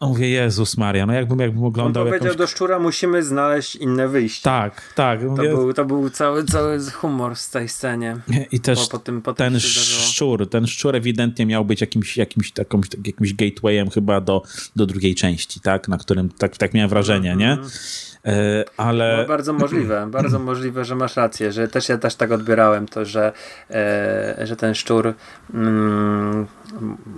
mówię, 0.00 0.28
Jezus 0.28 0.76
Maria, 0.76 1.06
no 1.06 1.12
jakbym, 1.12 1.38
jakbym 1.38 1.64
oglądał 1.64 2.02
On 2.02 2.08
powiedział 2.08 2.26
jakąś... 2.26 2.38
do 2.38 2.46
szczura, 2.46 2.78
musimy 2.78 3.22
znaleźć 3.22 3.76
inne 3.76 4.08
wyjście. 4.08 4.42
Tak, 4.42 4.92
tak. 4.94 5.22
Mówię... 5.22 5.50
To, 5.50 5.56
był, 5.56 5.72
to 5.72 5.84
był 5.84 6.10
cały, 6.10 6.44
cały 6.44 6.90
humor 6.90 7.36
z 7.36 7.50
tej 7.50 7.68
scenie. 7.68 8.16
I 8.52 8.60
też 8.60 8.84
po, 8.84 8.90
po 8.90 8.98
tym, 8.98 9.22
po 9.22 9.32
ten 9.32 9.60
szczur, 9.60 10.50
ten 10.50 10.66
szczur 10.66 10.96
ewidentnie 10.96 11.46
miał 11.46 11.64
być 11.64 11.80
jakimś, 11.80 12.16
jakimś, 12.16 12.52
takąś, 12.52 12.86
jakimś 13.06 13.34
gatewayem 13.34 13.90
chyba 13.90 14.20
do, 14.20 14.42
do 14.76 14.86
drugiej 14.86 15.14
części, 15.14 15.60
tak? 15.60 15.88
Na 15.88 15.98
którym, 15.98 16.28
tak, 16.28 16.56
tak 16.56 16.74
miałem 16.74 16.90
wrażenie, 16.90 17.32
mm 17.32 17.56
-hmm. 17.56 17.62
nie? 17.62 17.68
E, 18.26 18.64
ale... 18.76 19.16
No, 19.16 19.28
bardzo 19.28 19.52
możliwe, 19.52 20.06
bardzo 20.10 20.38
możliwe, 20.38 20.84
że 20.84 20.94
masz 20.94 21.16
rację, 21.16 21.52
że 21.52 21.68
też 21.68 21.88
ja 21.88 21.98
też 21.98 22.14
tak 22.14 22.32
odbierałem 22.32 22.88
to, 22.88 23.04
że, 23.04 23.32
e, 23.70 24.46
że 24.46 24.56
ten 24.56 24.74
szczur 24.74 25.14
mm, 25.54 26.46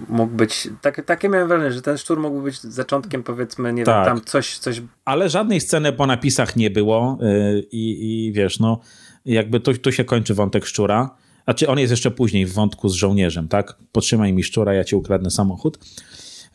mógł 0.09 0.35
być, 0.35 0.69
tak, 0.81 1.05
takie 1.05 1.29
miałem 1.29 1.49
wrażenie, 1.49 1.73
że 1.73 1.83
ten 1.83 1.99
szczur 1.99 2.21
mógł 2.21 2.43
być 2.43 2.61
zaczątkiem 2.61 3.23
powiedzmy, 3.23 3.73
nie 3.73 3.85
tak. 3.85 4.07
wiem, 4.07 4.17
tam 4.17 4.25
coś, 4.25 4.59
coś... 4.59 4.83
Ale 5.05 5.29
żadnej 5.29 5.61
sceny 5.61 5.93
po 5.93 6.07
napisach 6.07 6.57
nie 6.57 6.71
było 6.71 7.19
yy, 7.21 7.67
i 7.73 8.33
wiesz, 8.35 8.61
no 8.61 8.81
jakby 9.25 9.61
tu, 9.61 9.75
tu 9.75 9.93
się 9.93 10.05
kończy 10.05 10.35
wątek 10.35 10.67
szczura, 10.67 11.11
znaczy 11.45 11.69
on 11.69 11.79
jest 11.79 11.91
jeszcze 11.91 12.11
później 12.11 12.47
w 12.47 12.53
wątku 12.53 12.89
z 12.89 12.95
żołnierzem, 12.95 13.49
tak? 13.49 13.77
Potrzymaj 13.93 14.33
mi 14.33 14.43
szczura, 14.43 14.75
ja 14.75 14.85
ci 14.85 14.97
ukradnę 14.97 15.31
samochód. 15.31 15.79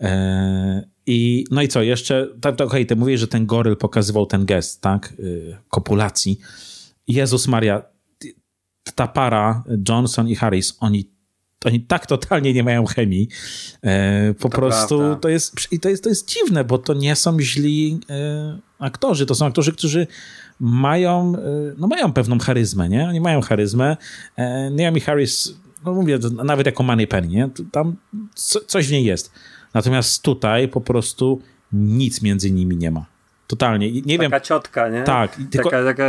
E, 0.04 0.84
I 1.06 1.46
no 1.52 1.62
i 1.62 1.68
co, 1.68 1.82
jeszcze, 1.82 2.28
tak, 2.42 2.56
tak 2.56 2.68
okej, 2.68 2.82
okay, 2.82 2.86
ty 2.86 2.96
mówisz, 2.96 3.20
że 3.20 3.28
ten 3.28 3.46
goryl 3.46 3.76
pokazywał 3.76 4.26
ten 4.26 4.46
gest, 4.46 4.82
tak, 4.82 5.14
y, 5.20 5.58
kopulacji. 5.70 6.40
Jezus 7.08 7.48
Maria, 7.48 7.84
ta 8.96 9.08
para, 9.08 9.64
Johnson 9.90 10.28
i 10.28 10.36
Harris, 10.36 10.78
oni, 10.80 11.10
oni 11.66 11.82
tak 11.82 12.06
totalnie 12.06 12.54
nie 12.54 12.64
mają 12.64 12.86
chemii. 12.86 13.28
E, 13.82 14.34
po 14.34 14.50
to 14.50 14.56
prostu 14.58 14.98
prawda. 14.98 15.16
to 15.16 15.30
jest, 15.30 15.56
i 15.72 15.80
to 15.80 15.90
jest, 15.90 16.04
to 16.04 16.10
jest 16.10 16.30
dziwne, 16.30 16.64
bo 16.64 16.78
to 16.78 16.94
nie 16.94 17.16
są 17.16 17.40
źli 17.40 18.00
e, 18.10 18.60
aktorzy, 18.80 19.26
to 19.26 19.36
są 19.36 19.46
aktorzy, 19.46 19.72
którzy 19.72 20.08
mają, 20.60 21.34
no 21.78 21.88
mają 21.88 22.14
pewną 22.14 22.40
charyzmę, 22.40 22.90
nie? 22.90 23.08
Oni 23.08 23.22
mają 23.22 23.42
charyzmę. 23.42 23.98
Naomi 24.72 25.00
Harris, 25.00 25.54
no 25.86 25.94
mówię, 25.94 26.20
nawet 26.44 26.66
jako 26.66 26.84
Money 26.84 27.08
Penny, 27.08 27.28
nie? 27.28 27.50
Tam 27.72 27.96
coś 28.68 28.88
w 28.88 28.92
niej 28.92 29.06
jest. 29.06 29.32
Natomiast 29.74 30.22
tutaj 30.22 30.68
po 30.68 30.82
prostu 30.82 31.42
nic 31.74 32.22
między 32.22 32.52
nimi 32.52 32.78
nie 32.78 32.92
ma. 32.92 33.06
Totalnie. 33.48 33.92
Nie 33.92 34.02
taka 34.02 34.22
wiem. 34.22 34.32
Taka 34.32 34.40
ciotka, 34.40 34.90
nie? 34.90 35.04
Tak. 35.04 35.36
Tylko... 35.52 35.70
Taka, 35.70 35.84
taka, 35.86 36.04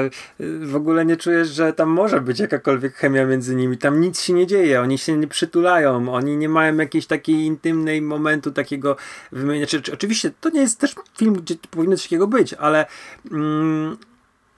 w 0.61 0.77
ogóle 0.77 1.05
nie 1.05 1.17
czujesz, 1.17 1.49
że 1.49 1.73
tam 1.73 1.89
może 1.89 2.21
być 2.21 2.41
jakakolwiek 2.41 2.95
chemia 2.95 3.27
między 3.27 3.57
nimi. 3.57 3.79
Tam 3.79 4.01
nic 4.01 4.21
się 4.21 4.33
nie 4.33 4.47
dzieje, 4.47 4.81
oni 4.81 4.99
się 4.99 5.17
nie 5.17 5.27
przytulają, 5.27 6.15
oni 6.15 6.37
nie 6.37 6.49
mają 6.49 6.77
jakiejś 6.77 7.07
takiej 7.07 7.37
intymnej 7.37 8.03
momentu 8.03 8.53
takiego 8.53 8.97
wymienia. 9.33 9.67
Czy, 9.67 9.83
czy, 9.83 9.93
oczywiście 9.93 10.31
to 10.41 10.51
nie 10.51 10.61
jest 10.61 10.81
też 10.81 10.95
film, 11.19 11.35
gdzie 11.35 11.55
powinno 11.71 11.97
coś 11.97 12.05
takiego 12.05 12.27
być, 12.27 12.55
ale 12.55 12.87
mm, 13.31 13.97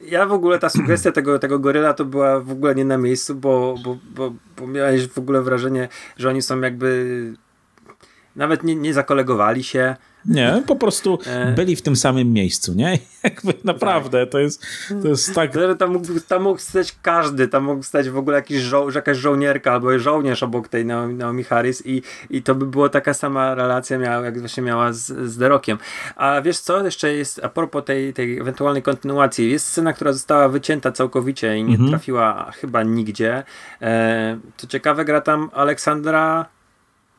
ja 0.00 0.26
w 0.26 0.32
ogóle 0.32 0.58
ta 0.58 0.68
sugestia 0.68 1.12
tego, 1.12 1.38
tego 1.38 1.58
goryla 1.58 1.94
to 1.94 2.04
była 2.04 2.40
w 2.40 2.50
ogóle 2.50 2.74
nie 2.74 2.84
na 2.84 2.98
miejscu, 2.98 3.34
bo, 3.34 3.74
bo, 3.84 3.98
bo, 4.14 4.32
bo 4.56 4.66
miałeś 4.66 5.08
w 5.08 5.18
ogóle 5.18 5.42
wrażenie, 5.42 5.88
że 6.16 6.28
oni 6.28 6.42
są 6.42 6.60
jakby 6.60 7.34
nawet 8.36 8.62
nie, 8.62 8.74
nie 8.76 8.94
zakolegowali 8.94 9.64
się. 9.64 9.96
Nie, 10.28 10.62
po 10.66 10.76
prostu 10.76 11.18
e. 11.26 11.52
byli 11.52 11.76
w 11.76 11.82
tym 11.82 11.96
samym 11.96 12.32
miejscu, 12.32 12.74
nie? 12.74 12.98
Jakby 13.24 13.54
naprawdę, 13.64 14.20
tak. 14.20 14.32
to 14.32 14.38
jest, 14.38 14.66
to 15.02 15.08
jest 15.08 15.34
tak... 15.34 15.52
Tam 15.78 15.92
mógł, 15.92 16.06
tam 16.28 16.42
mógł 16.42 16.60
stać 16.60 16.96
każdy, 17.02 17.48
tam 17.48 17.64
mógł 17.64 17.82
stać 17.82 18.10
w 18.10 18.16
ogóle 18.16 18.36
jakiś 18.36 18.58
żo 18.58 18.86
jakaś 18.94 19.16
żołnierka 19.16 19.72
albo 19.72 19.98
żołnierz 19.98 20.42
obok 20.42 20.68
tej 20.68 20.86
Naomi, 20.86 21.14
Naomi 21.14 21.44
Harris 21.44 21.86
i, 21.86 22.02
i 22.30 22.42
to 22.42 22.54
by 22.54 22.66
była 22.66 22.88
taka 22.88 23.14
sama 23.14 23.54
relacja, 23.54 23.98
miała, 23.98 24.24
jak 24.24 24.40
właśnie 24.40 24.62
miała 24.62 24.92
z, 24.92 25.30
z 25.30 25.36
Derokiem. 25.36 25.78
A 26.16 26.40
wiesz 26.40 26.58
co, 26.58 26.84
jeszcze 26.84 27.14
jest, 27.14 27.44
a 27.44 27.48
propos 27.48 27.84
tej, 27.84 28.12
tej 28.14 28.38
ewentualnej 28.38 28.82
kontynuacji, 28.82 29.50
jest 29.50 29.66
scena, 29.66 29.92
która 29.92 30.12
została 30.12 30.48
wycięta 30.48 30.92
całkowicie 30.92 31.56
i 31.56 31.64
nie 31.64 31.74
mhm. 31.74 31.90
trafiła 31.90 32.52
chyba 32.52 32.82
nigdzie. 32.82 33.42
E, 33.82 34.38
co 34.56 34.66
ciekawe, 34.66 35.04
gra 35.04 35.20
tam 35.20 35.50
Aleksandra 35.52 36.46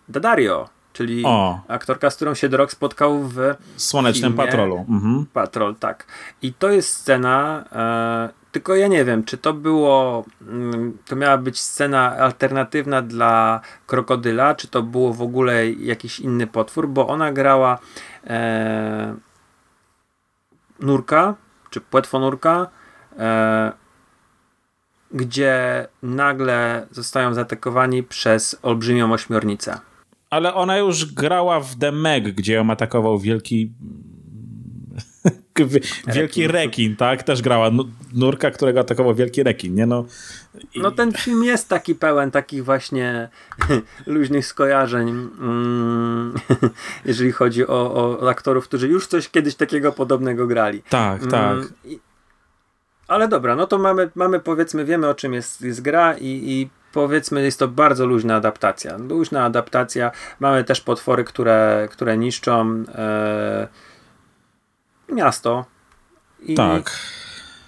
Daddario, 0.10 0.70
czyli 0.98 1.24
o. 1.26 1.60
aktorka, 1.68 2.10
z 2.10 2.16
którą 2.16 2.34
się 2.34 2.50
The 2.50 2.58
Rock 2.58 2.72
spotkał 2.72 3.24
w 3.24 3.56
Słonecznym 3.76 4.32
filmie. 4.32 4.46
Patrolu. 4.46 4.86
Mhm. 4.90 5.26
Patrol, 5.34 5.76
tak. 5.76 6.06
I 6.42 6.54
to 6.54 6.70
jest 6.70 6.90
scena, 6.94 7.64
e, 7.72 8.30
tylko 8.52 8.76
ja 8.76 8.88
nie 8.88 9.06
wiem, 9.06 9.24
czy 9.24 9.38
to 9.38 9.54
było, 9.54 10.26
mm, 10.42 10.98
to 11.06 11.16
miała 11.16 11.38
być 11.38 11.60
scena 11.60 12.18
alternatywna 12.18 13.02
dla 13.02 13.62
krokodyla, 13.88 14.56
czy 14.56 14.68
to 14.68 14.84
było 14.84 15.14
w 15.14 15.22
ogóle 15.22 15.72
jakiś 15.72 16.20
inny 16.20 16.48
potwór, 16.48 16.88
bo 16.88 17.08
ona 17.08 17.32
grała 17.32 17.80
e, 18.28 19.16
nurka, 20.80 21.36
czy 21.70 21.82
płetwonurka, 21.82 22.68
e, 23.20 23.72
gdzie 25.12 25.88
nagle 26.04 26.88
zostają 26.92 27.34
zaatakowani 27.34 28.04
przez 28.04 28.60
olbrzymią 28.62 29.14
ośmiornicę. 29.14 29.87
Ale 30.30 30.54
ona 30.54 30.78
już 30.78 31.14
grała 31.14 31.60
w 31.60 31.76
The 31.76 31.92
Meg, 31.92 32.32
gdzie 32.32 32.54
ją 32.54 32.70
atakował 32.70 33.20
wielki 33.20 33.72
wielki 36.16 36.48
rekin, 36.48 36.96
tak? 36.96 37.24
Też 37.24 37.42
grała 37.42 37.72
nurka, 38.14 38.52
którego 38.52 38.80
atakował 38.80 39.16
wielki 39.16 39.44
rekin, 39.44 39.76
nie? 39.76 39.86
No, 39.86 40.06
i... 40.76 40.82
no 40.82 40.92
ten 40.92 41.12
film 41.12 41.44
jest 41.44 41.70
taki 41.70 41.96
pełen 41.96 42.32
takich 42.32 42.66
właśnie 42.66 43.30
luźnych 44.06 44.46
skojarzeń, 44.46 45.10
mm, 45.10 46.34
jeżeli 47.06 47.32
chodzi 47.32 47.68
o, 47.68 47.94
o, 48.20 48.30
aktorów, 48.30 48.64
którzy 48.64 48.88
już 48.88 49.08
coś 49.08 49.30
kiedyś 49.30 49.56
takiego 49.56 49.92
podobnego 49.92 50.48
grali. 50.48 50.82
Tak, 50.90 51.20
mm, 51.20 51.32
tak. 51.32 51.58
ale 53.08 53.28
dobra, 53.28 53.56
no 53.56 53.68
to 53.68 53.78
mamy, 53.78 54.10
mamy 54.16 54.40
powiedzmy, 54.40 54.86
wiemy 54.86 55.08
o 55.08 55.16
czym 55.16 55.34
jest, 55.34 55.62
jest 55.62 55.82
gra 55.82 56.14
i, 56.14 56.26
i 56.26 56.70
powiedzmy 56.98 57.44
jest 57.44 57.60
to 57.60 57.68
bardzo 57.68 58.06
luźna 58.06 58.36
adaptacja. 58.36 58.98
Luźna 58.98 59.44
adaptacja. 59.44 60.12
Mamy 60.40 60.64
też 60.64 60.82
potwory, 60.82 61.24
które, 61.24 61.88
które 61.92 62.18
niszczą 62.18 62.84
e, 62.96 63.68
miasto. 65.10 65.66
I 66.40 66.56
tak. 66.56 66.92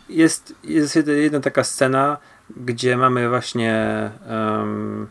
Jest, 0.10 0.56
jest 0.64 0.96
jedna 1.08 1.40
taka 1.40 1.64
scena, 1.64 2.18
gdzie 2.58 2.98
mamy 2.98 3.30
właśnie 3.30 3.76
um, 4.30 5.08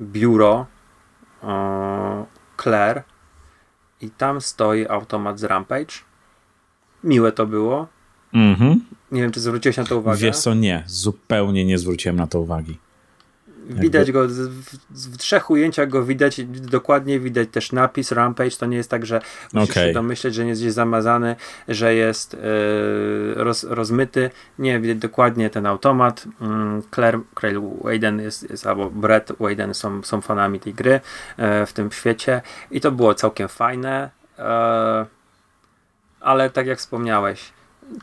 biuro 0.00 0.66
um, 1.42 2.26
Claire 2.62 3.02
i 4.00 4.10
tam 4.10 4.40
stoi 4.40 4.86
automat 4.88 5.38
z 5.38 5.44
Rampage. 5.44 5.94
Miłe 7.04 7.32
to 7.32 7.46
było. 7.46 7.86
Mhm. 8.34 8.80
Nie 9.12 9.22
wiem, 9.22 9.32
czy 9.32 9.40
zwróciłeś 9.40 9.76
na 9.76 9.84
to 9.84 9.98
uwagę. 9.98 10.18
Wiesz 10.18 10.38
co, 10.38 10.54
nie. 10.54 10.84
Zupełnie 10.86 11.64
nie 11.64 11.78
zwróciłem 11.78 12.16
na 12.16 12.26
to 12.26 12.40
uwagi. 12.40 12.78
Widać 13.68 14.12
go, 14.12 14.28
w, 14.90 15.16
trzech 15.16 15.50
ujęciach 15.50 15.88
go 15.88 16.04
widać 16.04 16.40
dokładnie, 16.46 17.20
widać 17.20 17.48
też 17.52 17.72
napis 17.72 18.12
Rampage, 18.12 18.50
to 18.50 18.66
nie 18.66 18.76
jest 18.76 18.90
tak, 18.90 19.06
że 19.06 19.20
musisz 19.52 19.70
okay. 19.70 19.86
się 19.86 19.92
domyśleć, 19.92 20.34
że 20.34 20.42
nie 20.42 20.48
jest 20.48 20.62
gdzieś 20.62 20.72
zamazany, 20.72 21.36
że 21.68 21.94
jest 21.94 22.32
yy, 22.32 23.34
roz, 23.36 23.64
rozmyty. 23.64 24.30
Nie, 24.58 24.80
widać 24.80 24.98
dokładnie 24.98 25.50
ten 25.50 25.66
automat. 25.66 26.24
Mm, 26.40 26.82
Claire, 26.94 27.20
Claire 27.40 27.60
Wayden 27.82 28.20
jest, 28.20 28.50
jest, 28.50 28.66
albo 28.66 28.90
Brett 28.90 29.32
Wayden 29.40 29.74
są, 29.74 30.02
są 30.02 30.20
fanami 30.20 30.60
tej 30.60 30.74
gry 30.74 31.00
yy, 31.38 31.66
w 31.66 31.72
tym 31.72 31.92
świecie 31.92 32.42
i 32.70 32.80
to 32.80 32.92
było 32.92 33.14
całkiem 33.14 33.48
fajne. 33.48 34.10
Yy, 34.38 34.44
ale 36.20 36.50
tak 36.50 36.66
jak 36.66 36.78
wspomniałeś, 36.78 37.52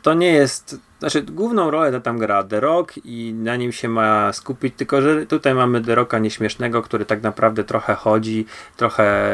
to 0.02 0.14
nie 0.14 0.32
jest 0.32 0.80
znaczy, 0.98 1.22
główną 1.22 1.70
rolę 1.70 2.00
tam 2.00 2.18
gra 2.18 2.44
The 2.44 2.60
Rock 2.60 2.94
i 3.04 3.34
na 3.34 3.56
nim 3.56 3.72
się 3.72 3.88
ma 3.88 4.32
skupić, 4.32 4.74
tylko 4.76 5.02
że 5.02 5.26
tutaj 5.26 5.54
mamy 5.54 5.80
The 5.80 5.94
Rocka 5.94 6.18
nieśmiesznego, 6.18 6.82
który 6.82 7.04
tak 7.04 7.22
naprawdę 7.22 7.64
trochę 7.64 7.94
chodzi, 7.94 8.46
trochę 8.76 9.32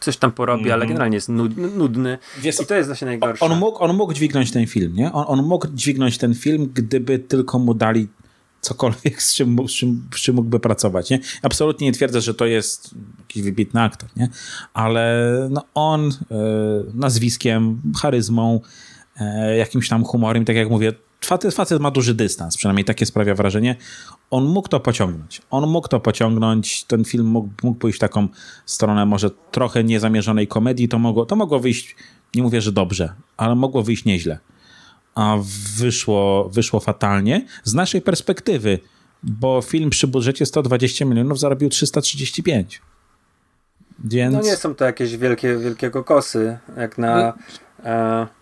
coś 0.00 0.16
tam 0.16 0.32
porobi, 0.32 0.62
mm. 0.62 0.72
ale 0.72 0.82
mhm. 0.82 0.88
generalnie 0.88 1.16
jest 1.16 1.28
nudny. 1.76 2.18
Wiesz, 2.38 2.60
I 2.60 2.66
to 2.66 2.74
jest 2.74 2.88
właśnie 2.88 3.06
najgorsze. 3.06 3.44
On 3.44 3.58
mógł, 3.58 3.84
on 3.84 3.96
mógł 3.96 4.12
dźwignąć 4.12 4.52
ten 4.52 4.66
film, 4.66 4.94
nie? 4.94 5.12
On, 5.12 5.24
on 5.28 5.46
mógł 5.46 5.66
dźwignąć 5.74 6.18
ten 6.18 6.34
film, 6.34 6.70
gdyby 6.74 7.18
tylko 7.18 7.58
mu 7.58 7.74
dali 7.74 8.08
cokolwiek, 8.60 9.22
z 9.22 9.34
czym, 9.34 9.56
z 9.68 9.72
czym, 9.72 10.08
z 10.14 10.20
czym 10.20 10.34
mógłby 10.34 10.60
pracować. 10.60 11.10
Nie? 11.10 11.20
Absolutnie 11.42 11.86
nie 11.86 11.92
twierdzę, 11.92 12.20
że 12.20 12.34
to 12.34 12.46
jest 12.46 12.94
jakiś 13.18 13.42
wybitny 13.42 13.82
aktor, 13.82 14.08
nie? 14.16 14.28
ale 14.74 15.48
no 15.50 15.64
on 15.74 16.08
e, 16.10 16.36
nazwiskiem, 16.94 17.80
charyzmą, 18.02 18.60
jakimś 19.58 19.88
tam 19.88 20.04
humorem, 20.04 20.44
tak 20.44 20.56
jak 20.56 20.70
mówię, 20.70 20.92
facet, 21.20 21.54
facet 21.54 21.80
ma 21.80 21.90
duży 21.90 22.14
dystans, 22.14 22.56
przynajmniej 22.56 22.84
takie 22.84 23.06
sprawia 23.06 23.34
wrażenie. 23.34 23.76
On 24.30 24.44
mógł 24.44 24.68
to 24.68 24.80
pociągnąć. 24.80 25.42
On 25.50 25.70
mógł 25.70 25.88
to 25.88 26.00
pociągnąć. 26.00 26.84
Ten 26.84 27.04
film 27.04 27.26
mógł, 27.26 27.48
mógł 27.62 27.78
pójść 27.78 27.98
w 27.98 28.00
taką 28.00 28.28
stronę 28.66 29.06
może 29.06 29.30
trochę 29.30 29.84
niezamierzonej 29.84 30.46
komedii. 30.46 30.88
To 30.88 30.98
mogło, 30.98 31.26
to 31.26 31.36
mogło 31.36 31.60
wyjść, 31.60 31.96
nie 32.34 32.42
mówię, 32.42 32.60
że 32.60 32.72
dobrze, 32.72 33.12
ale 33.36 33.54
mogło 33.54 33.82
wyjść 33.82 34.04
nieźle. 34.04 34.38
A 35.14 35.36
wyszło, 35.76 36.48
wyszło 36.48 36.80
fatalnie. 36.80 37.46
Z 37.64 37.74
naszej 37.74 38.02
perspektywy, 38.02 38.78
bo 39.22 39.62
film 39.62 39.90
przy 39.90 40.06
budżecie 40.06 40.46
120 40.46 41.04
milionów 41.04 41.40
zarobił 41.40 41.68
335. 41.68 42.82
Więc... 44.04 44.34
No 44.34 44.40
nie 44.40 44.56
są 44.56 44.74
to 44.74 44.84
jakieś 44.84 45.16
wielkie, 45.16 45.56
wielkiego 45.56 46.04
kosy, 46.04 46.58
jak 46.76 46.98
na... 46.98 47.16
No. 47.84 47.90
E 47.90 48.37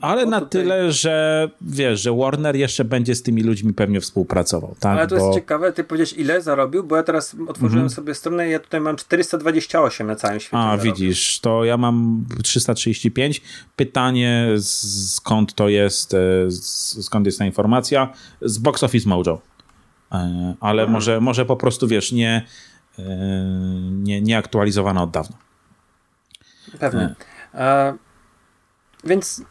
ale 0.00 0.24
no 0.24 0.30
na 0.30 0.40
tutaj... 0.40 0.62
tyle, 0.62 0.92
że 0.92 1.48
wiesz, 1.60 2.00
że 2.00 2.16
Warner 2.16 2.56
jeszcze 2.56 2.84
będzie 2.84 3.14
z 3.14 3.22
tymi 3.22 3.42
ludźmi 3.42 3.74
pewnie 3.74 4.00
współpracował. 4.00 4.76
Tak? 4.80 4.98
Ale 4.98 5.06
to 5.06 5.16
bo... 5.16 5.24
jest 5.24 5.34
ciekawe, 5.38 5.72
ty 5.72 5.84
powiedziałeś 5.84 6.12
ile 6.12 6.42
zarobił, 6.42 6.84
bo 6.84 6.96
ja 6.96 7.02
teraz 7.02 7.36
otworzyłem 7.48 7.84
mhm. 7.84 7.90
sobie 7.90 8.14
stronę 8.14 8.48
i 8.48 8.50
ja 8.50 8.58
tutaj 8.58 8.80
mam 8.80 8.96
428 8.96 10.06
na 10.06 10.16
całym 10.16 10.40
świecie. 10.40 10.58
A, 10.58 10.62
zarobił. 10.62 10.94
widzisz, 10.94 11.40
to 11.40 11.64
ja 11.64 11.76
mam 11.76 12.24
335. 12.42 13.42
Pytanie, 13.76 14.48
skąd 14.58 15.54
to 15.54 15.68
jest, 15.68 16.14
e, 16.14 16.50
skąd 17.02 17.26
jest 17.26 17.38
ta 17.38 17.46
informacja? 17.46 18.12
Z 18.42 18.58
Box 18.58 18.82
Office 18.82 19.08
Mojo. 19.08 19.40
E, 20.12 20.54
ale 20.60 20.82
mhm. 20.82 20.92
może, 20.92 21.20
może 21.20 21.46
po 21.46 21.56
prostu, 21.56 21.88
wiesz, 21.88 22.12
nie, 22.12 22.46
e, 22.98 23.04
nie, 23.90 24.20
nie 24.20 24.38
aktualizowana 24.38 25.02
od 25.02 25.10
dawna. 25.10 25.36
Pewnie. 26.78 27.14
E, 27.54 27.94
więc 29.04 29.42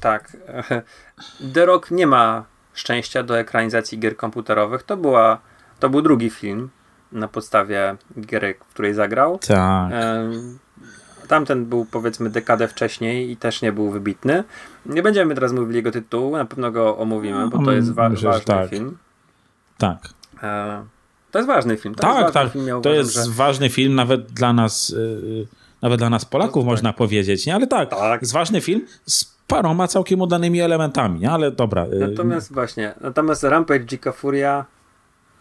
tak. 0.00 0.36
The 1.54 1.66
Rock 1.66 1.90
nie 1.90 2.06
ma 2.06 2.44
szczęścia 2.74 3.22
do 3.22 3.38
ekranizacji 3.38 3.98
gier 3.98 4.16
komputerowych. 4.16 4.82
To, 4.82 4.96
była, 4.96 5.38
to 5.80 5.90
był 5.90 6.02
drugi 6.02 6.30
film 6.30 6.70
na 7.12 7.28
podstawie 7.28 7.96
gry, 8.16 8.54
w 8.68 8.72
której 8.72 8.94
zagrał. 8.94 9.38
Tak. 9.38 9.92
Tamten 11.28 11.66
był 11.66 11.84
powiedzmy 11.84 12.30
dekadę 12.30 12.68
wcześniej 12.68 13.30
i 13.30 13.36
też 13.36 13.62
nie 13.62 13.72
był 13.72 13.90
wybitny. 13.90 14.44
Nie 14.86 15.02
będziemy 15.02 15.34
teraz 15.34 15.52
mówili 15.52 15.76
jego 15.76 15.90
tytułu, 15.90 16.36
na 16.36 16.44
pewno 16.44 16.70
go 16.70 16.98
omówimy, 16.98 17.48
bo 17.48 17.64
to 17.64 17.72
jest 17.72 17.92
wa 17.92 18.08
Myślę, 18.08 18.30
ważny 18.30 18.44
tak. 18.44 18.70
film. 18.70 18.98
Tak. 19.78 19.98
E, 20.42 20.84
to 21.30 21.38
jest 21.38 21.46
ważny 21.46 21.76
film. 21.76 21.94
To 21.94 22.02
tak, 22.02 22.30
tak. 22.30 22.52
Film, 22.52 22.66
ja 22.66 22.76
uważam, 22.76 22.92
to 22.92 22.98
jest 22.98 23.14
że... 23.14 23.30
ważny 23.30 23.68
film 23.68 23.94
nawet 23.94 24.32
dla 24.32 24.52
nas, 24.52 24.88
yy, 24.88 25.46
nawet 25.82 25.98
dla 25.98 26.10
nas 26.10 26.24
Polaków, 26.24 26.64
no, 26.64 26.70
można 26.70 26.88
tak. 26.88 26.96
powiedzieć, 26.96 27.46
nie? 27.46 27.54
Ale 27.54 27.66
tak, 27.66 27.90
tak, 27.90 28.22
jest 28.22 28.32
ważny 28.32 28.60
film 28.60 28.86
z 29.06 29.31
paroma 29.46 29.88
całkiem 29.88 30.20
udanymi 30.20 30.60
elementami, 30.60 31.26
ale 31.26 31.50
dobra. 31.50 31.86
Y, 31.86 32.08
natomiast 32.10 32.52
właśnie, 32.52 32.94
natomiast 33.00 33.42
Rampage 33.42 33.86
Dzika 33.86 34.12
Furia 34.12 34.64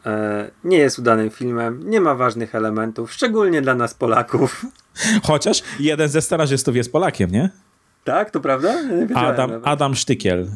e, 0.05 0.51
nie 0.63 0.77
jest 0.77 0.99
udanym 0.99 1.29
filmem, 1.29 1.89
nie 1.89 2.01
ma 2.01 2.15
ważnych 2.15 2.55
elementów, 2.55 3.13
szczególnie 3.13 3.61
dla 3.61 3.75
nas 3.75 3.93
Polaków. 3.93 4.65
Chociaż 5.27 5.63
jeden 5.79 6.09
ze 6.09 6.21
scenarzystów 6.21 6.75
jest 6.75 6.91
Polakiem, 6.91 7.31
nie? 7.31 7.49
Tak, 8.03 8.31
to 8.31 8.39
prawda? 8.39 8.75
Adam, 9.15 9.51
Adam 9.63 9.95
Sztykiel, 9.95 10.47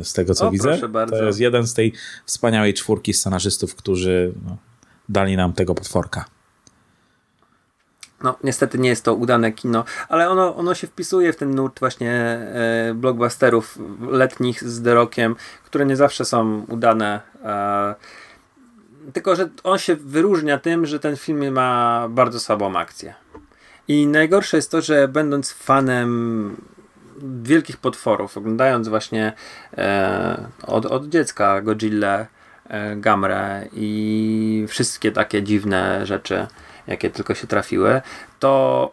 e, 0.00 0.04
z 0.04 0.12
tego 0.12 0.34
co 0.34 0.48
o, 0.48 0.50
widzę. 0.50 0.78
To 1.10 1.24
jest 1.24 1.40
jeden 1.40 1.66
z 1.66 1.74
tej 1.74 1.92
wspaniałej 2.26 2.74
czwórki 2.74 3.12
scenarzystów, 3.12 3.74
którzy 3.74 4.32
no, 4.46 4.56
dali 5.08 5.36
nam 5.36 5.52
tego 5.52 5.74
potworka. 5.74 6.24
No, 8.24 8.36
niestety 8.44 8.78
nie 8.78 8.88
jest 8.88 9.04
to 9.04 9.14
udane 9.14 9.52
kino, 9.52 9.84
ale 10.08 10.30
ono, 10.30 10.56
ono 10.56 10.74
się 10.74 10.86
wpisuje 10.86 11.32
w 11.32 11.36
ten 11.36 11.54
nurt 11.54 11.80
właśnie 11.80 12.12
e, 12.12 12.94
blockbusterów 12.94 13.78
letnich 14.10 14.64
z 14.64 14.82
The 14.82 14.94
Rockiem, 14.94 15.36
które 15.64 15.86
nie 15.86 15.96
zawsze 15.96 16.24
są 16.24 16.64
udane. 16.68 17.20
E, 17.44 17.94
tylko, 19.12 19.36
że 19.36 19.48
on 19.64 19.78
się 19.78 19.96
wyróżnia 19.96 20.58
tym, 20.58 20.86
że 20.86 21.00
ten 21.00 21.16
film 21.16 21.52
ma 21.52 22.06
bardzo 22.10 22.40
słabą 22.40 22.76
akcję. 22.76 23.14
I 23.88 24.06
najgorsze 24.06 24.56
jest 24.56 24.70
to, 24.70 24.80
że 24.80 25.08
będąc 25.08 25.52
fanem 25.52 26.56
wielkich 27.42 27.76
potworów, 27.76 28.36
oglądając 28.36 28.88
właśnie 28.88 29.32
e, 29.78 30.48
od, 30.66 30.86
od 30.86 31.08
dziecka 31.08 31.60
Godzilla, 31.60 32.26
e, 32.68 32.96
Gamrę 32.96 33.68
i 33.72 34.64
wszystkie 34.68 35.12
takie 35.12 35.42
dziwne 35.42 36.06
rzeczy, 36.06 36.46
jakie 36.86 37.10
tylko 37.10 37.34
się 37.34 37.46
trafiły, 37.46 38.02
to 38.38 38.92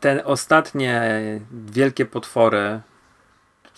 te 0.00 0.24
ostatnie 0.24 1.02
wielkie 1.50 2.06
potwory, 2.06 2.80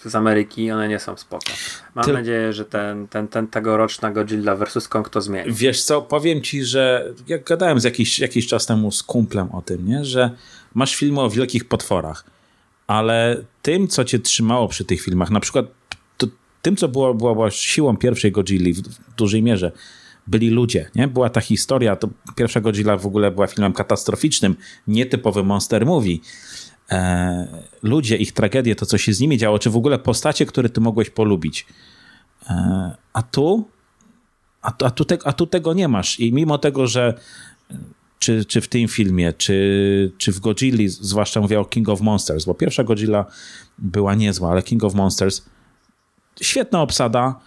z 0.04 0.14
Ameryki, 0.14 0.70
one 0.70 0.88
nie 0.88 0.98
są 0.98 1.16
spoko. 1.16 1.52
Mam 1.94 2.04
Ty... 2.04 2.12
nadzieję, 2.12 2.52
że 2.52 2.64
ten, 2.64 3.08
ten, 3.08 3.28
ten 3.28 3.46
tegoroczna 3.48 4.10
Godzilla 4.10 4.56
vs. 4.56 4.88
Kong 4.88 5.08
to 5.08 5.20
zmieni. 5.20 5.52
Wiesz 5.52 5.84
co, 5.84 6.02
powiem 6.02 6.42
ci, 6.42 6.64
że 6.64 7.14
jak 7.28 7.44
gadałem 7.44 7.80
z 7.80 7.84
jakiś, 7.84 8.18
jakiś 8.18 8.46
czas 8.46 8.66
temu 8.66 8.90
z 8.90 9.02
kumplem 9.02 9.50
o 9.52 9.62
tym, 9.62 9.88
nie? 9.88 10.04
że 10.04 10.30
masz 10.74 10.96
filmy 10.96 11.20
o 11.20 11.30
wielkich 11.30 11.68
potworach, 11.68 12.24
ale 12.86 13.36
tym, 13.62 13.88
co 13.88 14.04
cię 14.04 14.18
trzymało 14.18 14.68
przy 14.68 14.84
tych 14.84 15.00
filmach, 15.00 15.30
na 15.30 15.40
przykład 15.40 15.66
to, 16.16 16.26
tym, 16.62 16.76
co 16.76 16.88
było, 16.88 17.14
było, 17.14 17.34
było 17.34 17.50
siłą 17.50 17.96
pierwszej 17.96 18.32
Godzilli 18.32 18.72
w, 18.72 18.82
w 18.82 19.14
dużej 19.14 19.42
mierze, 19.42 19.72
byli 20.30 20.50
ludzie, 20.50 20.90
nie? 20.94 21.08
Była 21.08 21.30
ta 21.30 21.40
historia, 21.40 21.96
to 21.96 22.08
pierwsza 22.36 22.60
Godzilla 22.60 22.96
w 22.96 23.06
ogóle 23.06 23.30
była 23.30 23.46
filmem 23.46 23.72
katastroficznym, 23.72 24.56
nietypowy 24.86 25.42
monster 25.44 25.86
movie. 25.86 26.16
E, 26.90 27.62
ludzie, 27.82 28.16
ich 28.16 28.32
tragedie, 28.32 28.74
to 28.74 28.86
co 28.86 28.98
się 28.98 29.12
z 29.12 29.20
nimi 29.20 29.38
działo, 29.38 29.58
czy 29.58 29.70
w 29.70 29.76
ogóle 29.76 29.98
postacie, 29.98 30.46
które 30.46 30.68
ty 30.68 30.80
mogłeś 30.80 31.10
polubić. 31.10 31.66
E, 32.50 32.96
a 33.12 33.22
tu 33.22 33.68
a, 34.62 34.72
a, 34.84 34.90
tu 34.90 35.04
te, 35.04 35.18
a 35.24 35.32
tu 35.32 35.46
tego 35.46 35.74
nie 35.74 35.88
masz 35.88 36.20
i 36.20 36.32
mimo 36.32 36.58
tego, 36.58 36.86
że 36.86 37.14
czy, 38.18 38.44
czy 38.44 38.60
w 38.60 38.68
tym 38.68 38.88
filmie, 38.88 39.32
czy, 39.32 40.12
czy 40.18 40.32
w 40.32 40.40
Godzilli, 40.40 40.88
zwłaszcza 40.88 41.40
mówię 41.40 41.60
o 41.60 41.64
King 41.64 41.88
of 41.88 42.00
Monsters, 42.00 42.44
bo 42.44 42.54
pierwsza 42.54 42.84
Godzilla 42.84 43.26
była 43.78 44.14
niezła, 44.14 44.50
ale 44.50 44.62
King 44.62 44.84
of 44.84 44.94
Monsters 44.94 45.42
świetna 46.40 46.82
obsada, 46.82 47.40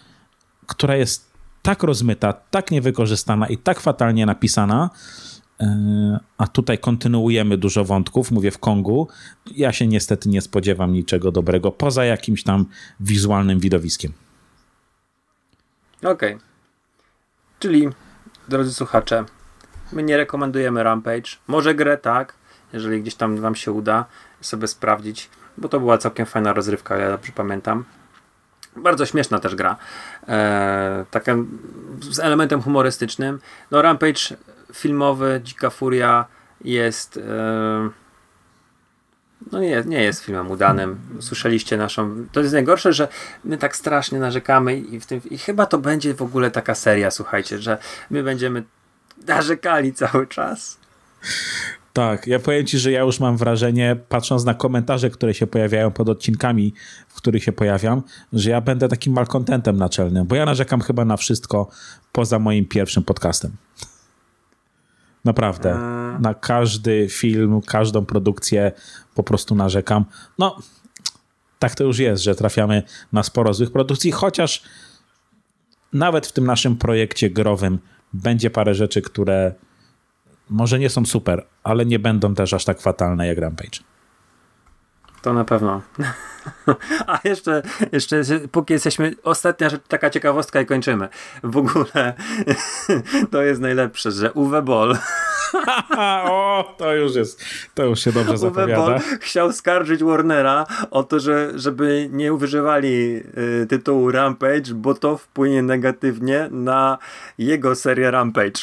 która 0.67 0.95
jest 0.95 1.32
tak 1.63 1.83
rozmyta, 1.83 2.33
tak 2.33 2.71
niewykorzystana 2.71 3.47
i 3.47 3.57
tak 3.57 3.79
fatalnie 3.79 4.25
napisana, 4.25 4.89
e, 5.59 6.19
a 6.37 6.47
tutaj 6.47 6.77
kontynuujemy 6.77 7.57
dużo 7.57 7.85
wątków, 7.85 8.31
mówię 8.31 8.51
w 8.51 8.57
Kongu. 8.59 9.07
Ja 9.55 9.71
się 9.73 9.87
niestety 9.87 10.29
nie 10.29 10.41
spodziewam 10.41 10.93
niczego 10.93 11.31
dobrego, 11.31 11.71
poza 11.71 12.05
jakimś 12.05 12.43
tam 12.43 12.65
wizualnym 12.99 13.59
widowiskiem. 13.59 14.13
Okej. 15.99 16.35
Okay. 16.35 16.39
Czyli, 17.59 17.89
drodzy 18.47 18.73
słuchacze, 18.73 19.25
my 19.91 20.03
nie 20.03 20.17
rekomendujemy 20.17 20.83
Rampage. 20.83 21.31
Może 21.47 21.75
grę 21.75 21.97
tak, 21.97 22.33
jeżeli 22.73 23.01
gdzieś 23.01 23.15
tam 23.15 23.37
wam 23.37 23.55
się 23.55 23.71
uda 23.71 24.05
sobie 24.41 24.67
sprawdzić, 24.67 25.29
bo 25.57 25.69
to 25.69 25.79
była 25.79 25.97
całkiem 25.97 26.25
fajna 26.25 26.53
rozrywka, 26.53 26.97
ja 26.97 27.09
dobrze 27.09 27.31
pamiętam. 27.31 27.85
Bardzo 28.75 29.05
śmieszna 29.05 29.39
też 29.39 29.55
gra. 29.55 29.75
E, 30.27 31.05
taka 31.11 31.35
z 32.01 32.19
elementem 32.19 32.61
humorystycznym. 32.61 33.39
No, 33.71 33.81
Rampage 33.81 34.21
filmowy, 34.73 35.41
Dzika 35.43 35.69
Furia 35.69 36.25
jest. 36.61 37.17
E, 37.17 37.89
no 39.51 39.59
nie, 39.59 39.83
nie 39.85 40.03
jest 40.03 40.23
filmem 40.23 40.51
udanym. 40.51 40.99
Słyszeliście 41.19 41.77
naszą. 41.77 42.25
To 42.31 42.39
jest 42.39 42.53
najgorsze, 42.53 42.93
że 42.93 43.07
my 43.43 43.57
tak 43.57 43.75
strasznie 43.75 44.19
narzekamy 44.19 44.77
i, 44.77 44.99
w 44.99 45.05
tym, 45.05 45.21
i 45.29 45.37
chyba 45.37 45.65
to 45.65 45.77
będzie 45.77 46.13
w 46.13 46.21
ogóle 46.21 46.51
taka 46.51 46.75
seria, 46.75 47.11
słuchajcie, 47.11 47.59
że 47.59 47.77
my 48.09 48.23
będziemy 48.23 48.63
narzekali 49.27 49.93
cały 49.93 50.27
czas. 50.27 50.77
Tak, 51.93 52.27
ja 52.27 52.39
powiem 52.39 52.65
ci, 52.65 52.79
że 52.79 52.91
ja 52.91 53.01
już 53.01 53.19
mam 53.19 53.37
wrażenie, 53.37 53.95
patrząc 54.09 54.43
na 54.43 54.53
komentarze, 54.53 55.09
które 55.09 55.33
się 55.33 55.47
pojawiają 55.47 55.91
pod 55.91 56.09
odcinkami, 56.09 56.73
w 57.07 57.15
których 57.15 57.43
się 57.43 57.51
pojawiam, 57.51 58.03
że 58.33 58.49
ja 58.49 58.61
będę 58.61 58.87
takim 58.87 59.13
malkontentem 59.13 59.77
naczelnym, 59.77 60.27
bo 60.27 60.35
ja 60.35 60.45
narzekam 60.45 60.81
chyba 60.81 61.05
na 61.05 61.17
wszystko 61.17 61.69
poza 62.11 62.39
moim 62.39 62.65
pierwszym 62.65 63.03
podcastem. 63.03 63.51
Naprawdę. 65.25 65.79
Na 66.19 66.33
każdy 66.33 67.07
film, 67.09 67.61
każdą 67.61 68.05
produkcję 68.05 68.71
po 69.15 69.23
prostu 69.23 69.55
narzekam. 69.55 70.05
No, 70.39 70.57
tak 71.59 71.75
to 71.75 71.83
już 71.83 71.99
jest, 71.99 72.23
że 72.23 72.35
trafiamy 72.35 72.83
na 73.11 73.23
sporo 73.23 73.53
złych 73.53 73.71
produkcji, 73.71 74.11
chociaż 74.11 74.63
nawet 75.93 76.27
w 76.27 76.31
tym 76.31 76.45
naszym 76.45 76.77
projekcie 76.77 77.29
growym 77.29 77.79
będzie 78.13 78.49
parę 78.49 78.75
rzeczy, 78.75 79.01
które 79.01 79.53
może 80.49 80.79
nie 80.79 80.89
są 80.89 81.05
super, 81.05 81.45
ale 81.63 81.85
nie 81.85 81.99
będą 81.99 82.35
też 82.35 82.53
aż 82.53 82.65
tak 82.65 82.81
fatalne 82.81 83.27
jak 83.27 83.37
Rampage. 83.37 83.79
To 85.21 85.33
na 85.33 85.45
pewno. 85.45 85.81
A 87.07 87.19
jeszcze, 87.23 87.61
jeszcze 87.91 88.21
póki 88.51 88.73
jesteśmy, 88.73 89.15
ostatnia 89.23 89.69
rzecz, 89.69 89.81
taka 89.87 90.09
ciekawostka 90.09 90.61
i 90.61 90.65
kończymy. 90.65 91.09
W 91.43 91.57
ogóle 91.57 92.13
to 93.31 93.41
jest 93.41 93.61
najlepsze, 93.61 94.11
że 94.11 94.33
Uwe 94.33 94.61
Boll 94.61 94.97
o, 96.29 96.75
to 96.77 96.93
już 96.93 97.15
jest, 97.15 97.45
to 97.73 97.85
już 97.85 97.99
się 97.99 98.11
dobrze 98.11 98.37
zapowiada. 98.37 98.81
Uwe 98.83 98.91
Boll 98.91 98.99
chciał 99.19 99.53
skarżyć 99.53 100.03
Warnera 100.03 100.65
o 100.91 101.03
to, 101.03 101.19
że, 101.19 101.51
żeby 101.55 102.09
nie 102.11 102.33
używali 102.33 103.23
y, 103.63 103.67
tytułu 103.69 104.11
Rampage, 104.11 104.73
bo 104.73 104.93
to 104.93 105.17
wpłynie 105.17 105.61
negatywnie 105.61 106.47
na 106.51 106.97
jego 107.37 107.75
serię 107.75 108.11
Rampage. 108.11 108.61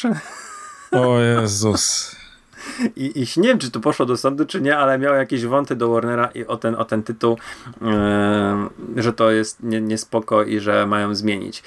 O 0.91 1.19
Jezus. 1.19 2.15
I, 2.95 3.11
I 3.15 3.39
nie 3.39 3.47
wiem, 3.47 3.59
czy 3.59 3.71
to 3.71 3.79
poszło 3.79 4.05
do 4.05 4.17
sądu, 4.17 4.45
czy 4.45 4.61
nie, 4.61 4.77
ale 4.77 4.99
miał 4.99 5.15
jakieś 5.15 5.45
wąty 5.45 5.75
do 5.75 5.89
Warnera 5.89 6.29
i 6.35 6.45
o 6.45 6.57
ten, 6.57 6.75
o 6.75 6.85
ten 6.85 7.03
tytuł, 7.03 7.37
yy, 8.95 9.03
że 9.03 9.13
to 9.13 9.31
jest 9.31 9.63
nie, 9.63 9.81
niespoko 9.81 10.43
i 10.43 10.59
że 10.59 10.87
mają 10.87 11.15
zmienić. 11.15 11.63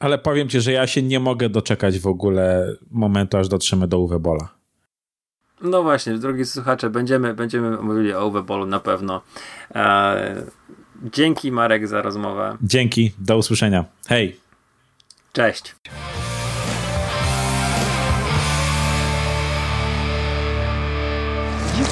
Ale 0.00 0.18
powiem 0.18 0.48
ci, 0.48 0.60
że 0.60 0.72
ja 0.72 0.86
się 0.86 1.02
nie 1.02 1.20
mogę 1.20 1.48
doczekać 1.48 1.98
w 1.98 2.06
ogóle 2.06 2.74
momentu, 2.90 3.36
aż 3.36 3.48
dotrzemy 3.48 3.88
do 3.88 3.98
Uwe 3.98 4.18
Bola. 4.18 4.48
No 5.60 5.82
właśnie, 5.82 6.18
drogi 6.18 6.44
słuchacze, 6.44 6.90
będziemy, 6.90 7.34
będziemy 7.34 7.76
mówili 7.76 8.14
o 8.14 8.26
Uwe 8.26 8.42
Bolu 8.42 8.66
na 8.66 8.80
pewno. 8.80 9.22
Eee, 9.74 10.34
dzięki 11.12 11.52
Marek 11.52 11.88
za 11.88 12.02
rozmowę. 12.02 12.56
Dzięki, 12.62 13.12
do 13.18 13.36
usłyszenia. 13.36 13.84
Hej. 14.08 14.40
Cześć. 15.32 15.74